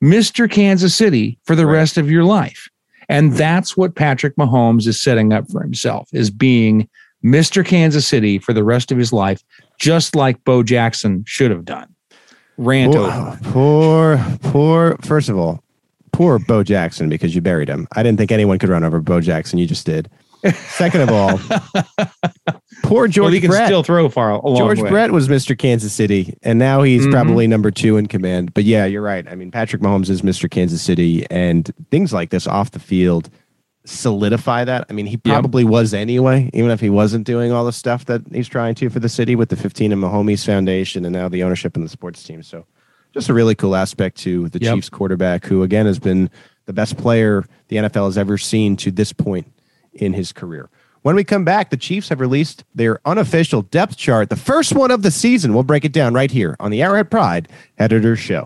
Mr. 0.04 0.50
Kansas 0.50 0.96
City 0.96 1.40
for 1.44 1.56
the 1.56 1.66
right. 1.66 1.74
rest 1.74 1.98
of 1.98 2.12
your 2.12 2.24
life. 2.24 2.70
And 3.10 3.34
that's 3.34 3.76
what 3.76 3.96
Patrick 3.96 4.36
Mahomes 4.36 4.88
is 4.88 5.02
setting 5.02 5.34
up 5.34 5.50
for 5.50 5.62
himself 5.62 6.10
is 6.14 6.30
being 6.30 6.88
Mr. 7.24 7.66
Kansas 7.66 8.08
City 8.08 8.38
for 8.38 8.54
the 8.54 8.64
rest 8.64 8.92
of 8.92 8.98
his 8.98 9.12
life, 9.12 9.44
just 9.80 10.16
like 10.16 10.44
Bo 10.44 10.64
Jackson 10.64 11.24
should 11.28 11.52
have 11.52 11.66
done. 11.66 11.95
Rant 12.58 12.94
poor, 12.94 13.04
over. 13.04 13.40
Poor, 13.44 14.38
poor, 14.42 14.98
first 15.02 15.30
of 15.30 15.38
all, 15.38 15.64
poor 16.12 16.40
Bo 16.40 16.64
Jackson 16.64 17.10
because 17.10 17.36
you 17.36 17.42
buried 17.42 17.68
him. 17.68 17.88
I 17.96 18.04
didn't 18.04 18.18
think 18.18 18.32
anyone 18.32 18.60
could 18.60 18.70
run 18.70 18.84
over 18.84 19.02
Bo 19.02 19.22
Jackson. 19.22 19.60
You 19.60 19.68
just 19.68 19.86
did. 19.86 20.10
Second 20.54 21.02
of 21.02 21.10
all, 21.10 21.40
poor 22.84 23.08
George 23.08 23.26
well, 23.26 23.32
he 23.32 23.42
can 23.42 23.50
Brett. 23.50 23.66
still 23.66 23.82
throw 23.82 24.10
far. 24.10 24.40
George 24.56 24.80
way. 24.80 24.90
Brett 24.90 25.12
was 25.12 25.28
Mr. 25.28 25.58
Kansas 25.58 25.92
City, 25.92 26.38
and 26.44 26.60
now 26.60 26.84
he's 26.84 27.02
mm-hmm. 27.02 27.12
probably 27.12 27.48
number 27.48 27.72
two 27.72 27.98
in 27.98 28.06
command. 28.06 28.54
But 28.54 28.64
yeah, 28.64 28.86
you're 28.86 29.02
right. 29.02 29.28
I 29.28 29.34
mean, 29.34 29.50
Patrick 29.50 29.82
Mahomes 29.82 30.10
is 30.10 30.22
Mr. 30.22 30.50
Kansas 30.50 30.84
City, 30.84 31.26
and 31.32 31.72
things 31.90 32.14
like 32.14 32.30
this 32.30 32.46
off 32.46 32.72
the 32.72 32.80
field 32.80 33.30
solidify 33.86 34.66
that. 34.66 34.86
I 34.90 34.94
mean, 34.94 35.06
he 35.06 35.18
probably 35.18 35.64
yep. 35.64 35.72
was 35.72 35.94
anyway, 35.94 36.50
even 36.54 36.72
if 36.72 36.80
he 36.80 36.90
wasn't 36.90 37.26
doing 37.26 37.52
all 37.52 37.66
the 37.66 37.74
stuff 37.74 38.06
that 38.06 38.22
he's 38.32 38.48
trying 38.48 38.76
to 38.76 38.90
for 38.90 39.00
the 39.00 39.10
city 39.10 39.36
with 39.36 39.50
the 39.50 39.56
15 39.56 39.92
and 39.92 40.02
Mahomies 40.02 40.46
Foundation 40.46 41.06
and 41.06 41.14
now 41.14 41.30
the 41.30 41.44
ownership 41.44 41.76
in 41.76 41.84
the 41.84 41.90
sports 41.90 42.24
team. 42.24 42.44
So, 42.44 42.66
just 43.14 43.30
a 43.30 43.34
really 43.34 43.56
cool 43.56 43.76
aspect 43.76 44.18
to 44.20 44.50
the 44.50 44.60
yep. 44.60 44.76
Chiefs 44.76 44.90
quarterback, 44.90 45.46
who 45.46 45.64
again 45.64 45.86
has 45.86 46.00
been 46.00 46.30
the 46.66 46.74
best 46.74 46.98
player 46.98 47.46
the 47.70 47.78
NFL 47.78 48.06
has 48.06 48.18
ever 48.18 48.38
seen 48.38 48.76
to 48.78 48.92
this 48.92 49.14
point 49.14 49.52
in 49.94 50.14
his 50.14 50.34
career. 50.34 50.70
When 51.04 51.16
we 51.16 51.24
come 51.24 51.46
back, 51.46 51.70
the 51.70 51.78
Chiefs 51.78 52.10
have 52.10 52.20
released 52.20 52.64
their 52.74 53.00
unofficial 53.06 53.62
depth 53.62 53.96
chart, 53.96 54.30
the 54.30 54.36
first 54.36 54.74
one 54.74 54.90
of 54.90 55.04
the 55.04 55.12
season. 55.12 55.54
We'll 55.54 55.64
break 55.64 55.86
it 55.86 55.92
down 55.92 56.16
right 56.16 56.32
here 56.32 56.56
on 56.60 56.72
the 56.72 56.82
Arrowhead 56.82 57.12
Pride 57.12 57.48
Editor's 57.78 58.20
Show. 58.20 58.46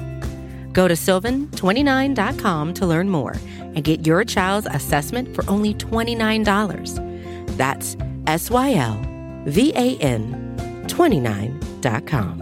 Go 0.73 0.87
to 0.87 0.93
sylvan29.com 0.93 2.73
to 2.75 2.85
learn 2.85 3.09
more 3.09 3.35
and 3.59 3.83
get 3.83 4.05
your 4.05 4.23
child's 4.23 4.67
assessment 4.67 5.35
for 5.35 5.49
only 5.49 5.73
$29. 5.73 7.57
That's 7.57 7.97
S 8.27 8.49
Y 8.49 8.73
L 8.73 9.01
V 9.45 9.73
A 9.75 9.97
N 9.97 10.55
29.com. 10.87 12.41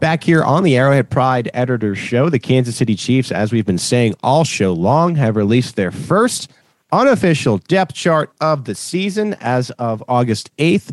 Back 0.00 0.22
here 0.22 0.44
on 0.44 0.62
the 0.62 0.76
Arrowhead 0.76 1.10
Pride 1.10 1.50
Editor 1.52 1.96
Show, 1.96 2.30
the 2.30 2.38
Kansas 2.38 2.76
City 2.76 2.94
Chiefs, 2.94 3.32
as 3.32 3.52
we've 3.52 3.66
been 3.66 3.78
saying 3.78 4.14
all 4.22 4.44
show 4.44 4.72
long, 4.72 5.16
have 5.16 5.34
released 5.34 5.74
their 5.74 5.90
first 5.90 6.52
unofficial 6.92 7.58
depth 7.58 7.94
chart 7.94 8.32
of 8.40 8.64
the 8.64 8.76
season 8.76 9.34
as 9.40 9.70
of 9.72 10.02
August 10.08 10.56
8th. 10.58 10.92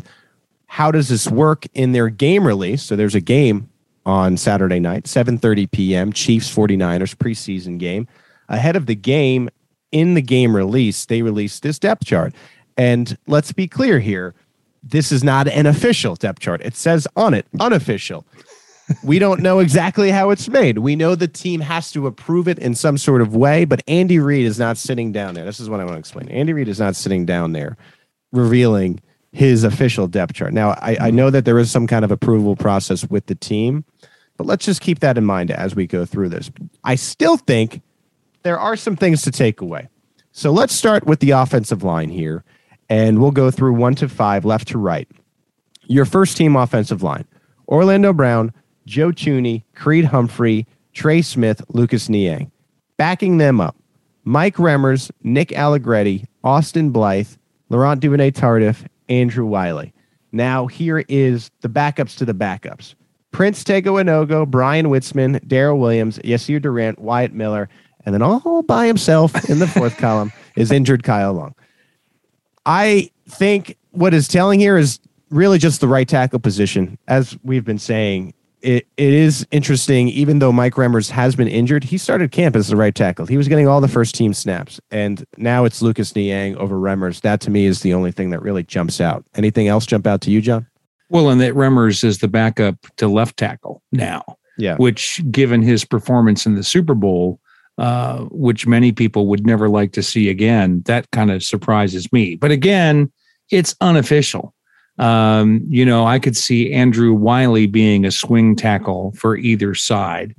How 0.66 0.90
does 0.90 1.08
this 1.08 1.28
work 1.28 1.66
in 1.74 1.92
their 1.92 2.08
game 2.08 2.46
release? 2.46 2.82
So 2.82 2.96
there's 2.96 3.14
a 3.14 3.20
game 3.20 3.68
on 4.04 4.36
Saturday 4.36 4.80
night, 4.80 5.04
7:30 5.04 5.70
p.m. 5.70 6.12
Chiefs 6.12 6.54
49ers 6.54 7.14
preseason 7.16 7.78
game. 7.78 8.06
Ahead 8.48 8.76
of 8.76 8.86
the 8.86 8.94
game, 8.94 9.48
in 9.90 10.14
the 10.14 10.22
game 10.22 10.54
release, 10.54 11.06
they 11.06 11.22
released 11.22 11.62
this 11.62 11.78
depth 11.78 12.04
chart. 12.04 12.34
And 12.76 13.16
let's 13.26 13.52
be 13.52 13.66
clear 13.66 13.98
here, 13.98 14.34
this 14.82 15.10
is 15.10 15.24
not 15.24 15.48
an 15.48 15.66
official 15.66 16.14
depth 16.14 16.40
chart. 16.40 16.60
It 16.62 16.76
says 16.76 17.08
on 17.16 17.34
it 17.34 17.46
unofficial 17.58 18.24
we 19.02 19.18
don't 19.18 19.40
know 19.40 19.58
exactly 19.58 20.10
how 20.10 20.30
it's 20.30 20.48
made. 20.48 20.78
We 20.78 20.96
know 20.96 21.14
the 21.14 21.28
team 21.28 21.60
has 21.60 21.90
to 21.92 22.06
approve 22.06 22.48
it 22.48 22.58
in 22.58 22.74
some 22.74 22.98
sort 22.98 23.20
of 23.20 23.34
way, 23.34 23.64
but 23.64 23.82
Andy 23.88 24.18
Reid 24.18 24.46
is 24.46 24.58
not 24.58 24.76
sitting 24.76 25.12
down 25.12 25.34
there. 25.34 25.44
This 25.44 25.60
is 25.60 25.68
what 25.68 25.80
I 25.80 25.84
want 25.84 25.96
to 25.96 25.98
explain. 25.98 26.28
Andy 26.28 26.52
Reid 26.52 26.68
is 26.68 26.78
not 26.78 26.96
sitting 26.96 27.26
down 27.26 27.52
there 27.52 27.76
revealing 28.32 29.00
his 29.36 29.64
official 29.64 30.08
depth 30.08 30.32
chart. 30.32 30.54
Now, 30.54 30.70
I, 30.70 30.96
I 30.98 31.10
know 31.10 31.28
that 31.28 31.44
there 31.44 31.58
is 31.58 31.70
some 31.70 31.86
kind 31.86 32.06
of 32.06 32.10
approval 32.10 32.56
process 32.56 33.04
with 33.10 33.26
the 33.26 33.34
team, 33.34 33.84
but 34.38 34.46
let's 34.46 34.64
just 34.64 34.80
keep 34.80 35.00
that 35.00 35.18
in 35.18 35.26
mind 35.26 35.50
as 35.50 35.76
we 35.76 35.86
go 35.86 36.06
through 36.06 36.30
this. 36.30 36.50
I 36.84 36.94
still 36.94 37.36
think 37.36 37.82
there 38.44 38.58
are 38.58 38.76
some 38.76 38.96
things 38.96 39.20
to 39.22 39.30
take 39.30 39.60
away. 39.60 39.88
So 40.32 40.50
let's 40.50 40.72
start 40.72 41.04
with 41.04 41.20
the 41.20 41.32
offensive 41.32 41.82
line 41.82 42.08
here, 42.08 42.44
and 42.88 43.20
we'll 43.20 43.30
go 43.30 43.50
through 43.50 43.74
one 43.74 43.94
to 43.96 44.08
five, 44.08 44.46
left 44.46 44.68
to 44.68 44.78
right. 44.78 45.06
Your 45.84 46.06
first 46.06 46.38
team 46.38 46.56
offensive 46.56 47.02
line 47.02 47.26
Orlando 47.68 48.14
Brown, 48.14 48.54
Joe 48.86 49.10
Thuney, 49.10 49.64
Creed 49.74 50.06
Humphrey, 50.06 50.66
Trey 50.94 51.20
Smith, 51.20 51.60
Lucas 51.68 52.08
Niang. 52.08 52.50
Backing 52.96 53.36
them 53.36 53.60
up, 53.60 53.76
Mike 54.24 54.56
Remmers, 54.56 55.10
Nick 55.22 55.52
Allegretti, 55.52 56.24
Austin 56.42 56.88
Blythe, 56.88 57.28
Laurent 57.68 58.00
Duvernay 58.00 58.30
Tardif, 58.30 58.86
Andrew 59.08 59.46
Wylie. 59.46 59.92
Now, 60.32 60.66
here 60.66 61.04
is 61.08 61.50
the 61.60 61.68
backups 61.68 62.16
to 62.18 62.24
the 62.24 62.34
backups. 62.34 62.94
Prince 63.30 63.64
Tega 63.64 63.90
Wanogho, 63.90 64.46
Bryan 64.46 64.86
Witzmann, 64.86 65.44
Daryl 65.46 65.78
Williams, 65.78 66.18
Yasir 66.20 66.60
Durant, 66.60 66.98
Wyatt 66.98 67.32
Miller, 67.32 67.68
and 68.04 68.14
then 68.14 68.22
all 68.22 68.62
by 68.62 68.86
himself 68.86 69.48
in 69.50 69.58
the 69.58 69.66
fourth 69.66 69.96
column 69.98 70.32
is 70.56 70.70
injured 70.70 71.02
Kyle 71.02 71.34
Long. 71.34 71.54
I 72.64 73.10
think 73.28 73.76
what 73.90 74.14
is 74.14 74.28
telling 74.28 74.60
here 74.60 74.76
is 74.76 75.00
really 75.30 75.58
just 75.58 75.80
the 75.80 75.88
right 75.88 76.08
tackle 76.08 76.38
position. 76.38 76.98
As 77.08 77.36
we've 77.42 77.64
been 77.64 77.78
saying, 77.78 78.32
it, 78.62 78.86
it 78.96 79.12
is 79.12 79.46
interesting, 79.50 80.08
even 80.08 80.38
though 80.38 80.52
Mike 80.52 80.74
Remmers 80.74 81.10
has 81.10 81.36
been 81.36 81.48
injured, 81.48 81.84
he 81.84 81.98
started 81.98 82.32
camp 82.32 82.56
as 82.56 82.68
the 82.68 82.76
right 82.76 82.94
tackle. 82.94 83.26
He 83.26 83.36
was 83.36 83.48
getting 83.48 83.68
all 83.68 83.80
the 83.80 83.88
first 83.88 84.14
team 84.14 84.34
snaps. 84.34 84.80
And 84.90 85.24
now 85.36 85.64
it's 85.64 85.82
Lucas 85.82 86.14
Niang 86.16 86.56
over 86.56 86.76
Remmers. 86.76 87.20
That 87.20 87.40
to 87.42 87.50
me 87.50 87.66
is 87.66 87.80
the 87.80 87.94
only 87.94 88.12
thing 88.12 88.30
that 88.30 88.42
really 88.42 88.62
jumps 88.62 89.00
out. 89.00 89.24
Anything 89.34 89.68
else 89.68 89.86
jump 89.86 90.06
out 90.06 90.20
to 90.22 90.30
you, 90.30 90.40
John? 90.40 90.66
Well, 91.08 91.30
and 91.30 91.40
that 91.40 91.54
Remmers 91.54 92.02
is 92.02 92.18
the 92.18 92.28
backup 92.28 92.76
to 92.96 93.08
left 93.08 93.36
tackle 93.36 93.82
now. 93.92 94.24
Yeah. 94.58 94.76
Which, 94.76 95.22
given 95.30 95.62
his 95.62 95.84
performance 95.84 96.46
in 96.46 96.54
the 96.54 96.64
Super 96.64 96.94
Bowl, 96.94 97.38
uh, 97.78 98.20
which 98.30 98.66
many 98.66 98.90
people 98.90 99.26
would 99.28 99.46
never 99.46 99.68
like 99.68 99.92
to 99.92 100.02
see 100.02 100.30
again, 100.30 100.82
that 100.86 101.10
kind 101.10 101.30
of 101.30 101.44
surprises 101.44 102.10
me. 102.10 102.34
But 102.36 102.50
again, 102.50 103.12
it's 103.50 103.76
unofficial. 103.80 104.54
Um, 104.98 105.62
you 105.68 105.84
know, 105.84 106.06
I 106.06 106.18
could 106.18 106.36
see 106.36 106.72
Andrew 106.72 107.12
Wylie 107.12 107.66
being 107.66 108.04
a 108.06 108.10
swing 108.10 108.56
tackle 108.56 109.12
for 109.12 109.36
either 109.36 109.74
side. 109.74 110.34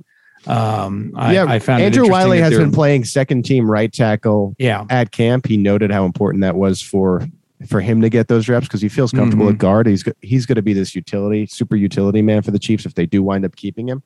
Um, 0.46 1.12
I, 1.16 1.34
yeah, 1.34 1.44
I 1.46 1.58
found 1.58 1.82
Andrew 1.82 2.08
Wylie 2.08 2.40
has 2.40 2.56
been 2.56 2.72
playing 2.72 3.04
second 3.04 3.44
team 3.44 3.70
right 3.70 3.92
tackle. 3.92 4.54
Yeah. 4.58 4.84
at 4.88 5.10
camp, 5.10 5.46
he 5.46 5.56
noted 5.56 5.90
how 5.90 6.04
important 6.04 6.42
that 6.42 6.56
was 6.56 6.80
for 6.80 7.26
for 7.66 7.80
him 7.80 8.00
to 8.00 8.08
get 8.08 8.28
those 8.28 8.48
reps 8.48 8.66
because 8.68 8.80
he 8.80 8.88
feels 8.88 9.10
comfortable 9.10 9.46
Mhm. 9.46 9.52
at 9.54 9.58
guard. 9.58 9.86
He's 9.88 10.04
he's 10.22 10.46
going 10.46 10.56
to 10.56 10.62
be 10.62 10.72
this 10.72 10.94
utility, 10.94 11.46
super 11.46 11.74
utility 11.76 12.22
man 12.22 12.42
for 12.42 12.52
the 12.52 12.58
Chiefs 12.58 12.86
if 12.86 12.94
they 12.94 13.04
do 13.04 13.22
wind 13.22 13.44
up 13.44 13.56
keeping 13.56 13.88
him. 13.88 14.02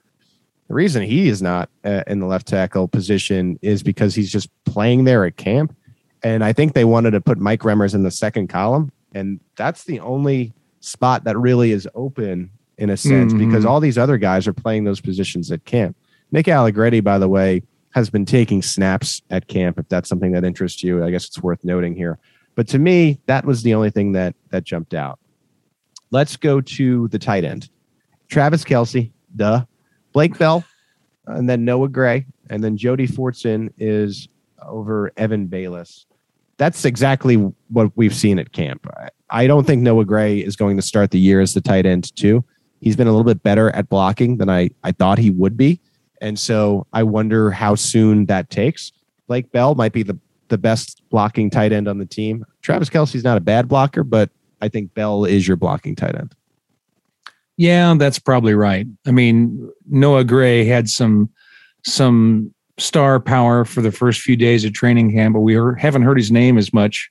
The 0.69 0.75
reason 0.75 1.03
he 1.03 1.29
is 1.29 1.43
not 1.43 1.69
uh, 1.85 2.03
in 2.07 2.19
the 2.21 2.27
left 2.27 2.49
tackle 2.49 2.89
position 2.89 3.59
is 3.63 3.83
because 3.83 4.15
he's 4.15 4.33
just 4.33 4.49
playing 4.65 5.05
there 5.05 5.25
at 5.27 5.37
camp, 5.37 5.77
and 6.23 6.43
I 6.43 6.53
think 6.55 6.73
they 6.73 6.87
wanted 6.87 7.11
to 7.11 7.21
put 7.21 7.39
Mike 7.39 7.61
Remmers 7.61 7.95
in 7.95 8.05
the 8.05 8.11
second 8.11 8.49
column, 8.49 8.91
and 9.15 9.41
that's 9.57 9.85
the 9.85 10.01
only 10.01 10.53
spot 10.81 11.25
that 11.25 11.39
really 11.39 11.71
is 11.73 11.89
open 11.95 12.51
in 12.79 12.91
a 12.91 12.97
sense 12.97 13.33
because 13.33 13.65
Mhm. 13.65 13.69
all 13.69 13.81
these 13.81 13.99
other 13.99 14.19
guys 14.19 14.49
are 14.49 14.53
playing 14.53 14.85
those 14.85 15.01
positions 15.01 15.53
at 15.53 15.65
camp. 15.65 15.97
Nick 16.33 16.49
Allegretti, 16.49 17.01
by 17.01 17.19
the 17.19 17.29
way, 17.29 17.63
has 17.91 18.09
been 18.11 18.25
taking 18.25 18.63
snaps 18.63 19.21
at 19.31 19.47
camp. 19.49 19.79
If 19.79 19.89
that's 19.89 20.09
something 20.09 20.33
that 20.33 20.45
interests 20.45 20.83
you, 20.83 21.05
I 21.05 21.11
guess 21.11 21.27
it's 21.27 21.43
worth 21.43 21.63
noting 21.65 21.95
here. 21.95 22.19
But 22.55 22.67
to 22.69 22.79
me, 22.79 23.21
that 23.27 23.45
was 23.45 23.63
the 23.63 23.75
only 23.75 23.91
thing 23.91 24.13
that 24.13 24.35
that 24.51 24.65
jumped 24.65 24.95
out. 24.95 25.19
Let's 26.11 26.37
go 26.37 26.61
to 26.61 27.09
the 27.09 27.19
tight 27.19 27.45
end. 27.45 27.71
Travis 28.29 28.65
Kelce, 28.65 29.11
duh. 29.37 29.65
Blake 30.13 30.37
Bell, 30.39 30.65
and 31.27 31.49
then 31.49 31.65
Noah 31.65 31.89
Gray, 31.89 32.27
and 32.51 32.63
then 32.63 32.77
Jody 32.77 33.07
Fortson 33.07 33.71
is 33.79 34.29
over 34.67 35.11
Evan 35.17 35.49
Baylis. 35.49 36.05
That's 36.59 36.85
exactly 36.85 37.37
what 37.69 37.91
we've 37.97 38.15
seen 38.15 38.39
at 38.39 38.53
camp. 38.53 38.87
I- 39.31 39.47
don't 39.47 39.67
think 39.67 39.83
Noah 39.83 40.05
Gray 40.05 40.39
is 40.39 40.57
going 40.57 40.77
to 40.77 40.83
start 40.83 41.11
the 41.11 41.19
year 41.19 41.41
as 41.41 41.55
the 41.55 41.61
tight 41.61 41.87
end 41.87 42.15
too. 42.17 42.45
He's 42.81 42.97
been 42.97 43.07
a 43.07 43.11
little 43.11 43.25
bit 43.25 43.43
better 43.43 43.71
at 43.71 43.89
blocking 43.89 44.37
than 44.37 44.51
I, 44.51 44.71
I 44.85 44.93
thought 44.93 45.19
he 45.19 45.31
would 45.31 45.57
be. 45.57 45.81
And 46.21 46.39
so 46.39 46.87
I 46.93 47.03
wonder 47.03 47.51
how 47.51 47.75
soon 47.75 48.27
that 48.27 48.51
takes. 48.51 48.93
Blake 49.27 49.51
Bell 49.53 49.75
might 49.75 49.93
be 49.93 50.03
the, 50.03 50.19
the 50.49 50.59
best 50.59 51.03
blocking 51.11 51.49
tight 51.49 51.73
end 51.73 51.89
on 51.89 51.99
the 51.99 52.07
team. 52.07 52.45
Travis 52.61 52.91
Kelce's 52.91 53.25
not 53.25 53.37
a 53.37 53.41
bad 53.41 53.69
blocker, 53.69 54.05
but 54.05 54.31
I 54.61 54.69
think 54.69 54.95
Bell 54.95 55.25
is 55.25 55.49
your 55.49 55.57
blocking 55.57 55.97
tight 55.97 56.15
end. 56.15 56.35
Yeah, 57.57 57.95
that's 57.95 58.19
probably 58.19 58.55
right. 58.55 58.87
I 59.07 59.11
mean, 59.11 59.71
Noah 59.89 60.25
Gray 60.25 60.65
had 60.65 60.89
some 60.89 61.31
some 61.85 62.55
star 62.83 63.21
power 63.21 63.65
for 63.65 63.81
the 63.81 63.93
first 63.93 64.21
few 64.21 64.37
days 64.37 64.65
of 64.65 64.73
training 64.73 65.13
camp, 65.13 65.35
but 65.35 65.41
we 65.41 65.55
are, 65.57 65.75
haven't 65.75 66.03
heard 66.03 66.17
his 66.19 66.31
name 66.31 66.59
as 66.59 66.73
much 66.73 67.11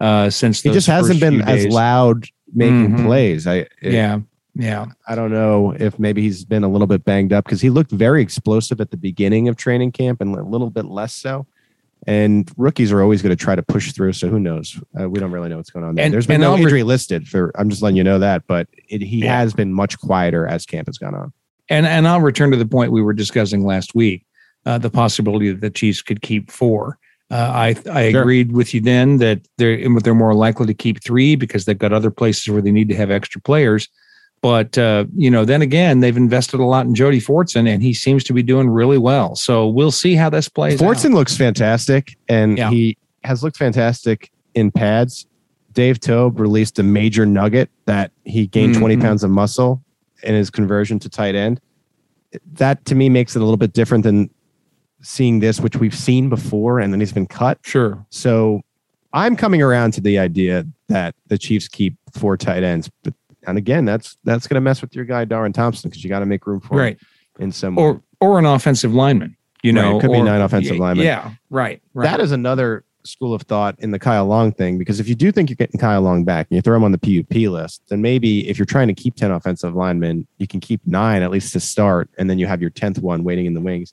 uh, 0.00 0.28
since 0.30 0.60
He 0.62 0.70
just 0.70 0.86
hasn't 0.88 1.20
been 1.20 1.42
as 1.42 1.66
loud 1.66 2.26
making 2.54 2.90
Mhm. 2.96 3.04
plays. 3.06 3.46
I 3.46 3.54
it- 3.80 3.92
Yeah, 3.92 4.18
yeah. 4.54 4.86
I 5.06 5.14
don't 5.14 5.30
know 5.30 5.74
if 5.78 5.98
maybe 5.98 6.22
he's 6.22 6.44
been 6.44 6.64
a 6.64 6.68
little 6.68 6.88
bit 6.88 7.04
banged 7.04 7.32
up 7.32 7.44
because 7.44 7.60
he 7.60 7.70
looked 7.70 7.92
very 7.92 8.20
explosive 8.20 8.80
at 8.80 8.90
the 8.90 8.96
beginning 8.96 9.46
of 9.48 9.56
training 9.56 9.92
camp 9.92 10.20
and 10.20 10.34
a 10.36 10.42
little 10.42 10.70
bit 10.70 10.86
less 10.86 11.14
so. 11.14 11.46
And 12.04 12.50
rookies 12.56 12.90
are 12.90 13.00
always 13.00 13.22
going 13.22 13.30
to 13.30 13.36
try 13.42 13.54
to 13.54 13.62
push 13.62 13.92
through. 13.92 14.14
So 14.14 14.28
who 14.28 14.40
knows? 14.40 14.78
Uh, 15.00 15.08
we 15.08 15.20
don't 15.20 15.30
really 15.30 15.48
know 15.48 15.56
what's 15.58 15.70
going 15.70 15.84
on 15.84 15.94
there. 15.94 16.04
And- 16.04 16.12
There's 16.12 16.26
been 16.26 16.40
no 16.40 16.54
I'll 16.54 16.60
injury 16.60 16.82
listed 16.82 17.28
for. 17.28 17.52
I'm 17.54 17.70
just 17.70 17.80
letting 17.80 17.96
you 17.96 18.02
know 18.02 18.18
that, 18.18 18.42
but 18.48 18.66
it, 18.88 19.02
he 19.02 19.18
Yeah. 19.18 19.38
has 19.38 19.54
been 19.54 19.72
much 19.72 19.98
quieter 20.00 20.48
as 20.48 20.66
camp 20.66 20.88
has 20.88 20.98
gone 20.98 21.14
on. 21.14 21.32
And 21.68 21.86
and 21.86 22.08
I'll 22.08 22.20
return 22.20 22.50
to 22.50 22.56
the 22.56 22.66
point 22.66 22.90
we 22.90 23.00
were 23.02 23.12
discussing 23.12 23.64
last 23.64 23.94
week. 23.94 24.26
Uh, 24.64 24.78
the 24.78 24.90
possibility 24.90 25.50
that 25.50 25.60
the 25.60 25.70
Chiefs 25.70 26.02
could 26.02 26.22
keep 26.22 26.50
four. 26.50 26.98
Uh, 27.30 27.34
I 27.52 27.74
I 27.90 28.10
Sure. 28.12 28.20
agreed 28.22 28.52
with 28.52 28.72
you 28.74 28.80
then 28.80 29.16
that 29.16 29.40
they're 29.58 29.78
they're 30.00 30.14
more 30.14 30.34
likely 30.34 30.66
to 30.66 30.74
keep 30.74 31.02
three 31.02 31.34
because 31.34 31.64
they've 31.64 31.78
got 31.78 31.92
other 31.92 32.10
places 32.10 32.48
where 32.48 32.62
they 32.62 32.70
need 32.70 32.88
to 32.90 32.94
have 32.94 33.10
extra 33.10 33.40
players. 33.40 33.88
But 34.40 34.76
uh, 34.78 35.06
you 35.16 35.30
know, 35.30 35.44
then 35.44 35.62
again, 35.62 36.00
they've 36.00 36.16
invested 36.16 36.60
a 36.60 36.64
lot 36.64 36.86
in 36.86 36.94
Jody 36.94 37.20
Fortson, 37.20 37.66
and 37.68 37.82
he 37.82 37.92
seems 37.94 38.22
to 38.24 38.32
be 38.32 38.42
doing 38.42 38.68
really 38.68 38.98
well. 38.98 39.34
So 39.34 39.66
we'll 39.68 39.90
see 39.92 40.14
how 40.14 40.30
this 40.30 40.48
plays. 40.48 40.80
out. 40.80 40.86
Fortson 40.88 41.14
looks 41.14 41.36
fantastic, 41.36 42.16
and 42.28 42.58
Yeah. 42.58 42.70
he 42.70 42.96
has 43.24 43.42
looked 43.42 43.56
fantastic 43.56 44.30
in 44.54 44.70
pads. 44.70 45.26
Dave 45.72 45.98
Toub 46.00 46.38
released 46.38 46.78
a 46.78 46.82
major 46.82 47.24
nugget 47.24 47.70
that 47.86 48.10
he 48.24 48.46
gained 48.46 48.74
20 48.76 48.96
Mhm. 48.96 49.00
pounds 49.00 49.24
of 49.24 49.30
muscle 49.30 49.82
in 50.22 50.34
his 50.34 50.50
conversion 50.50 50.98
to 51.00 51.08
tight 51.08 51.34
end. 51.34 51.60
That 52.54 52.84
to 52.86 52.94
me 52.94 53.08
makes 53.08 53.34
it 53.36 53.40
a 53.40 53.44
little 53.44 53.56
bit 53.56 53.72
different 53.72 54.04
than 54.04 54.28
seeing 55.02 55.40
this, 55.40 55.60
which 55.60 55.76
we've 55.76 55.94
seen 55.94 56.28
before, 56.28 56.78
and 56.80 56.92
then 56.92 57.00
he's 57.00 57.12
been 57.12 57.26
cut. 57.26 57.58
Sure. 57.62 58.04
So 58.10 58.62
I'm 59.12 59.36
coming 59.36 59.60
around 59.62 59.92
to 59.94 60.00
the 60.00 60.18
idea 60.18 60.64
that 60.88 61.14
the 61.26 61.38
Chiefs 61.38 61.68
keep 61.68 61.94
four 62.12 62.36
tight 62.36 62.62
ends, 62.62 62.90
but 63.02 63.14
and 63.46 63.58
again, 63.58 63.84
that's 63.84 64.16
that's 64.24 64.46
going 64.46 64.54
to 64.54 64.60
mess 64.60 64.80
with 64.80 64.94
your 64.94 65.04
guy 65.04 65.24
Darwin 65.24 65.52
Thompson 65.52 65.90
because 65.90 66.04
you 66.04 66.08
got 66.08 66.20
to 66.20 66.26
make 66.26 66.46
room 66.46 66.60
for 66.60 66.76
Right. 66.76 66.96
him 67.38 67.44
in 67.44 67.52
some 67.52 67.74
way. 67.74 67.82
Or 67.82 68.02
or 68.20 68.38
an 68.38 68.46
offensive 68.46 68.94
lineman. 68.94 69.36
You 69.64 69.72
Right, 69.72 69.82
know, 69.82 69.98
it 69.98 70.00
could 70.00 70.12
be 70.12 70.22
nine 70.22 70.40
offensive 70.40 70.76
yeah, 70.76 70.80
linemen. 70.82 71.06
Yeah. 71.06 71.30
Right. 71.50 71.82
Right. 71.94 72.04
That 72.04 72.20
is 72.20 72.30
another 72.32 72.84
school 73.04 73.34
of 73.34 73.42
thought 73.42 73.74
in 73.80 73.90
the 73.90 73.98
Kyle 73.98 74.26
Long 74.26 74.52
thing 74.52 74.78
because 74.78 75.00
if 75.00 75.08
you 75.08 75.16
do 75.16 75.32
think 75.32 75.50
you're 75.50 75.56
getting 75.56 75.78
Kyle 75.80 76.02
Long 76.02 76.22
back 76.24 76.46
and 76.50 76.56
you 76.56 76.62
throw 76.62 76.76
him 76.76 76.84
on 76.84 76.92
the 76.92 76.98
PUP 76.98 77.34
list, 77.50 77.82
then 77.88 78.00
maybe 78.00 78.48
if 78.48 78.58
you're 78.58 78.66
trying 78.66 78.86
to 78.88 78.94
keep 78.94 79.16
10 79.16 79.32
offensive 79.32 79.74
linemen, 79.74 80.26
you 80.38 80.46
can 80.46 80.60
keep 80.60 80.80
nine 80.86 81.22
at 81.22 81.30
least 81.32 81.52
to 81.54 81.60
start, 81.60 82.08
and 82.18 82.30
then 82.30 82.38
you 82.38 82.46
have 82.46 82.60
your 82.60 82.70
10th 82.70 83.00
one 83.00 83.24
waiting 83.24 83.46
in 83.46 83.54
the 83.54 83.60
wings. 83.60 83.92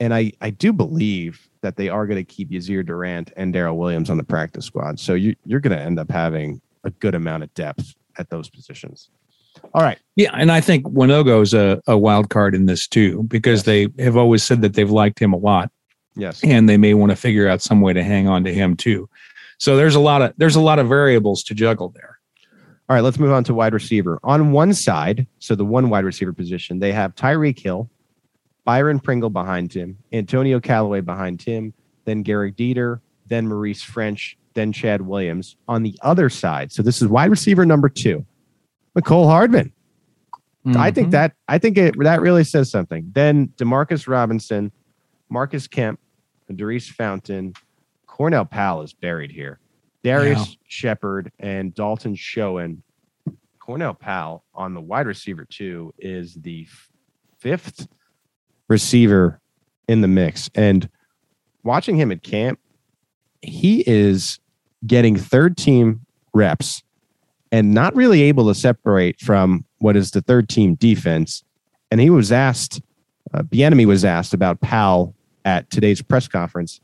And 0.00 0.14
I, 0.14 0.32
I 0.40 0.50
do 0.50 0.72
believe 0.72 1.48
that 1.62 1.76
they 1.76 1.88
are 1.88 2.06
going 2.06 2.24
to 2.24 2.24
keep 2.24 2.50
Yasir 2.50 2.86
Durant 2.86 3.32
and 3.36 3.52
Darrel 3.52 3.76
Williams 3.76 4.10
on 4.10 4.16
the 4.16 4.24
practice 4.24 4.64
squad. 4.64 5.00
So 5.00 5.14
you, 5.14 5.34
you're 5.44 5.60
going 5.60 5.76
to 5.76 5.82
end 5.82 5.98
up 5.98 6.10
having 6.10 6.60
a 6.84 6.90
good 6.90 7.14
amount 7.16 7.42
of 7.42 7.52
depth 7.54 7.94
at 8.16 8.30
those 8.30 8.48
positions. 8.48 9.10
All 9.74 9.82
right. 9.82 9.98
Yeah, 10.14 10.30
and 10.34 10.52
I 10.52 10.60
think 10.60 10.86
Wanogho's 10.86 11.52
a, 11.52 11.82
a 11.88 11.98
wild 11.98 12.30
card 12.30 12.54
in 12.54 12.66
this 12.66 12.86
too 12.86 13.24
because 13.24 13.66
Yes. 13.66 13.88
they 13.96 14.02
have 14.04 14.16
always 14.16 14.44
said 14.44 14.62
that 14.62 14.74
they've 14.74 14.90
liked 14.90 15.18
him 15.20 15.32
a 15.32 15.36
lot, 15.36 15.72
Yes. 16.14 16.42
and 16.44 16.68
they 16.68 16.76
may 16.76 16.94
want 16.94 17.10
to 17.10 17.16
figure 17.16 17.48
out 17.48 17.60
some 17.60 17.80
way 17.80 17.92
to 17.92 18.04
hang 18.04 18.28
on 18.28 18.44
to 18.44 18.54
him 18.54 18.76
too. 18.76 19.08
So 19.58 19.76
there's 19.76 19.96
a 19.96 20.00
lot 20.00 20.22
of 20.22 20.32
there's 20.36 20.54
a 20.54 20.60
lot 20.60 20.78
of 20.78 20.86
variables 20.86 21.42
to 21.44 21.54
juggle 21.54 21.88
there. 21.88 22.18
All 22.88 22.94
right, 22.94 23.00
let's 23.02 23.18
move 23.18 23.32
on 23.32 23.42
to 23.44 23.54
wide 23.54 23.74
receiver. 23.74 24.20
On 24.22 24.52
one 24.52 24.72
side, 24.74 25.26
so 25.40 25.56
the 25.56 25.64
one 25.64 25.90
wide 25.90 26.04
receiver 26.04 26.32
position, 26.32 26.78
they 26.78 26.92
have 26.92 27.16
Tyreek 27.16 27.58
Hill, 27.58 27.90
Byron 28.68 29.00
Pringle 29.00 29.30
behind 29.30 29.72
him, 29.72 29.96
Antonio 30.12 30.60
Callaway 30.60 31.00
behind 31.00 31.40
him, 31.40 31.72
then 32.04 32.22
Gehrig 32.22 32.54
Dieter, 32.54 33.00
then 33.26 33.48
Maurice 33.48 33.82
Ffrench, 33.82 34.34
then 34.52 34.72
Chad 34.74 35.00
Williams. 35.00 35.56
On 35.68 35.82
the 35.82 35.98
other 36.02 36.28
side, 36.28 36.70
so 36.70 36.82
this 36.82 37.00
is 37.00 37.08
wide 37.08 37.30
receiver 37.30 37.64
number 37.64 37.88
two, 37.88 38.26
Mecole 38.94 39.24
Hardman. 39.24 39.72
I 40.76 40.90
think 40.90 41.08
Mhm. 41.08 41.10
that 41.12 41.32
I 41.48 41.56
think 41.56 41.78
it 41.78 41.94
that 41.98 42.20
really 42.20 42.44
says 42.44 42.70
something. 42.70 43.10
Then 43.14 43.48
Demarcus 43.56 44.06
Robinson, 44.06 44.70
Marcus 45.30 45.66
Kemp, 45.66 45.98
Daurice 46.54 46.90
Fountain, 46.90 47.54
Cornell 48.06 48.44
Powell 48.44 48.82
is 48.82 48.92
buried 48.92 49.30
here. 49.30 49.60
Darius 50.04 50.58
Shepard 50.66 51.32
and 51.38 51.74
Dalton 51.74 52.14
Schoen. 52.16 52.82
Cornell 53.60 53.94
Powell 53.94 54.44
on 54.54 54.74
the 54.74 54.82
wide 54.82 55.06
receiver 55.06 55.46
two 55.46 55.94
is 55.98 56.34
the 56.34 56.66
fifth 57.38 57.88
receiver 58.68 59.40
in 59.88 60.00
the 60.00 60.08
mix. 60.08 60.50
And 60.54 60.88
watching 61.64 61.96
him 61.96 62.12
at 62.12 62.22
camp, 62.22 62.60
he 63.42 63.82
is 63.86 64.38
getting 64.86 65.16
third 65.16 65.56
team 65.56 66.04
reps 66.34 66.82
and 67.50 67.72
not 67.72 67.94
really 67.94 68.22
able 68.22 68.46
to 68.48 68.54
separate 68.54 69.20
from 69.20 69.64
what 69.78 69.96
is 69.96 70.10
the 70.10 70.20
third 70.20 70.48
team 70.48 70.74
defense. 70.74 71.42
And 71.90 72.00
he 72.00 72.10
was 72.10 72.30
asked, 72.30 72.82
uh, 73.32 73.42
Bieniemy 73.42 73.86
was 73.86 74.04
asked 74.04 74.34
about 74.34 74.60
Powell 74.60 75.14
at 75.44 75.70
today's 75.70 76.02
press 76.02 76.28
conference. 76.28 76.80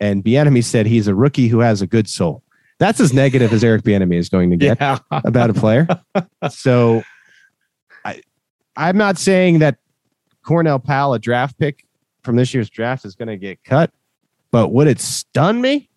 And 0.00 0.22
Bieniemy 0.22 0.62
said 0.62 0.86
he's 0.86 1.08
a 1.08 1.14
rookie 1.14 1.48
who 1.48 1.60
has 1.60 1.80
a 1.80 1.86
good 1.86 2.08
soul. 2.08 2.42
That's 2.78 3.00
as 3.00 3.12
negative 3.12 3.52
as 3.52 3.62
Eric 3.62 3.82
Bieniemy 3.82 4.16
is 4.16 4.28
going 4.28 4.50
to 4.50 4.56
get 4.56 4.78
yeah, 4.80 4.98
about 5.10 5.50
a 5.50 5.54
player. 5.54 5.86
so 6.50 7.02
I 8.04 8.20
I'm 8.76 8.96
not 8.96 9.16
saying 9.16 9.60
that 9.60 9.78
Cornell 10.44 10.78
Powell, 10.78 11.14
a 11.14 11.18
draft 11.18 11.58
pick 11.58 11.84
from 12.22 12.36
this 12.36 12.54
year's 12.54 12.70
draft, 12.70 13.04
is 13.04 13.14
going 13.14 13.28
to 13.28 13.36
get 13.36 13.62
cut, 13.64 13.90
but 14.50 14.68
would 14.68 14.86
it 14.86 15.00
stun 15.00 15.60
me? 15.60 15.88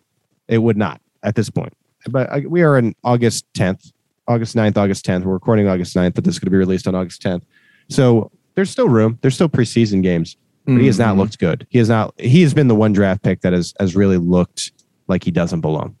It 0.48 0.58
would 0.58 0.76
not 0.76 1.00
at 1.22 1.34
this 1.34 1.50
point. 1.50 1.72
But 2.10 2.30
I, 2.32 2.40
we 2.40 2.62
are 2.62 2.78
in 2.78 2.94
August 3.04 3.44
10th, 3.54 3.92
August 4.26 4.56
9th, 4.56 4.76
August 4.76 5.04
10th. 5.06 5.24
We're 5.24 5.34
recording 5.34 5.68
August 5.68 5.94
9th, 5.94 6.14
but 6.14 6.24
this 6.24 6.34
is 6.34 6.38
going 6.38 6.46
to 6.46 6.50
be 6.50 6.56
released 6.56 6.88
on 6.88 6.94
August 6.94 7.22
10th. 7.22 7.42
So 7.88 8.30
there's 8.54 8.70
still 8.70 8.88
room. 8.88 9.18
There's 9.20 9.34
still 9.34 9.48
preseason 9.48 10.02
games, 10.02 10.36
but 10.64 10.78
he 10.78 10.86
has 10.86 10.98
not 10.98 11.14
Mhm. 11.14 11.18
looked 11.18 11.38
good. 11.38 11.66
He 11.70 11.78
has 11.78 11.88
not. 11.88 12.14
He 12.18 12.42
has 12.42 12.54
been 12.54 12.68
the 12.68 12.74
one 12.74 12.92
draft 12.92 13.22
pick 13.22 13.40
that 13.42 13.52
has 13.52 13.74
has 13.80 13.94
really 13.96 14.16
looked 14.18 14.72
like 15.08 15.24
he 15.24 15.30
doesn't 15.30 15.60
belong. 15.60 15.96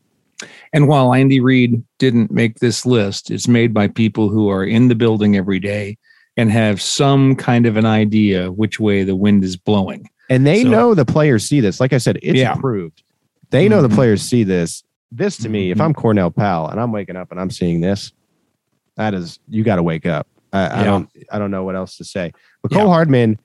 And 0.72 0.86
while 0.88 1.12
Andy 1.14 1.40
Reid 1.40 1.82
didn't 1.98 2.30
make 2.30 2.58
this 2.58 2.86
list, 2.86 3.30
it's 3.30 3.48
made 3.48 3.74
by 3.74 3.88
people 3.88 4.28
who 4.28 4.48
are 4.50 4.64
in 4.64 4.88
the 4.88 4.94
building 4.94 5.36
every 5.36 5.58
day 5.58 5.96
and 6.38 6.52
have 6.52 6.80
some 6.80 7.34
kind 7.34 7.66
of 7.66 7.76
an 7.76 7.84
idea 7.84 8.50
which 8.52 8.78
way 8.78 9.02
the 9.02 9.16
wind 9.16 9.42
is 9.42 9.56
blowing. 9.56 10.08
And 10.30 10.46
they 10.46 10.62
So- 10.62 10.68
know 10.70 10.94
the 10.94 11.04
players 11.04 11.44
see 11.44 11.60
this. 11.60 11.80
Like 11.80 11.92
I 11.92 11.98
said, 11.98 12.18
it's 12.22 12.38
Yeah. 12.38 12.52
approved. 12.54 13.02
They 13.50 13.68
know 13.68 13.82
the 13.82 13.88
Mhm. 13.88 13.94
players 13.94 14.22
see 14.22 14.44
this. 14.44 14.84
This 15.10 15.36
to 15.38 15.48
me, 15.48 15.70
if 15.72 15.78
Mhm. 15.78 15.84
I'm 15.86 15.94
Cornell 15.94 16.30
Powell 16.30 16.68
and 16.68 16.78
I'm 16.78 16.92
waking 16.92 17.16
up 17.16 17.32
and 17.32 17.40
I'm 17.40 17.50
seeing 17.50 17.80
this, 17.80 18.12
that 18.96 19.14
is 19.14 19.40
you 19.48 19.64
got 19.64 19.76
to 19.76 19.82
wake 19.82 20.06
up. 20.06 20.28
I, 20.52 20.80
I 20.82 20.84
don't. 20.84 21.08
I 21.32 21.38
don't 21.38 21.50
know 21.50 21.64
what 21.64 21.74
else 21.74 21.96
to 21.96 22.04
say. 22.04 22.32
Mecole 22.64 22.76
Yeah. 22.78 22.86
Hardman, 22.86 23.38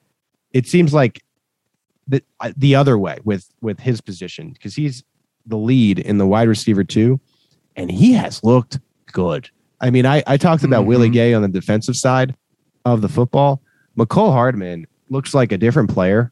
it 0.53 0.67
seems 0.67 0.93
like 0.93 1.21
the 2.07 2.21
the 2.57 2.75
other 2.75 2.97
way 2.97 3.17
with 3.23 3.47
with 3.61 3.79
his 3.79 4.01
position 4.01 4.51
because 4.53 4.75
he's 4.75 5.03
the 5.47 5.57
lead 5.57 5.97
in 5.99 6.17
the 6.19 6.27
wide 6.27 6.47
receiver 6.47 6.83
too, 6.83 7.19
and 7.75 7.89
he 7.91 8.13
has 8.13 8.43
looked 8.43 8.79
good. 9.11 9.49
I 9.81 9.89
mean, 9.89 10.05
I 10.05 10.21
I 10.27 10.37
talked 10.37 10.63
about 10.63 10.85
Willie 10.85 11.09
Mhm. 11.09 11.13
Gay 11.13 11.33
on 11.33 11.41
the 11.41 11.47
defensive 11.47 11.95
side 11.95 12.35
of 12.85 13.01
the 13.01 13.09
football. 13.09 13.61
Mecole 13.97 14.31
Hardman 14.31 14.85
looks 15.09 15.33
like 15.33 15.51
a 15.51 15.57
different 15.57 15.89
player 15.89 16.31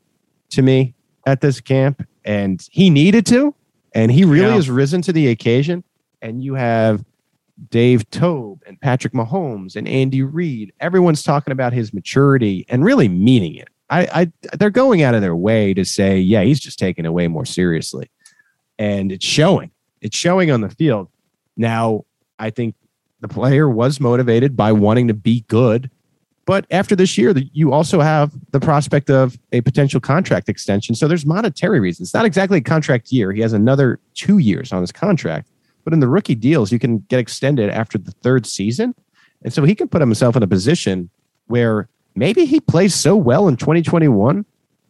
to 0.49 0.61
me 0.61 0.93
at 1.25 1.41
this 1.41 1.61
camp, 1.61 2.05
and 2.25 2.65
he 2.71 2.89
needed 2.89 3.25
to, 3.27 3.53
and 3.93 4.11
he 4.11 4.25
really 4.25 4.47
Yeah. 4.47 4.55
has 4.55 4.69
risen 4.69 5.01
to 5.03 5.13
the 5.13 5.27
occasion. 5.27 5.83
And 6.21 6.43
you 6.43 6.55
have 6.55 7.03
Dave 7.69 8.09
Toub 8.09 8.61
and 8.67 8.79
Patrick 8.79 9.13
Mahomes 9.13 9.75
and 9.75 9.87
Andy 9.87 10.23
Reid. 10.23 10.73
Everyone's 10.79 11.23
talking 11.23 11.51
about 11.51 11.73
his 11.73 11.93
maturity 11.93 12.65
and 12.69 12.83
really 12.83 13.07
meaning 13.07 13.55
it. 13.55 13.69
I, 13.89 14.07
I 14.21 14.31
they're 14.57 14.69
going 14.69 15.01
out 15.03 15.15
of 15.15 15.21
their 15.21 15.35
way 15.35 15.73
to 15.73 15.83
say, 15.85 16.17
yeah, 16.19 16.41
he's 16.43 16.59
just 16.59 16.79
taking 16.79 17.05
it 17.05 17.13
way 17.13 17.27
more 17.27 17.45
seriously, 17.45 18.09
and 18.79 19.11
it's 19.11 19.25
showing. 19.25 19.71
It's 20.01 20.17
showing 20.17 20.49
on 20.49 20.61
the 20.61 20.69
field. 20.69 21.09
Now, 21.57 22.05
I 22.39 22.49
think 22.49 22.75
the 23.19 23.27
player 23.27 23.69
was 23.69 23.99
motivated 23.99 24.55
by 24.57 24.71
wanting 24.71 25.07
to 25.09 25.13
be 25.13 25.41
good, 25.47 25.91
but 26.45 26.65
after 26.71 26.95
this 26.95 27.17
year, 27.17 27.33
you 27.53 27.71
also 27.71 27.99
have 28.01 28.31
the 28.51 28.59
prospect 28.59 29.09
of 29.09 29.37
a 29.51 29.61
potential 29.61 29.99
contract 29.99 30.49
extension. 30.49 30.95
So 30.95 31.07
there's 31.07 31.25
monetary 31.25 31.79
reasons. 31.79 32.09
It's 32.09 32.13
not 32.13 32.25
exactly 32.25 32.57
a 32.57 32.61
contract 32.61 33.11
year. 33.11 33.31
He 33.31 33.41
has 33.41 33.53
another 33.53 33.99
two 34.15 34.39
years 34.39 34.71
on 34.73 34.81
his 34.81 34.91
contract, 34.91 35.49
but 35.83 35.93
in 35.93 35.99
the 35.99 36.07
rookie 36.07 36.35
deals, 36.35 36.71
you 36.71 36.79
can 36.79 36.99
get 37.09 37.19
extended 37.19 37.69
after 37.69 37.97
the 37.97 38.11
third 38.23 38.45
season, 38.45 38.95
and 39.43 39.53
so 39.53 39.63
he 39.63 39.75
can 39.75 39.87
put 39.87 40.01
himself 40.01 40.35
in 40.35 40.43
a 40.43 40.47
position 40.47 41.09
where 41.47 41.87
maybe 42.15 42.45
he 42.45 42.59
plays 42.59 42.93
so 42.95 43.15
well 43.15 43.47
in 43.47 43.55
2021. 43.57 44.45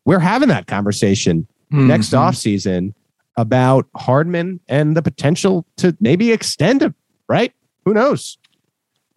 We're 0.06 0.20
having 0.20 0.50
that 0.50 0.68
conversation 0.68 1.48
next 1.70 2.12
Mhm. 2.12 2.18
offseason 2.20 2.94
about 3.38 3.88
Hardman 3.96 4.60
and 4.68 4.96
the 4.98 5.02
potential 5.02 5.66
to 5.78 5.96
maybe 6.02 6.32
extend 6.32 6.82
him, 6.82 6.96
right? 7.30 7.54
Who 7.86 7.94
knows? 7.94 8.38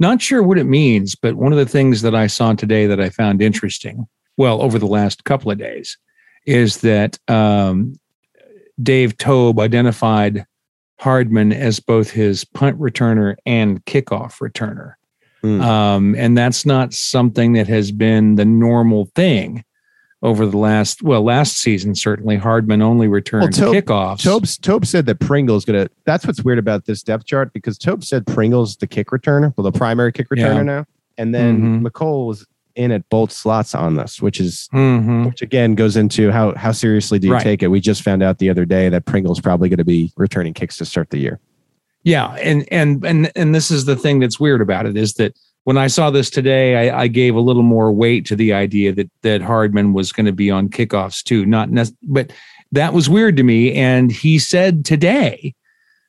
Not 0.05 0.21
sure 0.21 0.43
what 0.43 0.59
it 0.59 0.65
means, 0.65 1.15
but 1.15 1.37
one 1.37 1.51
of 1.51 1.59
the 1.59 1.65
things 1.65 2.03
that 2.03 2.15
I 2.15 2.27
saw 2.27 2.53
today 2.53 2.87
that 2.87 3.01
I 3.01 3.09
found 3.09 3.41
interesting, 3.41 4.07
well, 4.37 4.61
over 4.61 4.79
the 4.79 4.85
last 4.85 5.25
couple 5.25 5.51
of 5.51 5.57
days, 5.57 5.97
is 6.45 6.83
that 6.83 7.19
um, 7.27 7.95
Dave 8.83 9.17
Toub 9.17 9.59
identified 9.59 10.45
Hardman 11.01 11.55
as 11.55 11.81
both 11.81 12.11
his 12.11 12.45
punt 12.45 12.79
returner 12.79 13.37
and 13.47 13.83
kickoff 13.87 14.41
returner. 14.41 14.93
Mm. 15.43 15.63
Um, 15.63 16.15
and 16.19 16.37
that's 16.37 16.67
not 16.67 16.93
something 16.93 17.55
that 17.55 17.69
has 17.69 17.91
been 17.91 18.35
the 18.35 18.45
normal 18.45 19.07
thing 19.15 19.65
over 20.25 20.47
the 20.47 20.57
last, 20.57 21.03
well, 21.03 21.23
last 21.23 21.59
season, 21.59 21.95
certainly. 21.95 22.37
Hardman 22.37 22.81
only 22.83 23.07
returned 23.07 23.55
Tobe- 23.55 23.75
kickoffs. 23.85 24.23
Toub, 24.23 24.45
Toub 24.63 24.87
said 24.87 25.05
that 25.07 25.21
Pringle's 25.21 25.65
going 25.67 25.85
to, 25.85 25.91
that's 26.07 26.27
what's 26.27 26.43
weird 26.43 26.59
about 26.59 26.87
this 26.87 27.03
depth 27.03 27.27
chart 27.27 27.53
because 27.53 27.77
Toub 27.79 28.03
said 28.03 28.27
Pringle's 28.27 28.77
the 28.77 28.87
kick 28.87 29.09
returner, 29.09 29.53
well, 29.57 29.71
the 29.71 29.79
primary 29.79 30.11
kick 30.13 30.31
returner 30.31 30.57
Yeah. 30.57 30.63
now. 30.63 30.85
And 31.19 31.35
then 31.35 31.83
Mhm. 31.83 31.87
Mecole 31.87 32.27
was 32.27 32.45
in 32.75 32.91
at 32.91 33.09
both 33.11 33.31
slots 33.31 33.73
on 33.75 33.95
this, 33.95 34.21
which 34.21 34.41
is 34.41 34.69
Mhm. 34.75 35.27
which 35.27 35.43
again 35.43 35.77
goes 35.77 35.97
into 35.97 36.33
how 36.33 36.55
how 36.57 36.73
seriously 36.73 37.21
do 37.21 37.29
you 37.29 37.35
Right. 37.35 37.43
take 37.43 37.63
it? 37.63 37.69
We 37.69 37.79
just 37.79 38.03
found 38.03 38.21
out 38.23 38.39
the 38.39 38.51
other 38.51 38.65
day 38.65 38.89
that 38.89 39.05
Pringle's 39.05 39.41
probably 39.41 39.69
going 39.69 39.79
to 39.79 39.85
be 39.85 40.11
returning 40.17 40.55
kicks 40.55 40.79
to 40.79 40.85
start 40.85 41.11
the 41.11 41.19
year. 41.19 41.39
Yeah, 42.03 42.33
and 42.43 42.67
and 42.73 43.05
and 43.05 43.31
and 43.37 43.55
this 43.55 43.71
is 43.71 43.85
the 43.85 43.95
thing 43.95 44.19
that's 44.19 44.41
weird 44.41 44.61
about 44.61 44.87
it 44.87 44.97
is 44.97 45.13
that 45.15 45.37
when 45.65 45.77
I 45.79 45.87
saw 45.89 46.11
this 46.11 46.31
today, 46.31 46.89
I, 46.91 47.03
I 47.03 47.07
gave 47.09 47.35
a 47.35 47.41
little 47.41 47.63
more 47.63 47.91
weight 47.93 48.25
to 48.27 48.37
the 48.37 48.53
idea 48.53 48.93
that 48.93 49.11
that 49.23 49.43
Hardman 49.43 49.93
was 49.93 50.13
going 50.13 50.27
to 50.27 50.33
be 50.33 50.51
on 50.51 50.69
kickoffs 50.69 51.23
too. 51.23 51.45
Not 51.47 51.71
nec- 51.71 51.89
but 52.03 52.33
that 52.73 52.93
was 52.93 53.09
weird 53.09 53.37
to 53.39 53.43
me. 53.43 53.73
And 53.75 54.11
he 54.13 54.39
said 54.39 54.85
today, 54.85 55.55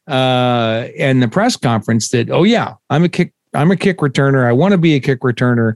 uh, 0.08 0.88
in 0.96 1.20
the 1.20 1.28
press 1.28 1.56
conference 1.58 2.10
that, 2.10 2.30
oh 2.30 2.44
yeah, 2.44 2.74
I'm 2.90 3.04
a 3.04 3.10
kick, 3.10 3.34
I'm 3.54 3.72
a 3.72 3.76
kick 3.76 3.98
returner. 4.00 4.46
I 4.48 4.52
want 4.52 4.74
to 4.74 4.78
be 4.78 4.96
a 4.96 5.00
kick 5.00 5.22
returner. 5.22 5.76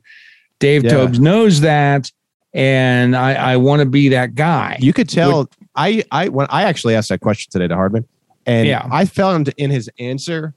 Dave 0.60 0.84
Yeah. 0.84 0.92
Tobes 0.92 1.20
knows 1.20 1.62
that, 1.62 2.12
and 2.54 3.16
I, 3.16 3.34
I 3.54 3.58
want 3.58 3.80
to 3.82 3.86
be 3.86 4.10
that 4.10 4.36
guy. 4.36 4.78
You 4.80 4.94
could 4.94 5.10
tell. 5.10 5.50
I 5.76 6.04
I 6.12 6.28
when 6.30 6.48
I 6.50 6.64
actually 6.64 6.96
asked 6.96 7.10
that 7.10 7.22
question 7.22 7.50
today 7.52 7.68
to 7.68 7.76
Hardman, 7.76 8.06
and 8.46 8.68
Yeah. 8.68 8.86
I 8.92 9.06
found 9.06 9.54
in 9.58 9.72
his 9.72 9.90
answer 10.00 10.54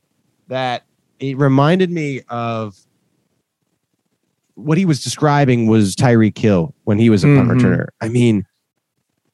that 0.49 0.83
it 1.21 1.39
reminded 1.39 1.91
me 1.91 2.23
of 2.29 2.77
what 4.55 4.79
he 4.79 4.85
was 4.85 5.03
describing 5.03 5.67
was 5.67 5.95
Tyreek 5.97 6.37
Hill 6.39 6.75
when 6.85 6.99
he 6.99 7.11
was 7.11 7.25
a 7.25 7.29
punt 7.29 7.49
Mhm. 7.51 7.61
returner. 7.61 7.87
I 8.01 8.09
mean, 8.09 8.45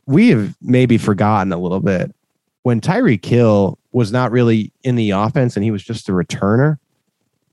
we 0.06 0.28
have 0.30 0.54
maybe 0.62 0.98
forgotten 0.98 1.52
a 1.52 1.58
little 1.58 1.80
bit 1.80 2.14
when 2.62 2.80
Tyreek 2.80 3.24
Hill 3.24 3.78
was 3.92 4.12
not 4.12 4.30
really 4.30 4.72
in 4.84 4.96
the 4.96 5.10
offense 5.10 5.56
and 5.56 5.64
he 5.64 5.70
was 5.70 5.82
just 5.82 6.08
a 6.08 6.12
returner. 6.12 6.78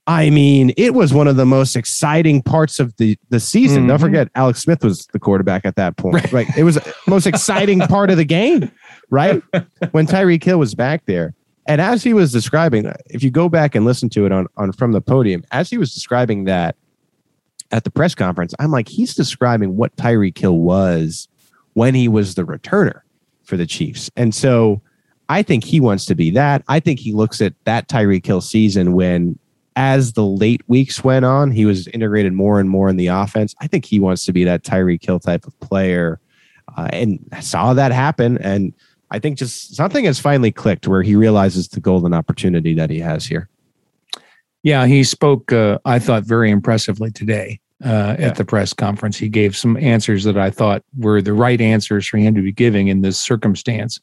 I 0.08 0.30
mean, 0.30 0.72
it 0.78 0.94
was 0.94 1.14
one 1.14 1.28
of 1.28 1.36
the 1.36 1.48
most 1.48 1.76
exciting 1.76 2.44
parts 2.44 2.80
of 2.80 2.96
the 2.98 3.18
the 3.30 3.40
season. 3.40 3.88
Don't 3.88 3.98
Mhm. 3.98 4.02
forget, 4.02 4.30
Alex 4.36 4.62
Smith 4.62 4.84
was 4.84 5.08
the 5.14 5.20
quarterback 5.20 5.66
at 5.66 5.76
that 5.78 5.98
point. 5.98 6.32
Right? 6.32 6.48
It 6.56 6.64
was 6.64 6.76
the 6.76 6.94
most 7.08 7.26
exciting 7.26 7.80
part 7.90 8.12
of 8.12 8.18
the 8.18 8.26
game, 8.26 8.70
right? 9.10 9.42
When 9.92 10.06
Tyreek 10.06 10.44
Hill 10.44 10.60
was 10.60 10.76
back 10.76 11.06
there, 11.08 11.34
and 11.66 11.82
as 11.82 12.04
he 12.04 12.14
was 12.14 12.32
describing, 12.32 12.86
if 13.08 13.24
you 13.24 13.32
go 13.32 13.50
back 13.50 13.74
and 13.74 13.84
listen 13.84 14.08
to 14.10 14.28
it 14.28 14.32
on 14.32 14.46
on 14.58 14.72
from 14.74 14.92
the 14.92 15.02
podium, 15.02 15.44
as 15.52 15.72
he 15.72 15.78
was 15.80 15.92
describing 15.94 16.44
that 16.44 16.76
at 17.72 17.84
the 17.84 17.92
press 17.92 18.16
conference, 18.16 18.54
I'm 18.60 18.72
like, 18.72 18.88
he's 18.88 19.16
describing 19.16 19.76
what 19.76 19.96
Tyreek 19.96 20.38
Hill 20.38 20.60
was 20.60 21.28
when 21.74 21.96
he 21.96 22.08
was 22.08 22.36
the 22.36 22.44
returner 22.44 23.02
for 23.44 23.58
the 23.58 23.66
Chiefs, 23.68 24.10
and 24.16 24.34
so. 24.34 24.82
I 25.28 25.42
think 25.42 25.64
he 25.64 25.80
wants 25.80 26.06
to 26.06 26.14
be 26.14 26.30
that. 26.30 26.64
I 26.68 26.80
think 26.80 27.00
he 27.00 27.12
looks 27.12 27.42
at 27.42 27.56
that 27.64 27.88
Tyreek 27.88 28.24
Hill 28.24 28.42
season 28.42 28.94
when 28.94 29.40
as 29.76 30.14
the 30.14 30.26
late 30.26 30.62
weeks 30.68 31.04
went 31.04 31.26
on, 31.26 31.52
he 31.52 31.66
was 31.66 31.88
integrated 31.90 32.34
more 32.34 32.60
and 32.60 32.70
more 32.70 32.90
in 32.90 32.96
the 32.96 33.08
offense. 33.08 33.54
I 33.60 33.68
think 33.68 33.86
he 33.86 34.00
wants 34.00 34.26
to 34.26 34.34
be 34.34 34.44
that 34.46 34.64
Tyreek 34.64 35.04
Hill 35.04 35.20
type 35.20 35.46
of 35.46 35.60
player, 35.60 36.20
uh, 36.78 36.90
and 36.94 37.20
saw 37.42 37.74
that 37.74 37.92
happen. 37.92 38.38
And 38.38 38.74
I 39.12 39.20
think 39.20 39.38
just 39.38 39.76
something 39.76 40.06
has 40.06 40.20
finally 40.20 40.52
clicked 40.52 40.88
where 40.88 41.04
he 41.04 41.16
realizes 41.16 41.68
the 41.68 41.80
golden 41.80 42.14
opportunity 42.14 42.74
that 42.76 42.90
he 42.90 43.00
has 43.00 43.26
here. 43.26 43.50
Yeah, 44.66 44.88
he 44.88 45.04
spoke, 45.04 45.54
uh, 45.54 45.78
I 45.86 46.00
thought, 46.00 46.24
very 46.24 46.50
impressively 46.50 47.12
today 47.12 47.60
uh, 47.86 48.16
Yeah. 48.18 48.30
at 48.30 48.36
the 48.36 48.44
press 48.44 48.74
conference. 48.74 49.16
He 49.16 49.30
gave 49.30 49.56
some 49.56 49.78
answers 49.78 50.24
that 50.24 50.38
I 50.40 50.50
thought 50.50 50.82
were 50.98 51.22
the 51.22 51.34
right 51.34 51.62
answers 51.62 52.08
for 52.08 52.18
him 52.18 52.34
to 52.34 52.42
be 52.42 52.52
giving 52.52 52.88
in 52.88 53.02
this 53.02 53.20
circumstance. 53.20 54.00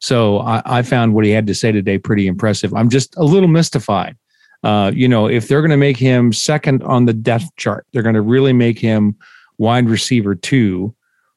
So 0.00 0.38
I, 0.38 0.62
I 0.64 0.80
found 0.82 1.12
what 1.12 1.26
he 1.26 1.30
had 1.30 1.46
to 1.48 1.54
say 1.54 1.72
today 1.72 1.98
pretty 1.98 2.26
impressive. 2.26 2.72
I'm 2.72 2.88
just 2.88 3.14
a 3.18 3.22
little 3.22 3.50
mystified. 3.50 4.16
Uh, 4.62 4.90
you 4.94 5.08
know, 5.08 5.26
if 5.28 5.46
they're 5.46 5.60
going 5.60 5.72
to 5.72 5.76
make 5.76 5.98
him 5.98 6.32
second 6.32 6.82
on 6.84 7.04
the 7.04 7.12
depth 7.12 7.54
chart, 7.56 7.86
they're 7.92 8.02
going 8.02 8.14
to 8.14 8.22
really 8.22 8.54
make 8.54 8.78
him 8.78 9.14
wide 9.58 9.90
receiver 9.90 10.34
two. 10.34 10.94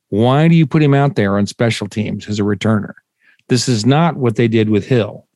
Why 0.08 0.48
do 0.48 0.56
you 0.56 0.66
put 0.66 0.82
him 0.82 0.94
out 0.94 1.16
there 1.18 1.38
on 1.38 1.46
special 1.46 1.88
teams 1.88 2.30
as 2.30 2.40
a 2.40 2.44
returner? 2.44 2.94
This 3.50 3.68
is 3.68 3.86
not 3.86 4.16
what 4.16 4.38
they 4.38 4.48
did 4.48 4.70
with 4.70 4.86
Hill. 4.88 5.28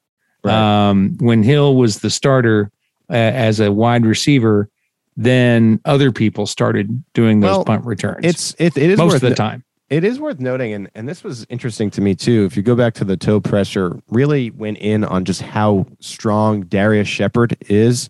Um, 0.46 1.18
when 1.20 1.44
Hill 1.44 1.76
was 1.76 2.00
the 2.00 2.10
starter 2.10 2.72
uh, 3.10 3.14
as 3.14 3.60
a 3.60 3.72
wide 3.72 4.06
receiver, 4.06 4.70
then 5.18 5.80
other 5.86 6.12
people 6.12 6.46
started 6.46 7.04
doing 7.14 7.40
those 7.40 7.52
Well, 7.52 7.66
punt 7.66 7.86
returns. 7.86 8.26
It's 8.26 8.56
it, 8.60 8.78
it 8.78 8.90
is 8.92 8.98
most 8.98 9.14
worth 9.14 9.16
of 9.16 9.22
the 9.22 9.30
no- 9.30 9.36
time. 9.36 9.64
It 9.88 10.04
is 10.04 10.20
worth 10.20 10.40
noting, 10.40 10.74
and, 10.74 10.90
and 10.96 11.08
this 11.08 11.24
was 11.24 11.46
interesting 11.48 11.92
to 11.92 12.02
me 12.02 12.16
too. 12.16 12.44
If 12.46 12.58
you 12.58 12.64
go 12.64 12.74
back 12.74 12.96
to 12.96 13.04
the 13.04 13.16
toe 13.16 13.40
pressure, 13.40 14.00
really 14.10 14.50
went 14.50 14.80
in 14.80 15.04
on 15.04 15.26
just 15.26 15.44
how 15.44 15.86
strong 16.00 16.62
Darius 16.62 17.08
Shepard 17.08 17.56
is 17.70 18.10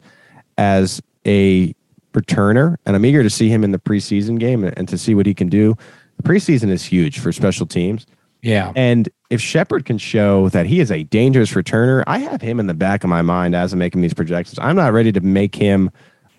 as 0.57 1.01
a 1.27 1.75
returner. 2.13 2.77
And 2.85 2.95
I'm 2.95 3.05
eager 3.05 3.23
to 3.23 3.29
see 3.29 3.49
him 3.49 3.63
in 3.65 3.71
the 3.71 3.77
preseason 3.77 4.39
game 4.39 4.63
and, 4.63 4.75
and 4.77 4.87
to 4.87 4.97
see 4.97 5.15
what 5.15 5.25
he 5.25 5.33
can 5.33 5.49
do. 5.49 5.75
The 6.15 6.23
preseason 6.23 6.69
is 6.69 6.85
huge 6.85 7.19
for 7.19 7.33
special 7.33 7.65
teams. 7.65 8.05
Yeah. 8.45 8.71
And 8.75 9.09
if 9.31 9.41
Shepard 9.41 9.85
can 9.85 9.97
show 9.97 10.49
that 10.49 10.67
he 10.67 10.79
is 10.79 10.91
a 10.91 11.03
dangerous 11.03 11.53
returner, 11.53 12.03
I 12.05 12.19
have 12.19 12.41
him 12.41 12.59
in 12.59 12.67
the 12.67 12.73
back 12.75 13.03
of 13.03 13.09
my 13.09 13.21
mind 13.23 13.55
as 13.55 13.73
I'm 13.73 13.79
making 13.79 14.01
these 14.01 14.13
projections. 14.13 14.59
I'm 14.59 14.75
not 14.75 14.93
ready 14.93 15.11
to 15.11 15.19
make 15.21 15.55
him 15.55 15.89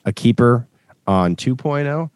a 0.05 0.13
keeper 0.13 0.69
on 1.09 1.35
2.0, 1.35 2.11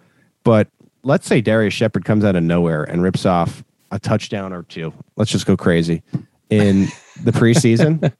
but 0.44 0.68
let's 1.02 1.26
say 1.26 1.40
Darius 1.40 1.74
Shepard 1.74 2.04
comes 2.04 2.24
out 2.24 2.36
of 2.36 2.42
nowhere 2.44 2.84
and 2.84 3.02
rips 3.02 3.26
off 3.26 3.64
a 3.90 3.98
touchdown 3.98 4.52
or 4.52 4.62
two. 4.62 4.92
Let's 5.16 5.32
just 5.32 5.44
go 5.46 5.56
crazy 5.56 6.02
in 6.50 6.86
the 7.24 7.32
preseason. 7.32 8.12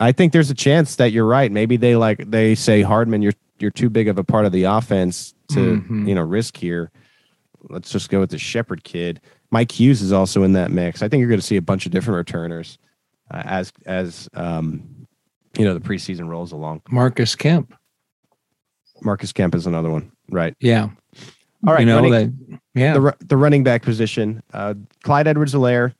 I 0.00 0.12
think 0.12 0.34
there's 0.34 0.50
a 0.50 0.54
chance 0.54 0.96
that 0.96 1.12
you're 1.12 1.24
right. 1.26 1.50
Maybe 1.50 1.78
they 1.78 1.96
like 1.96 2.30
they 2.30 2.54
say 2.54 2.82
Hardman, 2.82 3.22
you're 3.22 3.32
you're 3.58 3.70
too 3.70 3.88
big 3.90 4.08
of 4.08 4.18
a 4.18 4.24
part 4.24 4.44
of 4.46 4.52
the 4.52 4.64
offense 4.64 5.34
to 5.52 5.80
Mhm. 5.80 6.06
you 6.06 6.14
know 6.14 6.22
risk 6.22 6.56
here. 6.58 6.90
Let's 7.70 7.90
just 7.90 8.08
go 8.10 8.20
with 8.20 8.30
the 8.30 8.38
Shepard 8.38 8.84
kid. 8.84 9.20
Mike 9.50 9.72
Hughes 9.72 10.02
is 10.02 10.12
also 10.12 10.42
in 10.42 10.52
that 10.52 10.70
mix. 10.70 11.02
I 11.02 11.08
think 11.08 11.20
you're 11.20 11.28
going 11.28 11.40
to 11.40 11.46
see 11.46 11.56
a 11.56 11.62
bunch 11.62 11.86
of 11.86 11.92
different 11.92 12.16
returners 12.18 12.78
uh, 13.30 13.42
as 13.44 13.72
as 13.86 14.28
um, 14.34 15.06
you 15.56 15.64
know 15.64 15.74
the 15.74 15.80
preseason 15.80 16.28
rolls 16.28 16.52
along. 16.52 16.82
Marcus 16.90 17.34
Kemp. 17.34 17.74
Marcus 19.02 19.32
Kemp 19.32 19.54
is 19.54 19.66
another 19.66 19.90
one, 19.90 20.10
right? 20.30 20.54
Yeah. 20.60 20.88
All 21.66 21.72
right, 21.74 21.80
You 21.80 21.86
know, 21.86 21.96
running- 22.02 22.12
that, 22.48 22.60
yeah. 22.74 22.94
the 22.94 23.16
the 23.26 23.36
running 23.36 23.64
back 23.64 23.82
position: 23.82 24.42
uh, 24.52 24.74
Clyde 25.02 25.26
Edwards-Helaire, 25.26 25.92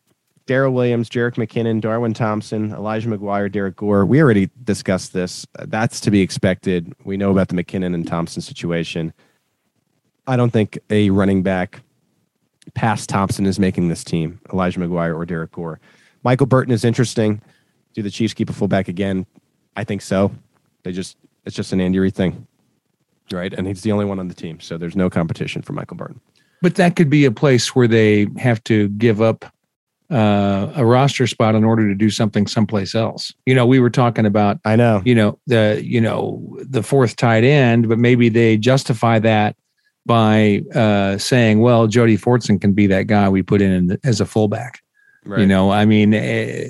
Darrel 0.46 0.72
Williams, 0.72 1.08
Jerick 1.10 1.34
McKinnon, 1.34 1.80
Darwin 1.80 2.14
Thompson, 2.14 2.72
Elijah 2.72 3.08
McGuire, 3.08 3.50
Derrick 3.50 3.76
Gore. 3.76 4.06
We 4.06 4.22
already 4.22 4.50
discussed 4.64 5.12
this. 5.12 5.46
That's 5.58 5.98
to 6.00 6.10
be 6.12 6.20
expected. 6.20 6.92
We 7.04 7.16
know 7.16 7.30
about 7.32 7.48
the 7.48 7.54
McKinnon 7.56 7.94
and 7.94 8.06
Thompson 8.06 8.40
situation. 8.40 9.12
I 10.28 10.36
don't 10.36 10.50
think 10.50 10.78
a 10.90 11.10
running 11.10 11.42
back 11.42 11.80
past 12.78 13.08
Thompson 13.08 13.44
is 13.44 13.58
making 13.58 13.88
this 13.88 14.04
team. 14.04 14.40
Elijah 14.52 14.78
McGuire 14.78 15.16
or 15.16 15.26
Derrick 15.26 15.50
Gore. 15.50 15.80
Michael 16.22 16.46
Burton 16.46 16.72
is 16.72 16.84
interesting. 16.84 17.42
Do 17.92 18.02
the 18.02 18.10
Chiefs 18.10 18.34
keep 18.34 18.48
a 18.48 18.52
fullback 18.52 18.86
again? 18.86 19.26
I 19.74 19.82
think 19.82 20.00
so. 20.00 20.30
They 20.84 20.92
just 20.92 21.16
it's 21.44 21.56
just 21.56 21.72
an 21.72 21.80
Andy 21.80 21.98
Reid 21.98 22.14
thing, 22.14 22.46
right? 23.32 23.52
And 23.52 23.66
he's 23.66 23.82
the 23.82 23.90
only 23.90 24.04
one 24.04 24.20
on 24.20 24.28
the 24.28 24.34
team, 24.34 24.60
so 24.60 24.78
there's 24.78 24.94
no 24.94 25.10
competition 25.10 25.60
for 25.60 25.72
Michael 25.72 25.96
Burton. 25.96 26.20
But 26.62 26.76
that 26.76 26.94
could 26.94 27.10
be 27.10 27.24
a 27.24 27.32
place 27.32 27.74
where 27.74 27.88
they 27.88 28.28
have 28.38 28.62
to 28.64 28.88
give 28.90 29.20
up 29.20 29.44
uh, 30.08 30.72
a 30.76 30.86
roster 30.86 31.26
spot 31.26 31.56
in 31.56 31.64
order 31.64 31.88
to 31.88 31.96
do 31.96 32.10
something 32.10 32.46
someplace 32.46 32.94
else. 32.94 33.32
You 33.44 33.56
know, 33.56 33.66
we 33.66 33.80
were 33.80 33.90
talking 33.90 34.24
about 34.24 34.58
I 34.64 34.76
know. 34.76 35.02
you 35.04 35.16
know 35.16 35.40
the 35.48 35.80
you 35.84 36.00
know 36.00 36.56
the 36.60 36.84
fourth 36.84 37.16
tight 37.16 37.42
end, 37.42 37.88
but 37.88 37.98
maybe 37.98 38.28
they 38.28 38.56
justify 38.56 39.18
that 39.18 39.56
by 40.06 40.62
uh, 40.74 41.18
saying, 41.18 41.60
well, 41.60 41.86
Jody 41.86 42.16
Fortson 42.16 42.60
can 42.60 42.72
be 42.72 42.86
that 42.86 43.06
guy 43.06 43.28
we 43.28 43.42
put 43.42 43.60
in, 43.60 43.98
as 44.04 44.20
a 44.20 44.26
fullback. 44.26 44.80
Right. 45.24 45.40
You 45.40 45.46
know, 45.46 45.70
I 45.70 45.84
mean, 45.84 46.14
eh, 46.14 46.68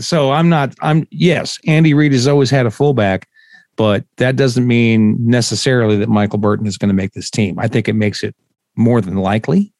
so 0.00 0.32
I'm 0.32 0.48
not. 0.48 0.74
I'm 0.80 1.06
yes, 1.10 1.58
Andy 1.68 1.94
Reid 1.94 2.12
has 2.12 2.26
always 2.26 2.50
had 2.50 2.66
a 2.66 2.70
fullback, 2.70 3.28
but 3.76 4.04
that 4.16 4.34
doesn't 4.34 4.66
mean 4.66 5.16
necessarily 5.20 5.96
that 5.98 6.08
Michael 6.08 6.38
Burton 6.38 6.66
is 6.66 6.78
going 6.78 6.88
to 6.88 6.94
make 6.94 7.12
this 7.12 7.30
team. 7.30 7.58
I 7.60 7.68
think 7.68 7.88
it 7.88 7.92
makes 7.92 8.24
it 8.24 8.34
more 8.74 9.00
than 9.00 9.16
likely, 9.16 9.72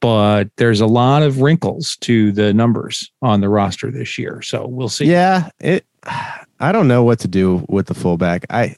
but 0.00 0.48
there's 0.56 0.80
a 0.80 0.86
lot 0.86 1.22
of 1.22 1.40
wrinkles 1.40 1.96
to 2.00 2.32
the 2.32 2.52
numbers 2.52 3.12
on 3.22 3.40
the 3.40 3.48
roster 3.48 3.92
this 3.92 4.18
year. 4.18 4.42
So 4.42 4.66
we'll 4.66 4.88
see. 4.88 5.04
Yeah, 5.04 5.50
it. 5.60 5.86
I 6.58 6.72
don't 6.72 6.88
know 6.88 7.04
what 7.04 7.20
to 7.20 7.28
do 7.28 7.64
with 7.68 7.86
the 7.86 7.94
fullback. 7.94 8.46
I, 8.50 8.76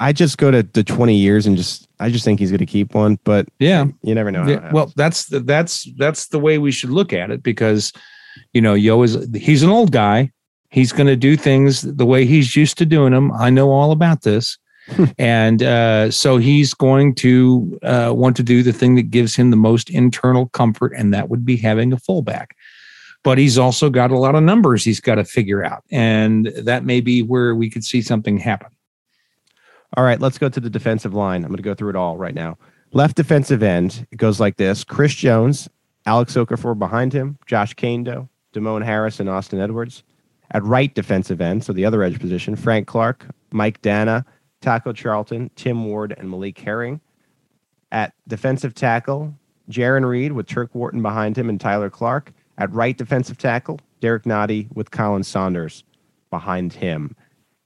I 0.00 0.12
just 0.12 0.38
go 0.38 0.50
to 0.50 0.62
the 0.62 0.84
twenty 0.84 1.16
years 1.16 1.46
and 1.46 1.56
just 1.56 1.88
I 2.00 2.10
just 2.10 2.24
think 2.24 2.38
he's 2.38 2.50
going 2.50 2.58
to 2.58 2.66
keep 2.66 2.94
one, 2.94 3.18
but 3.24 3.48
yeah. 3.58 3.86
you 4.02 4.14
never 4.14 4.30
know. 4.30 4.46
Yeah, 4.46 4.70
well, 4.72 4.92
that's 4.96 5.26
the, 5.26 5.40
that's 5.40 5.88
that's 5.96 6.28
the 6.28 6.38
way 6.38 6.58
we 6.58 6.70
should 6.70 6.90
look 6.90 7.12
at 7.12 7.30
it 7.30 7.42
because, 7.42 7.92
you 8.52 8.60
know, 8.60 8.74
Yo 8.74 9.02
is 9.02 9.28
he's 9.34 9.62
an 9.62 9.70
old 9.70 9.92
guy. 9.92 10.30
He's 10.70 10.92
going 10.92 11.06
to 11.06 11.16
do 11.16 11.36
things 11.36 11.82
the 11.82 12.06
way 12.06 12.24
he's 12.26 12.54
used 12.54 12.78
to 12.78 12.86
doing 12.86 13.12
them. 13.12 13.32
I 13.32 13.50
know 13.50 13.70
all 13.70 13.90
about 13.90 14.22
this, 14.22 14.58
and 15.18 15.62
uh, 15.62 16.10
so 16.10 16.36
he's 16.36 16.74
going 16.74 17.14
to 17.16 17.78
uh, 17.82 18.12
want 18.14 18.36
to 18.36 18.42
do 18.42 18.62
the 18.62 18.72
thing 18.72 18.94
that 18.96 19.10
gives 19.10 19.34
him 19.34 19.50
the 19.50 19.56
most 19.56 19.90
internal 19.90 20.48
comfort, 20.50 20.92
and 20.96 21.12
that 21.14 21.30
would 21.30 21.44
be 21.44 21.56
having 21.56 21.92
a 21.92 21.98
fullback. 21.98 22.54
But 23.24 23.38
he's 23.38 23.58
also 23.58 23.90
got 23.90 24.12
a 24.12 24.18
lot 24.18 24.36
of 24.36 24.44
numbers 24.44 24.84
he's 24.84 25.00
got 25.00 25.16
to 25.16 25.24
figure 25.24 25.64
out, 25.64 25.82
and 25.90 26.46
that 26.56 26.84
may 26.84 27.00
be 27.00 27.22
where 27.22 27.54
we 27.56 27.68
could 27.68 27.84
see 27.84 28.02
something 28.02 28.38
happen. 28.38 28.68
All 29.96 30.04
right, 30.04 30.20
let's 30.20 30.38
go 30.38 30.48
to 30.48 30.60
the 30.60 30.70
defensive 30.70 31.14
line. 31.14 31.42
I'm 31.42 31.48
going 31.48 31.56
to 31.56 31.62
go 31.62 31.74
through 31.74 31.90
it 31.90 31.96
all 31.96 32.16
right 32.16 32.34
now. 32.34 32.58
Left 32.92 33.16
defensive 33.16 33.62
end, 33.62 34.06
it 34.10 34.16
goes 34.16 34.40
like 34.40 34.56
this 34.56 34.84
Chris 34.84 35.14
Jones, 35.14 35.68
Alex 36.06 36.34
Okafor 36.34 36.78
behind 36.78 37.12
him, 37.12 37.38
Josh 37.46 37.74
Kaindoh, 37.74 38.28
Demone 38.54 38.84
Harris, 38.84 39.20
and 39.20 39.28
Austin 39.28 39.60
Edwards. 39.60 40.02
At 40.50 40.64
right 40.64 40.94
defensive 40.94 41.42
end, 41.42 41.64
so 41.64 41.74
the 41.74 41.84
other 41.84 42.02
edge 42.02 42.18
position, 42.18 42.56
Frank 42.56 42.86
Clark, 42.86 43.26
Mike 43.50 43.82
Danna, 43.82 44.24
Taco 44.62 44.92
Charlton, 44.94 45.50
Tim 45.56 45.84
Ward, 45.84 46.14
and 46.16 46.30
Malik 46.30 46.58
Herring. 46.58 47.00
At 47.92 48.14
defensive 48.26 48.74
tackle, 48.74 49.34
Jarran 49.70 50.06
Reed 50.08 50.32
with 50.32 50.46
Turk 50.46 50.74
Wharton 50.74 51.02
behind 51.02 51.36
him 51.36 51.48
and 51.50 51.60
Tyler 51.60 51.90
Clark. 51.90 52.32
At 52.56 52.72
right 52.72 52.96
defensive 52.96 53.38
tackle, 53.38 53.78
Derrick 54.00 54.24
Nnadi 54.24 54.74
with 54.74 54.90
Khalen 54.90 55.24
Saunders 55.24 55.84
behind 56.30 56.72
him. 56.72 57.14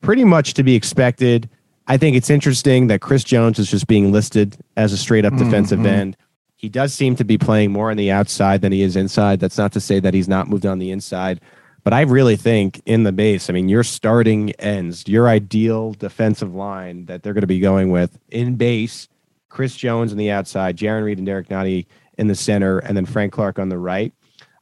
Pretty 0.00 0.24
much 0.24 0.54
to 0.54 0.62
be 0.62 0.74
expected. 0.74 1.48
I 1.92 1.98
think 1.98 2.16
it's 2.16 2.30
interesting 2.30 2.86
that 2.86 3.02
Chris 3.02 3.22
Jones 3.22 3.58
is 3.58 3.70
just 3.70 3.86
being 3.86 4.12
listed 4.12 4.56
as 4.78 4.94
a 4.94 4.96
straight 4.96 5.26
up 5.26 5.36
defensive 5.36 5.78
Mhm. 5.80 5.86
end. 5.86 6.16
He 6.56 6.70
does 6.70 6.94
seem 6.94 7.16
to 7.16 7.24
be 7.24 7.36
playing 7.36 7.70
more 7.70 7.90
on 7.90 7.98
the 7.98 8.10
outside 8.10 8.62
than 8.62 8.72
he 8.72 8.80
is 8.80 8.96
inside. 8.96 9.40
That's 9.40 9.58
not 9.58 9.72
to 9.72 9.80
say 9.80 10.00
that 10.00 10.14
he's 10.14 10.26
not 10.26 10.48
moved 10.48 10.64
on 10.64 10.78
the 10.78 10.90
inside. 10.90 11.38
But 11.84 11.92
I 11.92 12.00
really 12.00 12.36
think 12.36 12.80
in 12.86 13.02
the 13.02 13.12
base, 13.12 13.50
I 13.50 13.52
mean, 13.52 13.68
your 13.68 13.84
starting 13.84 14.52
ends, 14.52 15.06
your 15.06 15.28
ideal 15.28 15.92
defensive 15.92 16.54
line 16.54 17.04
that 17.06 17.22
they're 17.22 17.34
going 17.34 17.42
to 17.42 17.46
be 17.46 17.60
going 17.60 17.90
with 17.90 18.18
in 18.30 18.54
base, 18.54 19.06
Chris 19.50 19.76
Jones 19.76 20.12
on 20.12 20.16
the 20.16 20.30
outside, 20.30 20.78
Jarran 20.78 21.04
Reed 21.04 21.18
and 21.18 21.26
Derrick 21.26 21.50
Nnadi 21.50 21.84
in 22.16 22.26
the 22.26 22.34
center, 22.34 22.78
and 22.78 22.96
then 22.96 23.04
Frank 23.04 23.34
Clark 23.34 23.58
on 23.58 23.68
the 23.68 23.76
right. 23.76 24.14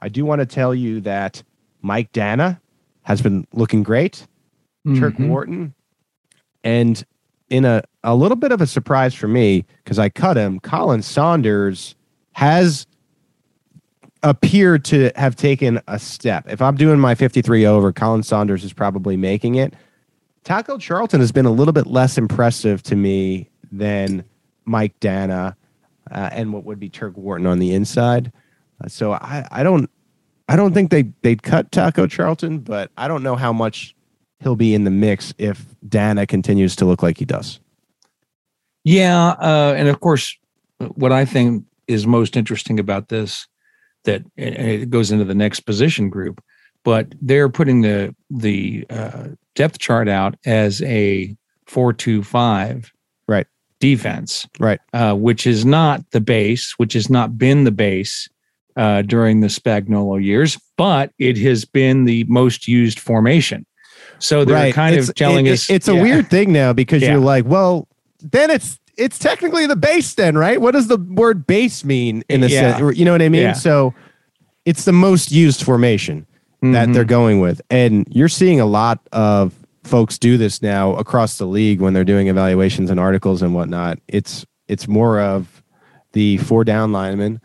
I 0.03 0.09
do 0.09 0.25
want 0.25 0.41
to 0.41 0.47
tell 0.47 0.75
you 0.75 1.01
that 1.03 1.45
Mike 1.81 2.11
Danna 2.11 2.59
has 3.03 3.23
been 3.23 3.47
looking 3.53 3.85
great. 3.85 4.27
Turk 4.97 5.15
Mhm. 5.17 5.29
Wharton. 5.29 5.75
And 6.65 7.05
in 7.51 7.65
a, 7.65 7.83
a 8.03 8.15
little 8.15 8.37
bit 8.37 8.53
of 8.53 8.61
a 8.61 8.67
surprise 8.67 9.15
for 9.15 9.29
me, 9.29 9.65
because 9.85 9.99
I 9.99 10.09
cut 10.09 10.37
him, 10.37 10.61
Khalen 10.61 11.03
Saunders 11.03 11.95
has 12.33 12.87
appeared 14.23 14.85
to 14.87 15.11
have 15.17 15.37
taken 15.37 15.81
a 15.89 15.99
step. 15.99 16.47
If 16.49 16.63
I'm 16.63 16.77
doing 16.77 16.99
my 16.99 17.15
53 17.15 17.67
over, 17.67 17.93
Khalen 17.93 18.25
Saunders 18.25 18.65
is 18.65 18.73
probably 18.73 19.17
making 19.17 19.57
it. 19.57 19.75
Taco 20.45 20.79
Charlton 20.79 21.21
has 21.21 21.33
been 21.33 21.47
a 21.47 21.51
little 21.51 21.73
bit 21.73 21.87
less 21.87 22.17
impressive 22.17 22.83
to 22.85 22.97
me 22.97 23.51
than 23.71 24.25
Mike 24.65 24.99
Danna 25.01 25.55
uh, 26.11 26.31
and 26.33 26.53
what 26.53 26.65
would 26.65 26.81
be 26.81 26.89
Turk 26.89 27.17
Wharton 27.17 27.47
on 27.47 27.59
the 27.59 27.75
inside. 27.75 28.33
Uh, 28.83 28.89
so 28.89 29.13
I, 29.13 29.47
I 29.51 29.63
don't 29.63 29.91
I 30.49 30.57
don't 30.57 30.75
think 30.75 30.91
they 30.91 31.13
they'd 31.23 31.43
cut 31.43 31.71
Taco 31.71 32.07
Charlton, 32.07 32.59
but 32.59 32.91
I 32.97 33.07
don't 33.07 33.23
know 33.23 33.37
how 33.37 33.53
much 33.53 33.95
he'll 34.41 34.57
be 34.57 34.75
in 34.75 34.85
the 34.85 34.91
mix 34.91 35.33
if 35.39 35.65
Danna 35.87 36.27
continues 36.27 36.75
to 36.77 36.85
look 36.85 37.03
like 37.03 37.19
he 37.19 37.25
does. 37.25 37.61
Yeah, 38.85 39.31
uh, 39.41 39.75
and 39.77 39.89
of 39.89 40.01
course, 40.01 40.37
what 40.95 41.13
I 41.13 41.25
think 41.25 41.65
is 41.87 42.07
most 42.07 42.37
interesting 42.37 42.79
about 42.81 43.09
this 43.09 43.47
that 44.05 44.23
it 44.37 44.89
goes 44.89 45.11
into 45.11 45.25
the 45.25 45.35
next 45.35 45.61
position 45.61 46.09
group, 46.09 46.43
but 46.85 47.15
they're 47.21 47.51
putting 47.51 47.83
the 47.83 48.15
the 48.31 48.87
uh, 48.89 49.29
depth 49.55 49.79
chart 49.79 50.09
out 50.09 50.37
as 50.47 50.81
a 50.83 51.37
four 51.67 51.93
two 51.93 52.23
five 52.23 52.91
Right. 53.29 53.47
defense, 53.81 54.47
Right. 54.59 54.81
uh, 54.95 55.15
which 55.15 55.47
is 55.47 55.65
not 55.67 56.03
the 56.13 56.21
base, 56.21 56.73
which 56.79 56.95
has 56.95 57.11
not 57.11 57.37
been 57.39 57.65
the 57.65 57.71
base 57.71 58.29
uh, 58.77 59.03
during 59.03 59.41
the 59.41 59.49
Spagnuolo 59.49 60.23
years, 60.25 60.59
but 60.79 61.13
it 61.19 61.37
has 61.39 61.65
been 61.67 62.05
the 62.07 62.25
most 62.25 62.67
used 62.67 62.99
formation. 62.99 63.67
So 64.21 64.45
they're 64.45 64.73
kind 64.73 64.95
It's- 64.95 65.09
of 65.09 65.15
telling 65.17 65.47
it- 65.47 65.53
us 65.53 65.69
it's 65.71 65.89
a 65.89 65.95
yeah. 65.95 66.03
weird 66.03 66.31
thing 66.31 66.53
now 66.53 66.73
because 66.73 67.03
Yeah. 67.03 67.13
you're 67.13 67.21
like, 67.21 67.45
well, 67.47 67.89
then 68.23 68.51
it's 68.51 68.79
it's 68.97 69.19
technically 69.19 69.67
the 69.67 69.77
base 69.77 70.13
then, 70.15 70.37
right? 70.37 70.61
What 70.61 70.73
does 70.73 70.89
the 70.89 70.99
word 70.99 71.47
base 71.47 71.85
mean 71.85 72.23
in 72.29 72.43
the 72.43 72.51
Yeah. 72.51 72.77
sense? 72.77 72.99
You 72.99 73.07
know 73.07 73.13
what 73.13 73.23
I 73.23 73.31
mean? 73.31 73.55
So 73.55 73.95
it's 74.67 74.85
the 74.85 74.93
most 74.93 75.33
used 75.33 75.63
formation 75.63 76.27
that 76.61 76.89
Mhm. 76.89 76.93
they're 76.95 77.05
going 77.05 77.41
with. 77.41 77.63
And 77.71 78.07
you're 78.11 78.29
seeing 78.29 78.61
a 78.61 78.67
lot 78.67 79.01
of 79.13 79.55
folks 79.85 80.19
do 80.19 80.37
this 80.37 80.61
now 80.61 80.95
across 80.97 81.39
the 81.39 81.47
league 81.47 81.81
when 81.81 81.95
they're 81.95 82.05
doing 82.05 82.29
evaluations 82.29 82.91
and 82.91 83.01
articles 83.01 83.41
and 83.41 83.55
whatnot. 83.55 83.99
It's 84.07 84.45
it's 84.69 84.87
more 84.87 85.19
of 85.19 85.63
the 86.13 86.37
four 86.37 86.63
down 86.65 86.93
linemen, 86.93 87.41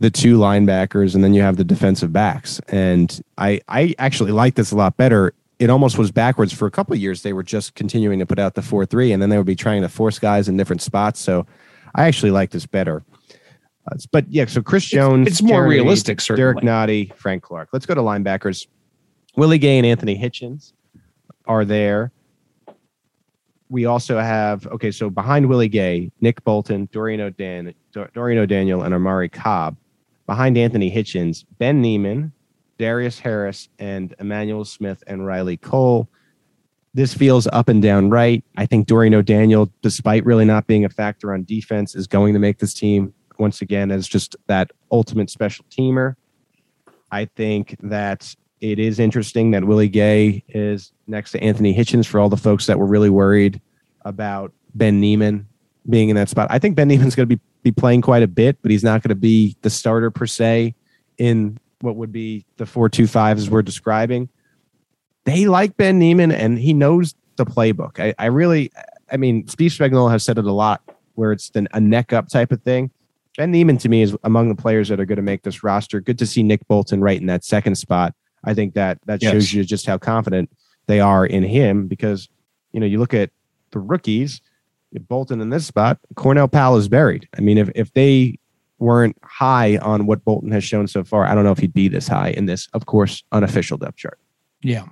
the 0.00 0.10
two 0.10 0.38
linebackers, 0.38 1.14
and 1.14 1.22
then 1.22 1.34
you 1.34 1.42
have 1.42 1.56
the 1.58 1.64
defensive 1.64 2.10
backs. 2.12 2.58
And 2.68 3.20
I 3.36 3.60
I 3.68 3.94
actually 3.98 4.32
like 4.32 4.54
this 4.54 4.70
a 4.72 4.76
lot 4.76 4.96
better. 4.96 5.34
It 5.58 5.70
almost 5.70 5.96
was 5.96 6.10
backwards 6.10 6.52
for 6.52 6.66
a 6.66 6.70
couple 6.70 6.92
of 6.92 7.00
years. 7.00 7.22
They 7.22 7.32
were 7.32 7.42
just 7.42 7.74
continuing 7.74 8.18
to 8.18 8.26
put 8.26 8.38
out 8.38 8.54
the 8.54 8.62
four 8.62 8.84
three, 8.84 9.12
and 9.12 9.22
then 9.22 9.30
they 9.30 9.38
would 9.38 9.46
be 9.46 9.56
trying 9.56 9.82
to 9.82 9.88
force 9.88 10.18
guys 10.18 10.48
in 10.48 10.56
different 10.56 10.82
spots. 10.82 11.18
So 11.20 11.46
I 11.94 12.06
actually 12.06 12.30
like 12.30 12.50
this 12.50 12.66
better. 12.66 13.04
Uh, 13.90 13.96
but 14.12 14.30
yeah, 14.30 14.44
so 14.46 14.60
Chris 14.62 14.84
Jones, 14.84 15.28
it's 15.28 15.40
more 15.42 15.62
Jarran 15.62 15.68
Reed, 15.68 15.80
realistic, 15.80 16.18
Derrick 16.18 16.56
certainly. 16.58 16.66
Nnadi, 16.66 17.14
Frank 17.16 17.42
Clark. 17.42 17.70
Let's 17.72 17.86
go 17.86 17.94
to 17.94 18.00
linebackers. 18.02 18.66
Willie 19.36 19.58
Gay 19.58 19.78
and 19.78 19.86
Anthony 19.86 20.18
Hitchens 20.18 20.72
are 21.46 21.64
there. 21.64 22.12
We 23.68 23.86
also 23.86 24.18
have 24.18 24.66
okay, 24.66 24.90
so 24.90 25.08
behind 25.08 25.48
Willie 25.48 25.68
Gay, 25.68 26.10
Nick 26.20 26.42
Bolton, 26.44 26.88
Dorian 26.92 27.20
O'Dan, 27.20 27.74
Dor- 27.92 28.10
Dorian 28.12 28.38
O'Daniel, 28.38 28.82
and 28.82 28.94
Omari 28.94 29.28
Cobb. 29.28 29.76
Behind 30.26 30.58
Anthony 30.58 30.90
Hitchens, 30.90 31.44
Ben 31.58 31.80
Niemann, 31.80 32.32
Darius 32.78 33.18
Harris, 33.18 33.68
and 33.78 34.14
Emmanuel 34.18 34.64
Smith 34.64 35.02
and 35.06 35.26
Riley 35.26 35.56
Cole. 35.56 36.08
This 36.94 37.12
feels 37.12 37.46
up 37.48 37.68
and 37.68 37.82
down 37.82 38.10
right. 38.10 38.42
I 38.56 38.66
think 38.66 38.86
Dorian 38.86 39.14
O'Daniel, 39.14 39.70
despite 39.82 40.24
really 40.24 40.44
not 40.44 40.66
being 40.66 40.84
a 40.84 40.88
factor 40.88 41.32
on 41.32 41.44
defense, 41.44 41.94
is 41.94 42.06
going 42.06 42.32
to 42.32 42.38
make 42.38 42.58
this 42.58 42.72
team 42.72 43.12
once 43.38 43.60
again 43.60 43.90
as 43.90 44.08
just 44.08 44.34
that 44.46 44.70
ultimate 44.90 45.28
special 45.28 45.64
teamer. 45.70 46.14
I 47.10 47.26
think 47.26 47.76
that 47.82 48.34
it 48.60 48.78
is 48.78 48.98
interesting 48.98 49.50
that 49.50 49.64
Willie 49.64 49.88
Gay 49.88 50.42
is 50.48 50.92
next 51.06 51.32
to 51.32 51.42
Anthony 51.42 51.74
Hitchens 51.74 52.06
for 52.06 52.18
all 52.18 52.28
the 52.28 52.36
folks 52.36 52.66
that 52.66 52.78
were 52.78 52.86
really 52.86 53.10
worried 53.10 53.60
about 54.04 54.52
Ben 54.74 55.00
Niemann 55.00 55.46
being 55.88 56.08
in 56.08 56.16
that 56.16 56.28
spot. 56.28 56.48
I 56.50 56.58
think 56.58 56.76
Ben 56.76 56.88
Niemann's 56.88 57.14
going 57.14 57.28
to 57.28 57.36
be, 57.36 57.42
be 57.62 57.72
playing 57.72 58.02
quite 58.02 58.22
a 58.22 58.28
bit, 58.28 58.58
but 58.62 58.70
he's 58.70 58.84
not 58.84 59.02
going 59.02 59.10
to 59.10 59.14
be 59.14 59.56
the 59.62 59.70
starter 59.70 60.10
per 60.10 60.26
se 60.26 60.74
in 61.18 61.58
what 61.80 61.96
would 61.96 62.12
be 62.12 62.44
the 62.56 62.64
4-2-5 62.64 63.36
as 63.36 63.50
we're 63.50 63.62
describing. 63.62 64.28
They 65.24 65.46
like 65.46 65.76
Ben 65.76 65.98
Niemann 65.98 66.32
and 66.32 66.58
he 66.58 66.72
knows 66.72 67.14
the 67.36 67.44
playbook. 67.44 68.00
I, 68.00 68.14
I 68.18 68.26
really, 68.26 68.70
I 69.10 69.16
mean, 69.16 69.46
Steve 69.48 69.72
Spagnuolo 69.72 70.10
has 70.10 70.24
said 70.24 70.38
it 70.38 70.44
a 70.44 70.52
lot 70.52 70.82
where 71.14 71.32
it's 71.32 71.50
the, 71.50 71.66
a 71.72 71.80
neck 71.80 72.12
up 72.12 72.28
type 72.28 72.52
of 72.52 72.62
thing. 72.62 72.90
Ben 73.36 73.50
Niemann 73.50 73.78
to 73.78 73.88
me 73.88 74.02
is 74.02 74.16
among 74.24 74.48
the 74.48 74.54
players 74.54 74.88
that 74.88 75.00
are 75.00 75.04
going 75.04 75.16
to 75.16 75.22
make 75.22 75.42
this 75.42 75.62
roster. 75.62 76.00
Good 76.00 76.18
to 76.18 76.26
see 76.26 76.42
Nick 76.42 76.66
Bolton 76.68 77.00
right 77.00 77.20
in 77.20 77.26
that 77.26 77.44
second 77.44 77.74
spot. 77.76 78.14
I 78.44 78.54
think 78.54 78.74
that 78.74 78.98
that 79.06 79.22
Yes. 79.22 79.32
shows 79.32 79.52
you 79.52 79.64
just 79.64 79.86
how 79.86 79.98
confident 79.98 80.50
they 80.86 81.00
are 81.00 81.26
in 81.26 81.42
him 81.42 81.88
because 81.88 82.28
you 82.72 82.80
know 82.80 82.86
you 82.86 82.98
look 82.98 83.12
at 83.12 83.30
the 83.72 83.80
rookies, 83.80 84.40
Bolton 85.08 85.40
in 85.42 85.50
this 85.50 85.66
spot, 85.66 85.98
Cornell 86.14 86.48
Powell 86.48 86.76
is 86.76 86.88
buried. 86.88 87.28
I 87.36 87.40
mean, 87.40 87.58
if 87.58 87.68
if 87.74 87.92
they 87.92 88.38
weren't 88.78 89.16
high 89.22 89.78
on 89.78 90.06
what 90.06 90.24
Bolton 90.24 90.50
has 90.52 90.64
shown 90.64 90.86
so 90.86 91.04
far, 91.04 91.26
I 91.26 91.34
don't 91.34 91.44
know 91.44 91.52
if 91.52 91.58
he'd 91.58 91.72
be 91.72 91.88
this 91.88 92.08
high 92.08 92.30
in 92.30 92.46
this, 92.46 92.68
of 92.74 92.86
course, 92.86 93.22
unofficial 93.32 93.78
depth 93.78 93.96
chart. 93.96 94.18
Yeah. 94.62 94.86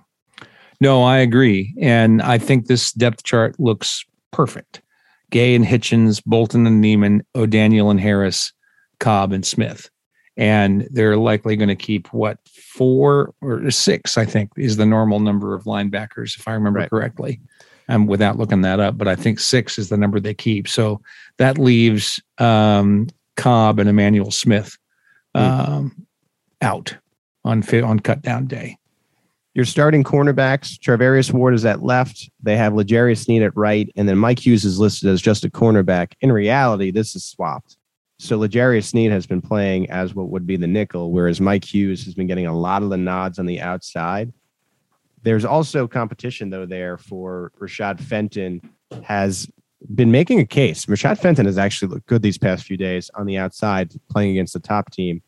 No, 0.81 1.03
I 1.03 1.19
agree. 1.19 1.75
And 1.81 2.23
I 2.23 2.39
think 2.39 2.67
this 2.67 2.93
depth 2.93 3.23
chart 3.25 3.59
looks 3.59 4.05
perfect. 4.31 4.83
Gay 5.31 5.55
and 5.55 5.65
Hitchens, 5.65 6.23
Bolton 6.25 6.67
and 6.67 6.81
Niemann, 6.81 7.25
O'Daniel 7.35 7.91
and 7.91 8.01
Harris, 8.01 8.53
Cobb 9.01 9.33
and 9.33 9.45
Smith. 9.45 9.91
And 10.37 10.89
they're 10.91 11.17
likely 11.17 11.57
going 11.57 11.69
to 11.69 11.77
keep 11.77 12.13
what 12.13 12.39
four 12.49 13.35
or 13.41 13.71
six, 13.71 14.19
I 14.19 14.25
think, 14.25 14.51
is 14.57 14.77
the 14.77 14.87
normal 14.87 15.21
number 15.21 15.55
of 15.55 15.65
linebackers, 15.65 16.37
if 16.37 16.49
I 16.49 16.53
remember 16.53 16.81
Right. 16.81 16.91
correctly. 16.91 17.41
Um, 17.87 18.07
without 18.07 18.39
looking 18.39 18.63
that 18.63 18.81
up, 18.81 18.97
but 18.97 19.09
I 19.09 19.15
think 19.15 19.39
six 19.39 19.79
is 19.79 19.91
the 19.91 19.99
number 19.99 20.19
they 20.19 20.33
keep. 20.33 20.69
So 20.69 21.03
that 21.37 21.59
leaves 21.59 22.19
um, 22.39 23.09
Cobb 23.37 23.79
and 23.79 23.89
Emmanuel 23.89 24.31
Smith 24.31 24.77
um, 25.35 26.07
out 26.61 26.97
on 27.45 27.63
on 27.83 28.01
cut 28.01 28.23
down 28.23 28.47
day. 28.47 28.79
Your 29.55 29.65
starting 29.65 30.03
cornerbacks, 30.03 30.79
Charvarius 30.81 31.33
Ward 31.33 31.55
is 31.55 31.65
at 31.65 31.83
left. 31.83 32.29
They 32.43 32.57
have 32.57 32.75
L'Jarius 32.75 33.25
Sneed 33.25 33.43
at 33.43 33.57
right, 33.57 33.89
and 33.95 34.09
then 34.09 34.19
Mike 34.19 34.45
Hughes 34.45 34.65
is 34.65 34.81
listed 34.81 35.09
as 35.09 35.23
just 35.23 35.45
a 35.45 35.51
cornerback. 35.51 36.15
In 36.21 36.33
reality, 36.33 36.91
this 36.91 37.15
is 37.15 37.25
swapped. 37.25 37.77
So 38.19 38.37
L'Jarius 38.37 38.87
Sneed 38.87 39.13
has 39.13 39.27
been 39.27 39.41
playing 39.41 39.91
as 39.91 40.13
what 40.13 40.29
would 40.29 40.45
be 40.45 40.57
the 40.57 40.67
nickel, 40.67 41.13
whereas 41.13 41.41
Mike 41.41 41.65
Hughes 41.65 42.05
has 42.05 42.15
been 42.15 42.27
getting 42.27 42.47
a 42.47 42.57
lot 42.57 42.83
of 42.83 42.91
the 42.91 42.97
nods 42.97 43.39
on 43.39 43.47
the 43.47 43.61
outside. 43.61 44.33
There's 45.23 45.45
also 45.45 45.87
competition 45.87 46.51
though 46.51 46.67
there 46.67 46.99
for 46.99 47.53
Rashad 47.59 48.01
Fenton 48.01 48.61
has 49.05 49.49
been 49.95 50.11
making 50.11 50.41
a 50.41 50.47
case. 50.47 50.87
Rashad 50.87 51.19
Fenton 51.19 51.47
has 51.47 51.59
actually 51.59 51.89
looked 51.89 52.07
good 52.07 52.23
these 52.23 52.39
past 52.39 52.65
few 52.65 52.77
days 52.77 53.11
on 53.15 53.27
the 53.27 53.37
outside, 53.37 53.93
playing 54.11 54.31
against 54.31 54.53
the 54.53 54.61
top 54.61 54.91
team. 54.91 55.23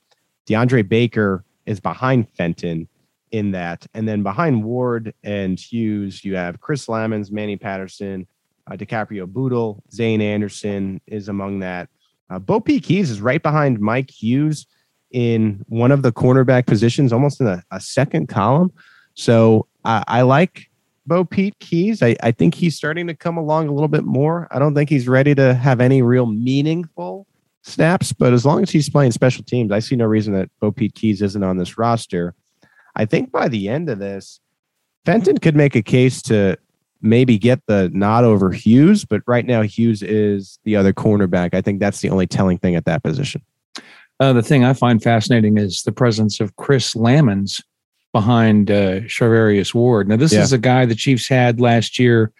DeAndre 0.46 0.88
Baker 0.88 1.44
is 1.66 1.80
behind 1.80 2.28
Fenton 2.36 2.88
in 3.32 3.50
that. 3.52 3.86
And 3.92 4.08
then 4.08 4.22
behind 4.22 4.64
Ward 4.64 5.12
and 5.22 5.58
Hughes, 5.58 6.24
you 6.24 6.36
have 6.36 6.60
Chris 6.60 6.86
Lammons, 6.86 7.30
Manny 7.30 7.56
Patterson, 7.56 8.26
uh, 8.70 8.76
DiCaprio 8.76 9.26
Bootle, 9.26 9.82
Zayne 9.92 10.22
Anderson 10.22 11.00
is 11.06 11.28
among 11.28 11.60
that. 11.60 11.88
Uh, 12.30 12.38
BoPete 12.38 12.82
Keyes 12.82 13.10
is 13.10 13.20
right 13.20 13.42
behind 13.42 13.80
Mike 13.80 14.10
Hughes 14.10 14.66
in 15.10 15.64
one 15.68 15.92
of 15.92 16.02
the 16.02 16.12
cornerback 16.12 16.66
positions, 16.66 17.12
almost 17.12 17.40
in 17.40 17.46
a, 17.46 17.62
a 17.70 17.80
second 17.80 18.28
column. 18.28 18.72
So 19.14 19.66
I, 19.84 20.04
I 20.06 20.22
like 20.22 20.68
BoPete 21.08 21.58
Keyes. 21.60 22.02
I, 22.02 22.16
I 22.22 22.32
think 22.32 22.54
he's 22.54 22.76
starting 22.76 23.06
to 23.06 23.14
come 23.14 23.36
along 23.36 23.68
a 23.68 23.72
little 23.72 23.88
bit 23.88 24.04
more. 24.04 24.48
I 24.50 24.58
don't 24.58 24.74
think 24.74 24.90
he's 24.90 25.08
ready 25.08 25.34
to 25.34 25.54
have 25.54 25.80
any 25.80 26.02
real 26.02 26.26
meaningful 26.26 27.26
snaps, 27.62 28.12
but 28.12 28.32
as 28.32 28.44
long 28.44 28.62
as 28.62 28.70
he's 28.70 28.88
playing 28.88 29.12
special 29.12 29.44
teams, 29.44 29.72
I 29.72 29.80
see 29.80 29.96
no 29.96 30.06
reason 30.06 30.34
that 30.34 30.50
BoPete 30.62 30.94
Keyes 30.94 31.22
isn't 31.22 31.42
on 31.42 31.56
this 31.56 31.78
roster. 31.78 32.34
I 32.94 33.04
think 33.04 33.30
by 33.30 33.48
the 33.48 33.68
end 33.68 33.88
of 33.88 33.98
this, 33.98 34.40
Fenton 35.04 35.38
could 35.38 35.56
make 35.56 35.76
a 35.76 35.82
case 35.82 36.22
to 36.22 36.56
maybe 37.02 37.38
get 37.38 37.60
the 37.66 37.90
nod 37.92 38.24
over 38.24 38.50
Hughes, 38.50 39.04
but 39.04 39.22
right 39.26 39.44
now 39.44 39.62
Hughes 39.62 40.02
is 40.02 40.58
the 40.64 40.76
other 40.76 40.92
cornerback. 40.92 41.54
I 41.54 41.60
think 41.60 41.78
that's 41.78 42.00
the 42.00 42.10
only 42.10 42.26
telling 42.26 42.58
thing 42.58 42.74
at 42.74 42.86
that 42.86 43.02
position. 43.02 43.42
Uh, 44.18 44.32
the 44.32 44.42
thing 44.42 44.64
I 44.64 44.72
find 44.72 45.02
fascinating 45.02 45.58
is 45.58 45.82
the 45.82 45.92
presence 45.92 46.40
of 46.40 46.56
Chris 46.56 46.94
Lammons 46.94 47.62
behind 48.16 48.70
uh, 48.70 49.00
Charvarius 49.00 49.74
Ward. 49.74 50.08
Now, 50.08 50.16
this 50.16 50.32
yeah. 50.32 50.40
is 50.40 50.54
a 50.54 50.58
guy 50.58 50.86
the 50.86 50.94
Chiefs 50.94 51.28
had 51.28 51.60
last 51.60 51.98
year 51.98 52.32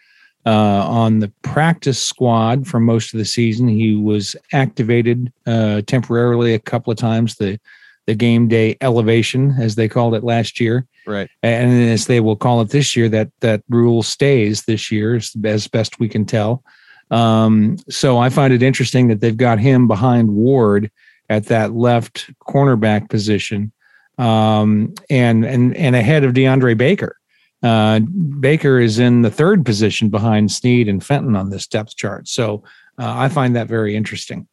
uh, 0.46 0.86
on 0.88 1.18
the 1.18 1.30
practice 1.42 2.02
squad 2.02 2.66
for 2.66 2.80
most 2.80 3.12
of 3.12 3.18
the 3.18 3.26
season. 3.26 3.68
He 3.68 3.94
was 3.94 4.34
activated 4.54 5.30
uh, 5.46 5.82
temporarily 5.86 6.54
a 6.54 6.58
couple 6.58 6.90
of 6.90 6.98
times. 6.98 7.34
The 7.34 7.60
the 8.06 8.14
game 8.14 8.48
day 8.48 8.76
elevation, 8.80 9.54
as 9.58 9.74
they 9.74 9.88
called 9.88 10.14
it 10.14 10.24
last 10.24 10.60
year, 10.60 10.86
right? 11.06 11.28
And 11.42 11.90
as 11.90 12.06
they 12.06 12.20
will 12.20 12.36
call 12.36 12.62
it 12.62 12.70
this 12.70 12.96
year, 12.96 13.10
that 13.10 13.28
that 13.40 13.62
rule 13.68 14.02
stays 14.02 14.62
this 14.62 14.90
year, 14.90 15.20
as 15.44 15.68
best 15.68 16.00
we 16.00 16.08
can 16.08 16.24
tell. 16.24 16.62
Um, 17.10 17.76
so 17.90 18.16
I 18.16 18.30
find 18.30 18.52
it 18.54 18.62
interesting 18.62 19.08
that 19.08 19.20
they've 19.20 19.36
got 19.36 19.58
him 19.58 19.88
behind 19.88 20.30
Ward 20.30 20.90
at 21.28 21.46
that 21.46 21.74
left 21.74 22.30
cornerback 22.48 23.10
position, 23.10 23.72
um, 24.18 24.94
and 25.10 25.44
and 25.44 25.76
and 25.76 25.96
ahead 25.96 26.24
of 26.24 26.32
DeAndre 26.32 26.76
Baker. 26.76 27.16
Uh, 27.62 28.00
Baker 28.00 28.78
is 28.78 28.98
in 28.98 29.22
the 29.22 29.30
third 29.30 29.64
position 29.64 30.08
behind 30.08 30.52
Sneed 30.52 30.88
and 30.88 31.02
Fenton 31.02 31.34
on 31.34 31.50
this 31.50 31.66
depth 31.66 31.96
chart. 31.96 32.28
So 32.28 32.62
uh, 32.98 33.12
I 33.16 33.28
find 33.28 33.56
that 33.56 33.66
very 33.66 33.96
interesting. 33.96 34.46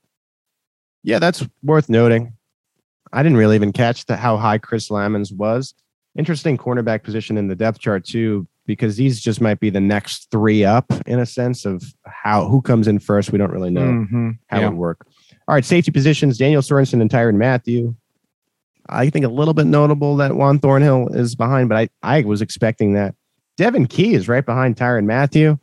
Yeah, 1.04 1.20
that's 1.20 1.46
worth 1.64 1.90
noting. 1.90 2.34
I 3.12 3.22
didn't 3.22 3.38
really 3.38 3.56
even 3.56 3.74
catch 3.74 4.06
the, 4.06 4.16
how 4.16 4.38
high 4.38 4.58
Chris 4.58 4.90
Lammons 4.90 5.32
was. 5.32 5.74
Interesting 6.18 6.58
cornerback 6.58 7.04
position 7.04 7.38
in 7.38 7.48
the 7.48 7.56
depth 7.56 7.80
chart 7.80 8.06
too, 8.06 8.48
because 8.66 8.96
these 8.96 9.22
just 9.22 9.42
might 9.42 9.60
be 9.60 9.70
the 9.70 9.82
next 9.82 10.32
three 10.32 10.64
up 10.64 10.86
in 11.06 11.20
a 11.20 11.26
sense 11.26 11.66
of 11.66 11.84
how 12.06 12.48
who 12.48 12.62
comes 12.62 12.88
in 12.88 13.00
first. 13.00 13.32
We 13.32 13.38
don't 13.38 13.52
really 13.52 13.70
know 13.70 13.82
mm-hmm. 13.82 14.32
how 14.48 14.60
yeah. 14.60 14.66
it 14.66 14.70
would 14.70 14.78
work. 14.78 15.06
All 15.48 15.56
right, 15.56 15.66
safety 15.66 15.92
positions: 15.92 16.38
Daniel 16.38 16.62
Sorensen 16.62 17.02
and 17.02 17.10
Tyrann 17.10 17.36
Mathieu. 17.36 17.96
I 18.90 19.10
think 19.10 19.26
a 19.26 19.30
little 19.30 19.54
bit 19.54 19.66
notable 19.66 20.16
that 20.18 20.36
Juan 20.36 20.60
Thornhill 20.60 21.10
is 21.14 21.36
behind, 21.36 21.70
but 21.70 21.78
I, 21.78 21.90
I 22.02 22.22
was 22.22 22.42
expecting 22.42 22.94
that. 22.94 23.16
Devon 23.56 23.86
Key 23.86 24.14
is 24.14 24.28
right 24.28 24.46
behind 24.46 24.76
Tyrann 24.76 25.06
Mathieu. 25.06 25.58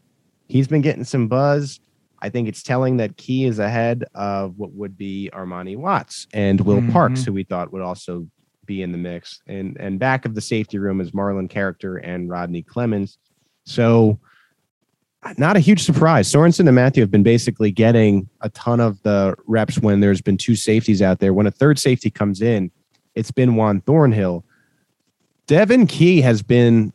He's 0.47 0.69
been 0.69 0.81
getting 0.81 1.05
some 1.05 1.29
buzz. 1.29 1.81
I 2.23 2.29
think 2.29 2.49
it's 2.49 2.63
telling 2.63 2.99
that 2.99 3.17
Key 3.17 3.47
is 3.47 3.59
ahead 3.59 4.05
of 4.15 4.59
what 4.59 4.73
would 4.73 4.97
be 4.97 5.31
Armani 5.33 5.77
Watts 5.77 6.27
and 6.33 6.61
Will 6.61 6.79
mm-hmm. 6.79 6.93
Parks, 6.93 7.25
who 7.25 7.33
we 7.33 7.45
thought 7.45 7.73
would 7.73 7.83
also 7.83 8.29
be 8.67 8.83
in 8.83 8.93
the 8.93 8.99
mix. 8.99 9.41
And 9.47 9.77
and 9.81 9.99
back 9.99 10.25
of 10.25 10.35
the 10.35 10.41
safety 10.41 10.79
room 10.79 11.01
is 11.01 11.11
Marlon 11.13 11.49
Character 11.49 11.97
and 11.97 12.29
Rodney 12.29 12.63
Clemons. 12.63 13.17
So 13.65 14.21
not 15.37 15.57
a 15.57 15.61
huge 15.61 15.83
surprise. 15.83 16.31
Sorensen 16.31 16.67
and 16.67 16.75
Mathieu 16.75 17.03
have 17.03 17.11
been 17.11 17.23
basically 17.23 17.71
getting 17.71 18.29
a 18.41 18.49
ton 18.51 18.81
of 18.81 19.03
the 19.03 19.35
reps 19.47 19.79
when 19.79 20.01
there's 20.01 20.23
been 20.23 20.37
two 20.37 20.57
safeties 20.57 21.03
out 21.03 21.21
there. 21.21 21.35
When 21.35 21.47
a 21.47 21.51
third 21.51 21.79
safety 21.79 22.11
comes 22.11 22.41
in, 22.41 22.71
it's 23.15 23.31
been 23.31 23.57
Juan 23.57 23.81
Thornhill. 23.81 24.45
Devon 25.47 25.87
Key 25.87 26.21
has 26.21 26.43
been 26.43 26.93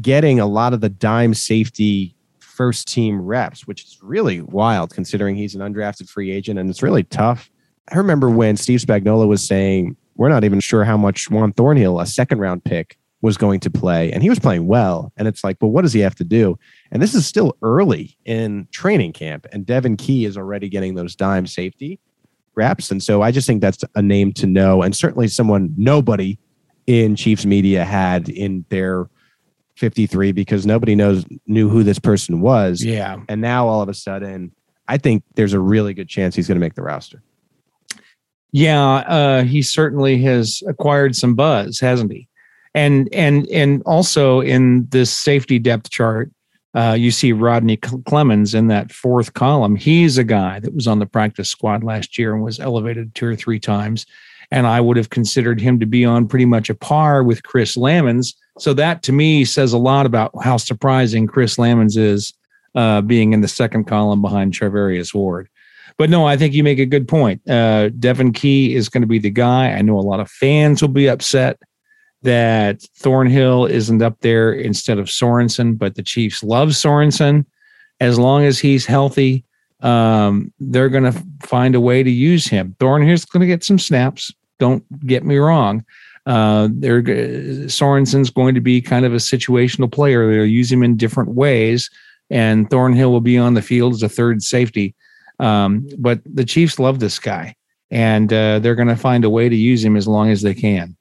getting 0.00 0.40
a 0.40 0.46
lot 0.46 0.72
of 0.72 0.80
the 0.80 0.88
dime 0.88 1.34
safety 1.34 2.14
first 2.38 2.88
team 2.88 3.20
reps, 3.20 3.66
which 3.66 3.84
is 3.84 3.98
really 4.02 4.40
wild 4.40 4.90
considering 4.90 5.36
he's 5.36 5.54
an 5.54 5.60
undrafted 5.60 6.08
free 6.08 6.30
agent 6.30 6.58
and 6.58 6.68
it's 6.68 6.82
really 6.82 7.04
tough. 7.04 7.50
I 7.90 7.96
remember 7.96 8.28
when 8.30 8.56
Steve 8.56 8.80
Spagnuolo 8.80 9.28
was 9.28 9.46
saying, 9.46 9.96
we're 10.16 10.28
not 10.28 10.44
even 10.44 10.60
sure 10.60 10.84
how 10.84 10.96
much 10.96 11.30
Juan 11.30 11.52
Thornhill, 11.52 12.00
a 12.00 12.06
second 12.06 12.40
round 12.40 12.64
pick, 12.64 12.98
was 13.20 13.36
going 13.36 13.60
to 13.60 13.70
play. 13.70 14.12
And 14.12 14.22
he 14.22 14.28
was 14.28 14.38
playing 14.38 14.66
well. 14.66 15.12
And 15.16 15.26
it's 15.26 15.42
like, 15.42 15.56
Well, 15.60 15.70
what 15.70 15.82
does 15.82 15.92
he 15.92 16.00
have 16.00 16.14
to 16.16 16.24
do? 16.24 16.58
And 16.90 17.02
this 17.02 17.14
is 17.14 17.26
still 17.26 17.56
early 17.62 18.16
in 18.24 18.68
training 18.72 19.12
camp. 19.12 19.46
And 19.52 19.66
Devon 19.66 19.96
Key 19.96 20.24
is 20.24 20.36
already 20.36 20.68
getting 20.68 20.94
those 20.94 21.14
dime 21.16 21.46
safety 21.46 22.00
reps. 22.58 22.90
And 22.90 23.02
so 23.02 23.22
I 23.22 23.30
just 23.30 23.46
think 23.46 23.62
that's 23.62 23.82
a 23.94 24.02
name 24.02 24.32
to 24.34 24.46
know. 24.46 24.82
And 24.82 24.94
certainly 24.94 25.28
someone 25.28 25.72
nobody 25.78 26.38
in 26.86 27.16
Chiefs 27.16 27.46
media 27.46 27.84
had 27.84 28.28
in 28.28 28.66
their 28.68 29.08
53 29.76 30.32
because 30.32 30.66
nobody 30.66 30.94
knows 30.94 31.24
knew 31.46 31.68
who 31.68 31.82
this 31.82 31.98
person 31.98 32.40
was. 32.40 32.84
Yeah. 32.84 33.20
And 33.28 33.40
now 33.40 33.66
all 33.68 33.80
of 33.80 33.88
a 33.88 33.94
sudden, 33.94 34.52
I 34.88 34.98
think 34.98 35.22
there's 35.36 35.52
a 35.52 35.60
really 35.60 35.94
good 35.94 36.08
chance 36.08 36.34
he's 36.34 36.48
going 36.48 36.56
to 36.56 36.60
make 36.60 36.74
the 36.74 36.82
roster. 36.82 37.22
Yeah, 38.50 38.82
uh, 38.82 39.44
he 39.44 39.60
certainly 39.62 40.20
has 40.22 40.62
acquired 40.66 41.14
some 41.14 41.34
buzz, 41.34 41.78
hasn't 41.78 42.10
he? 42.10 42.28
And 42.74 43.08
and 43.12 43.46
and 43.48 43.82
also 43.84 44.40
in 44.40 44.88
this 44.88 45.12
safety 45.12 45.58
depth 45.58 45.90
chart, 45.90 46.30
uh, 46.74 46.96
you 46.98 47.10
see 47.10 47.32
Rodney 47.32 47.76
Clemons 47.76 48.54
in 48.54 48.68
that 48.68 48.92
fourth 48.92 49.34
column. 49.34 49.76
He's 49.76 50.18
a 50.18 50.24
guy 50.24 50.60
that 50.60 50.74
was 50.74 50.86
on 50.86 50.98
the 50.98 51.06
practice 51.06 51.48
squad 51.48 51.82
last 51.82 52.18
year 52.18 52.34
and 52.34 52.42
was 52.42 52.60
elevated 52.60 53.14
two 53.14 53.26
or 53.26 53.36
three 53.36 53.58
times. 53.58 54.06
And 54.50 54.66
I 54.66 54.80
would 54.80 54.96
have 54.96 55.10
considered 55.10 55.60
him 55.60 55.78
to 55.80 55.86
be 55.86 56.04
on 56.04 56.26
pretty 56.26 56.46
much 56.46 56.70
a 56.70 56.74
par 56.74 57.22
with 57.22 57.42
Chris 57.42 57.76
Lammons 57.76 58.34
so 58.58 58.74
that 58.74 59.02
to 59.04 59.12
me 59.12 59.44
says 59.44 59.72
a 59.72 59.78
lot 59.78 60.06
about 60.06 60.32
how 60.42 60.56
surprising 60.56 61.26
Chris 61.26 61.56
Lammons 61.56 61.96
is 61.96 62.34
uh, 62.74 63.00
being 63.00 63.32
in 63.32 63.40
the 63.40 63.48
second 63.48 63.84
column 63.84 64.20
behind 64.20 64.52
Charvarius 64.52 65.14
Ward. 65.14 65.48
But 65.96 66.10
no, 66.10 66.26
I 66.26 66.36
think 66.36 66.54
you 66.54 66.62
make 66.62 66.78
a 66.78 66.86
good 66.86 67.08
point. 67.08 67.48
Uh, 67.48 67.88
Devon 67.88 68.32
Key 68.32 68.74
is 68.74 68.88
going 68.88 69.02
to 69.02 69.08
be 69.08 69.18
the 69.18 69.30
guy. 69.30 69.72
I 69.72 69.82
know 69.82 69.98
a 69.98 70.00
lot 70.00 70.20
of 70.20 70.30
fans 70.30 70.80
will 70.80 70.88
be 70.88 71.08
upset 71.08 71.58
that 72.22 72.82
Thornhill 72.96 73.66
isn't 73.66 74.02
up 74.02 74.20
there 74.20 74.52
instead 74.52 74.98
of 74.98 75.06
Sorensen, 75.06 75.78
but 75.78 75.94
the 75.94 76.02
Chiefs 76.02 76.42
love 76.42 76.70
Sorensen. 76.70 77.44
As 78.00 78.18
long 78.18 78.44
as 78.44 78.58
he's 78.58 78.86
healthy, 78.86 79.44
um, 79.80 80.52
they're 80.58 80.88
going 80.88 81.12
to 81.12 81.24
find 81.42 81.74
a 81.74 81.80
way 81.80 82.02
to 82.02 82.10
use 82.10 82.46
him. 82.46 82.76
Thornhill's 82.78 83.24
going 83.24 83.40
to 83.40 83.46
get 83.46 83.64
some 83.64 83.78
snaps. 83.78 84.32
Don't 84.58 84.84
get 85.06 85.24
me 85.24 85.36
wrong. 85.36 85.84
Uh, 86.26 86.68
they're 86.72 87.02
Sorensen's 87.02 88.28
going 88.28 88.54
to 88.54 88.60
be 88.60 88.82
kind 88.82 89.06
of 89.06 89.14
a 89.14 89.16
situational 89.16 89.90
player. 89.90 90.30
They'll 90.30 90.44
use 90.44 90.70
him 90.70 90.82
in 90.82 90.96
different 90.96 91.30
ways, 91.30 91.88
and 92.28 92.68
Thornhill 92.68 93.10
will 93.10 93.22
be 93.22 93.38
on 93.38 93.54
the 93.54 93.62
field 93.62 93.94
as 93.94 94.02
a 94.02 94.10
third 94.10 94.42
safety. 94.42 94.94
Um, 95.38 95.88
but 95.96 96.20
the 96.26 96.44
Chiefs 96.44 96.78
love 96.78 96.98
this 96.98 97.18
guy, 97.18 97.54
and 97.90 98.30
uh, 98.30 98.58
they're 98.58 98.74
going 98.74 98.88
to 98.88 98.96
find 98.96 99.24
a 99.24 99.30
way 99.30 99.48
to 99.48 99.56
use 99.56 99.82
him 99.82 99.96
as 99.96 100.06
long 100.06 100.30
as 100.30 100.42
they 100.42 100.54
can. 100.54 100.97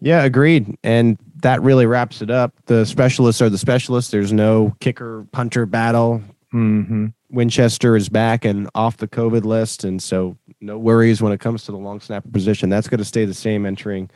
Yeah, 0.00 0.24
agreed. 0.24 0.76
And 0.82 1.18
that 1.42 1.62
really 1.62 1.86
wraps 1.86 2.22
it 2.22 2.30
up. 2.30 2.52
The 2.66 2.84
specialists 2.84 3.40
are 3.42 3.48
the 3.48 3.58
specialists. 3.58 4.10
There's 4.10 4.32
no 4.32 4.74
kicker 4.80 5.26
punter 5.32 5.66
battle. 5.66 6.22
Mm-hmm. 6.52 7.06
Winchester 7.30 7.96
is 7.96 8.08
back 8.08 8.44
and 8.44 8.68
off 8.74 8.96
the 8.96 9.06
COVID 9.06 9.44
list, 9.44 9.84
and 9.84 10.02
so 10.02 10.36
no 10.60 10.76
worries 10.78 11.22
when 11.22 11.32
it 11.32 11.38
comes 11.38 11.64
to 11.64 11.72
the 11.72 11.78
long 11.78 12.00
snapper 12.00 12.28
position. 12.28 12.68
That's 12.68 12.88
going 12.88 12.98
to 12.98 13.04
stay 13.04 13.24
the 13.24 13.34
same 13.34 13.64
entering 13.64 14.10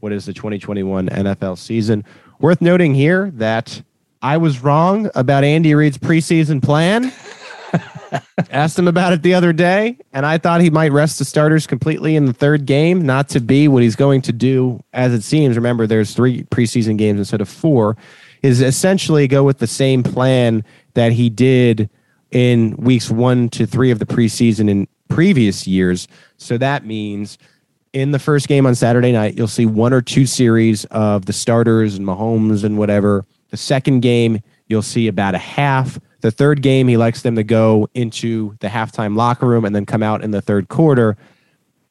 what 0.00 0.12
is 0.12 0.26
the 0.26 0.32
2021 0.32 1.08
NFL 1.08 1.58
season. 1.58 2.04
Worth 2.40 2.60
noting 2.60 2.94
here 2.94 3.30
that 3.34 3.82
I 4.22 4.36
was 4.36 4.62
wrong 4.62 5.10
about 5.14 5.44
Andy 5.44 5.74
Reid's 5.74 5.98
preseason 5.98 6.62
plan. 6.62 7.12
Asked 8.50 8.78
him 8.78 8.88
about 8.88 9.12
it 9.12 9.22
the 9.22 9.34
other 9.34 9.52
day, 9.52 9.98
and 10.12 10.24
I 10.24 10.38
thought 10.38 10.60
he 10.60 10.70
might 10.70 10.92
rest 10.92 11.18
the 11.18 11.24
starters 11.24 11.66
completely 11.66 12.16
in 12.16 12.24
the 12.24 12.32
third 12.32 12.64
game, 12.64 13.04
not 13.04 13.28
to 13.30 13.40
be 13.40 13.68
what 13.68 13.82
he's 13.82 13.96
going 13.96 14.22
to 14.22 14.32
do, 14.32 14.82
as 14.92 15.12
it 15.12 15.22
seems. 15.22 15.56
Remember, 15.56 15.86
there's 15.86 16.14
three 16.14 16.44
preseason 16.44 16.96
games 16.96 17.18
instead 17.18 17.40
of 17.40 17.48
four. 17.48 17.96
Is 18.42 18.60
essentially 18.60 19.26
go 19.26 19.42
with 19.42 19.58
the 19.58 19.66
same 19.66 20.02
plan 20.02 20.64
that 20.94 21.12
he 21.12 21.28
did 21.28 21.90
in 22.30 22.76
weeks 22.76 23.10
one 23.10 23.48
to 23.50 23.66
three 23.66 23.90
of 23.90 23.98
the 23.98 24.06
preseason 24.06 24.70
in 24.70 24.86
previous 25.08 25.66
years. 25.66 26.06
So 26.36 26.56
that 26.58 26.86
means 26.86 27.38
in 27.92 28.12
the 28.12 28.18
first 28.18 28.48
game 28.48 28.66
on 28.66 28.74
Saturday 28.74 29.12
night, 29.12 29.36
you'll 29.36 29.48
see 29.48 29.66
one 29.66 29.92
or 29.92 30.02
two 30.02 30.26
series 30.26 30.84
of 30.86 31.26
the 31.26 31.32
starters 31.32 31.96
and 31.96 32.06
Mahomes 32.06 32.64
and 32.64 32.78
whatever. 32.78 33.24
The 33.50 33.56
second 33.56 34.00
game, 34.00 34.40
you'll 34.68 34.82
see 34.82 35.08
about 35.08 35.34
a 35.34 35.38
half. 35.38 35.98
The 36.20 36.30
third 36.30 36.62
game, 36.62 36.88
he 36.88 36.96
likes 36.96 37.22
them 37.22 37.36
to 37.36 37.44
go 37.44 37.88
into 37.94 38.56
the 38.60 38.68
halftime 38.68 39.16
locker 39.16 39.46
room 39.46 39.64
and 39.64 39.74
then 39.74 39.86
come 39.86 40.02
out 40.02 40.22
in 40.22 40.32
the 40.32 40.42
third 40.42 40.68
quarter. 40.68 41.16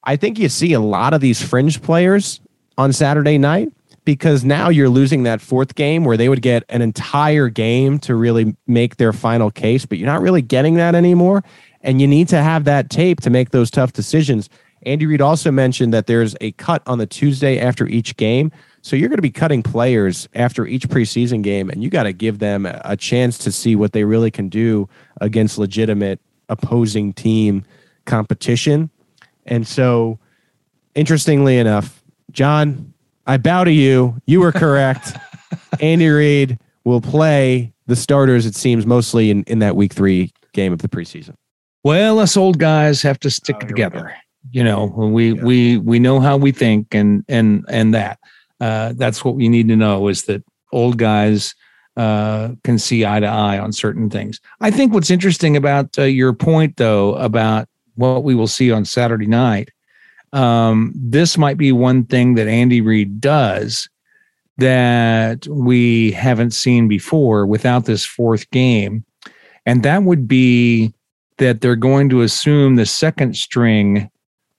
I 0.03 0.15
think 0.15 0.37
you 0.39 0.49
see 0.49 0.73
a 0.73 0.79
lot 0.79 1.13
of 1.13 1.21
these 1.21 1.41
fringe 1.41 1.81
players 1.81 2.41
on 2.77 2.93
Saturday 2.93 3.37
night 3.37 3.71
because 4.05 4.45
now 4.45 4.69
you're 4.69 4.89
losing 4.89 5.23
that 5.23 5.41
fourth 5.41 5.75
game 5.75 6.05
where 6.05 6.15
they 6.15 6.29
would 6.29 6.41
get 6.41 6.63
an 6.69 6.81
entire 6.81 7.49
game 7.49 7.99
to 7.99 8.15
really 8.15 8.55
make 8.65 8.95
their 8.95 9.11
final 9.11 9.51
case, 9.51 9.85
but 9.85 9.97
you're 9.97 10.05
not 10.05 10.21
really 10.21 10.41
getting 10.41 10.75
that 10.75 10.95
anymore. 10.95 11.43
And 11.81 11.99
you 11.99 12.07
need 12.07 12.29
to 12.29 12.41
have 12.41 12.63
that 12.63 12.89
tape 12.89 13.19
to 13.21 13.29
make 13.29 13.51
those 13.51 13.69
tough 13.69 13.91
decisions. 13.91 14.49
Andy 14.83 15.05
Reid 15.05 15.19
also 15.19 15.51
mentioned 15.51 15.93
that 15.93 16.07
there's 16.07 16.35
a 16.39 16.53
cut 16.53 16.83
on 16.87 16.99
the 16.99 17.05
Tuesday 17.05 17.59
after 17.59 17.85
each 17.85 18.15
game. 18.15 18.51
So 18.87 18.95
you're 18.95 19.09
going 19.09 19.17
to 19.17 19.21
be 19.21 19.31
cutting 19.31 19.63
players 19.63 20.29
after 20.33 20.65
each 20.65 20.87
preseason 20.87 21.41
game, 21.41 21.69
and 21.69 21.83
you 21.83 21.89
got 21.89 22.03
to 22.03 22.13
give 22.13 22.39
them 22.39 22.65
a 22.65 22.95
chance 22.95 23.37
to 23.39 23.51
see 23.51 23.75
what 23.75 23.91
they 23.91 24.05
really 24.05 24.31
can 24.31 24.47
do 24.47 24.87
against 25.19 25.57
legitimate 25.57 26.21
opposing 26.47 27.11
team 27.11 27.65
competition. 28.05 28.89
And 29.45 29.67
so, 29.67 30.19
interestingly 30.95 31.57
enough, 31.57 32.01
John, 32.31 32.93
I 33.25 33.35
bow 33.35 33.65
to 33.65 33.73
you. 33.73 34.21
You 34.25 34.39
were 34.39 34.53
correct. 34.53 35.17
Andy 35.81 36.07
Reid 36.07 36.57
will 36.85 37.01
play 37.01 37.73
the 37.87 37.95
starters, 37.97 38.45
it 38.45 38.55
seems, 38.55 38.85
mostly 38.85 39.29
in, 39.29 39.43
in 39.47 39.59
that 39.59 39.75
week 39.75 39.91
three 39.91 40.31
game 40.53 40.71
of 40.71 40.79
the 40.79 40.87
preseason. 40.87 41.35
Well, 41.83 42.19
us 42.19 42.37
old 42.37 42.57
guys 42.57 43.01
have 43.01 43.19
to 43.19 43.29
stick 43.29 43.57
oh, 43.61 43.67
together. 43.67 44.15
You 44.49 44.63
know, 44.63 44.85
we 44.85 45.33
yeah. 45.33 45.43
we 45.43 45.77
we 45.77 45.99
know 45.99 46.21
how 46.21 46.37
we 46.37 46.53
think 46.53 46.95
and 46.95 47.25
and 47.27 47.65
and 47.67 47.93
that. 47.93 48.19
Uh, 48.59 48.93
that's 48.95 49.23
what 49.23 49.35
we 49.35 49.47
need 49.49 49.67
to 49.67 49.75
know 49.75 50.07
is 50.07 50.23
that 50.23 50.43
old 50.71 50.97
guys 50.97 51.53
uh, 51.95 52.49
can 52.63 52.77
see 52.77 53.05
eye 53.05 53.19
to 53.19 53.27
eye 53.27 53.57
on 53.57 53.71
certain 53.71 54.09
things. 54.09 54.39
I 54.61 54.71
think 54.71 54.93
what's 54.93 55.11
interesting 55.11 55.55
about 55.55 55.97
uh, 55.97 56.03
your 56.03 56.33
point, 56.33 56.77
though, 56.77 57.15
about 57.15 57.67
what 57.95 58.23
we 58.23 58.35
will 58.35 58.47
see 58.47 58.71
on 58.71 58.85
Saturday 58.85 59.25
night, 59.25 59.71
um, 60.33 60.93
this 60.95 61.37
might 61.37 61.57
be 61.57 61.71
one 61.71 62.05
thing 62.05 62.35
that 62.35 62.47
Andy 62.47 62.81
Reid 62.81 63.19
does 63.19 63.89
that 64.57 65.47
we 65.47 66.11
haven't 66.11 66.51
seen 66.51 66.87
before 66.87 67.45
without 67.45 67.85
this 67.85 68.05
fourth 68.05 68.49
game. 68.51 69.05
And 69.65 69.83
that 69.83 70.03
would 70.03 70.27
be 70.27 70.93
that 71.37 71.61
they're 71.61 71.75
going 71.75 72.09
to 72.09 72.21
assume 72.21 72.75
the 72.75 72.85
second 72.85 73.35
string 73.35 74.09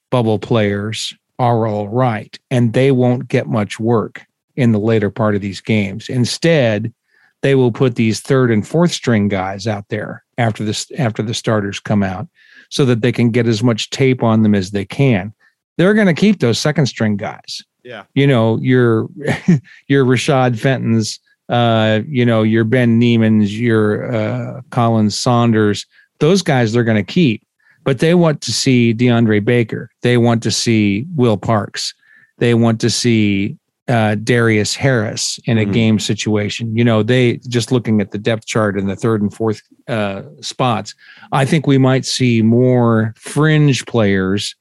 bubble 0.09 0.39
players 0.39 1.13
are 1.39 1.65
all 1.65 1.87
right 1.87 2.37
and 2.51 2.73
they 2.73 2.91
won't 2.91 3.27
get 3.27 3.47
much 3.47 3.79
work 3.79 4.25
in 4.55 4.73
the 4.73 4.79
later 4.79 5.09
part 5.09 5.35
of 5.35 5.41
these 5.41 5.61
games. 5.61 6.09
Instead, 6.09 6.93
they 7.41 7.55
will 7.55 7.71
put 7.71 7.95
these 7.95 8.19
third 8.19 8.51
and 8.51 8.67
fourth 8.67 8.91
string 8.91 9.29
guys 9.29 9.65
out 9.65 9.87
there 9.87 10.23
after 10.37 10.65
this 10.65 10.91
after 10.97 11.23
the 11.23 11.33
starters 11.33 11.79
come 11.79 12.03
out 12.03 12.27
so 12.69 12.85
that 12.85 13.01
they 13.01 13.11
can 13.11 13.29
get 13.29 13.47
as 13.47 13.63
much 13.63 13.89
tape 13.89 14.21
on 14.21 14.43
them 14.43 14.53
as 14.53 14.71
they 14.71 14.85
can. 14.85 15.33
They're 15.77 15.93
going 15.93 16.07
to 16.07 16.13
keep 16.13 16.39
those 16.39 16.59
second 16.59 16.87
string 16.87 17.15
guys. 17.15 17.63
Yeah. 17.83 18.03
You 18.13 18.27
know, 18.27 18.57
your 18.57 19.07
your 19.87 20.03
Rashad 20.03 20.57
Fentons, 20.57 21.19
uh, 21.47 22.01
you 22.07 22.25
know, 22.25 22.43
your 22.43 22.65
Ben 22.65 22.99
Niemann's, 22.99 23.57
your 23.57 24.13
uh, 24.13 24.61
Khalen 24.69 25.11
Saunders, 25.11 25.85
those 26.19 26.41
guys 26.41 26.73
they're 26.73 26.83
going 26.83 27.03
to 27.03 27.13
keep. 27.13 27.41
But 27.83 27.99
they 27.99 28.13
want 28.13 28.41
to 28.41 28.51
see 28.51 28.93
DeAndre 28.93 29.43
Baker. 29.43 29.89
They 30.01 30.17
want 30.17 30.43
to 30.43 30.51
see 30.51 31.05
Will 31.15 31.37
Parks. 31.37 31.93
They 32.37 32.53
want 32.53 32.79
to 32.81 32.89
see 32.89 33.57
uh, 33.89 34.15
Darius 34.15 34.75
Harris 34.75 35.39
in 35.45 35.57
a 35.57 35.63
mm-hmm. 35.63 35.71
game 35.71 35.99
situation. 35.99 36.75
You 36.77 36.83
know, 36.83 37.01
they 37.01 37.37
just 37.47 37.71
looking 37.71 38.01
at 38.01 38.11
the 38.11 38.19
depth 38.19 38.45
chart 38.45 38.77
in 38.77 38.87
the 38.87 38.95
third 38.95 39.21
and 39.21 39.33
fourth 39.33 39.61
uh, 39.87 40.23
spots. 40.41 40.93
I 41.31 41.45
think 41.45 41.65
we 41.65 41.79
might 41.79 42.05
see 42.05 42.41
more 42.41 43.13
fringe 43.17 43.85
players 43.87 44.55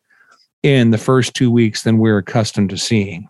in 0.63 0.91
the 0.91 0.99
first 0.99 1.35
two 1.35 1.51
weeks 1.51 1.83
than 1.83 1.99
we're 1.99 2.19
accustomed 2.19 2.71
to 2.71 2.79
seeing. 2.79 3.29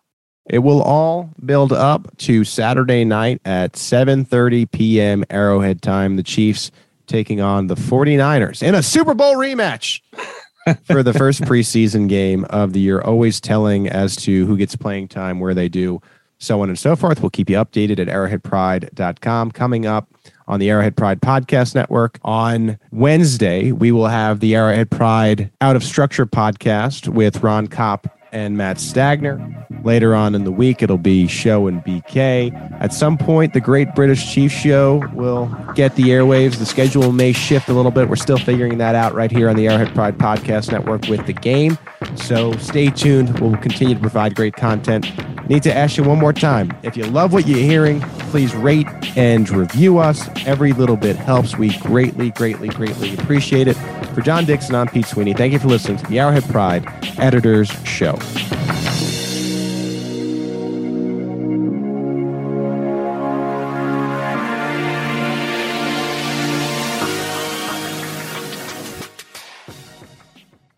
It 0.48 0.60
will 0.60 0.80
all 0.80 1.30
build 1.44 1.72
up 1.72 2.16
to 2.18 2.44
Saturday 2.44 3.04
night 3.04 3.40
at 3.44 3.72
7:30 3.72 4.70
p.m. 4.70 5.24
Arrowhead 5.28 5.82
time. 5.82 6.16
The 6.16 6.22
Chiefs 6.22 6.70
taking 7.08 7.40
on 7.40 7.66
the 7.66 7.74
49ers 7.74 8.62
in 8.62 8.74
a 8.74 8.82
Super 8.82 9.14
Bowl 9.14 9.34
rematch 9.34 10.00
for 10.84 11.02
the 11.02 11.12
first 11.12 11.42
preseason 11.42 12.08
game 12.08 12.44
of 12.50 12.72
the 12.72 12.80
year. 12.80 13.00
Always 13.00 13.40
telling 13.40 13.88
as 13.88 14.14
to 14.16 14.46
who 14.46 14.56
gets 14.56 14.76
playing 14.76 15.08
time, 15.08 15.40
where 15.40 15.54
they 15.54 15.68
do, 15.68 16.00
so 16.38 16.60
on 16.60 16.68
and 16.68 16.78
so 16.78 16.94
forth. 16.94 17.22
We'll 17.22 17.30
keep 17.30 17.50
you 17.50 17.56
updated 17.56 17.98
at 17.98 18.08
arrowheadpride.com. 18.08 19.52
Coming 19.52 19.86
up 19.86 20.08
on 20.46 20.60
the 20.60 20.70
Arrowhead 20.70 20.96
Pride 20.96 21.20
Podcast 21.20 21.74
Network 21.74 22.18
on 22.22 22.78
Wednesday, 22.90 23.72
we 23.72 23.92
will 23.92 24.06
have 24.06 24.40
the 24.40 24.54
Arrowhead 24.54 24.90
Pride 24.90 25.50
Out 25.60 25.76
of 25.76 25.84
Structure 25.84 26.26
podcast 26.26 27.08
with 27.08 27.42
Ron 27.42 27.66
Kopp 27.66 28.17
and 28.32 28.56
Matt 28.56 28.78
Stagner. 28.78 29.38
Later 29.84 30.14
on 30.14 30.34
in 30.34 30.44
the 30.44 30.52
week, 30.52 30.82
it'll 30.82 30.98
be 30.98 31.26
Show 31.26 31.66
and 31.66 31.82
BK. 31.84 32.52
At 32.80 32.92
some 32.92 33.16
point, 33.16 33.52
the 33.52 33.60
Great 33.60 33.94
British 33.94 34.32
Chief 34.32 34.50
Show 34.50 35.02
will 35.14 35.46
get 35.74 35.94
the 35.96 36.04
airwaves. 36.04 36.58
The 36.58 36.66
schedule 36.66 37.12
may 37.12 37.32
shift 37.32 37.68
a 37.68 37.72
little 37.72 37.90
bit. 37.90 38.08
We're 38.08 38.16
still 38.16 38.38
figuring 38.38 38.78
that 38.78 38.94
out 38.94 39.14
right 39.14 39.30
here 39.30 39.48
on 39.48 39.56
the 39.56 39.68
Arrowhead 39.68 39.94
Pride 39.94 40.18
Podcast 40.18 40.72
Network 40.72 41.06
with 41.08 41.26
the 41.26 41.32
game. 41.32 41.78
So 42.16 42.52
stay 42.56 42.90
tuned. 42.90 43.38
We'll 43.40 43.56
continue 43.56 43.94
to 43.94 44.00
provide 44.00 44.34
great 44.34 44.54
content. 44.54 45.06
Need 45.48 45.62
to 45.62 45.74
ask 45.74 45.96
you 45.96 46.04
one 46.04 46.18
more 46.18 46.32
time. 46.32 46.76
If 46.82 46.96
you 46.96 47.04
love 47.04 47.32
what 47.32 47.46
you're 47.46 47.58
hearing, 47.58 48.00
please 48.30 48.54
rate 48.54 48.86
and 49.16 49.48
review 49.48 49.98
us. 49.98 50.28
Every 50.46 50.72
little 50.72 50.96
bit 50.96 51.16
helps. 51.16 51.56
We 51.56 51.76
greatly, 51.78 52.30
greatly, 52.32 52.68
greatly 52.68 53.14
appreciate 53.14 53.68
it. 53.68 53.74
For 54.14 54.20
John 54.20 54.44
Dixon, 54.44 54.74
I'm 54.74 54.88
Pete 54.88 55.06
Sweeney. 55.06 55.32
Thank 55.32 55.52
you 55.52 55.58
for 55.58 55.68
listening 55.68 55.96
to 55.98 56.06
the 56.06 56.18
Arrowhead 56.18 56.44
Pride 56.44 56.86
Editors 57.18 57.70
Show. 57.84 58.17
Tchau. 58.18 59.07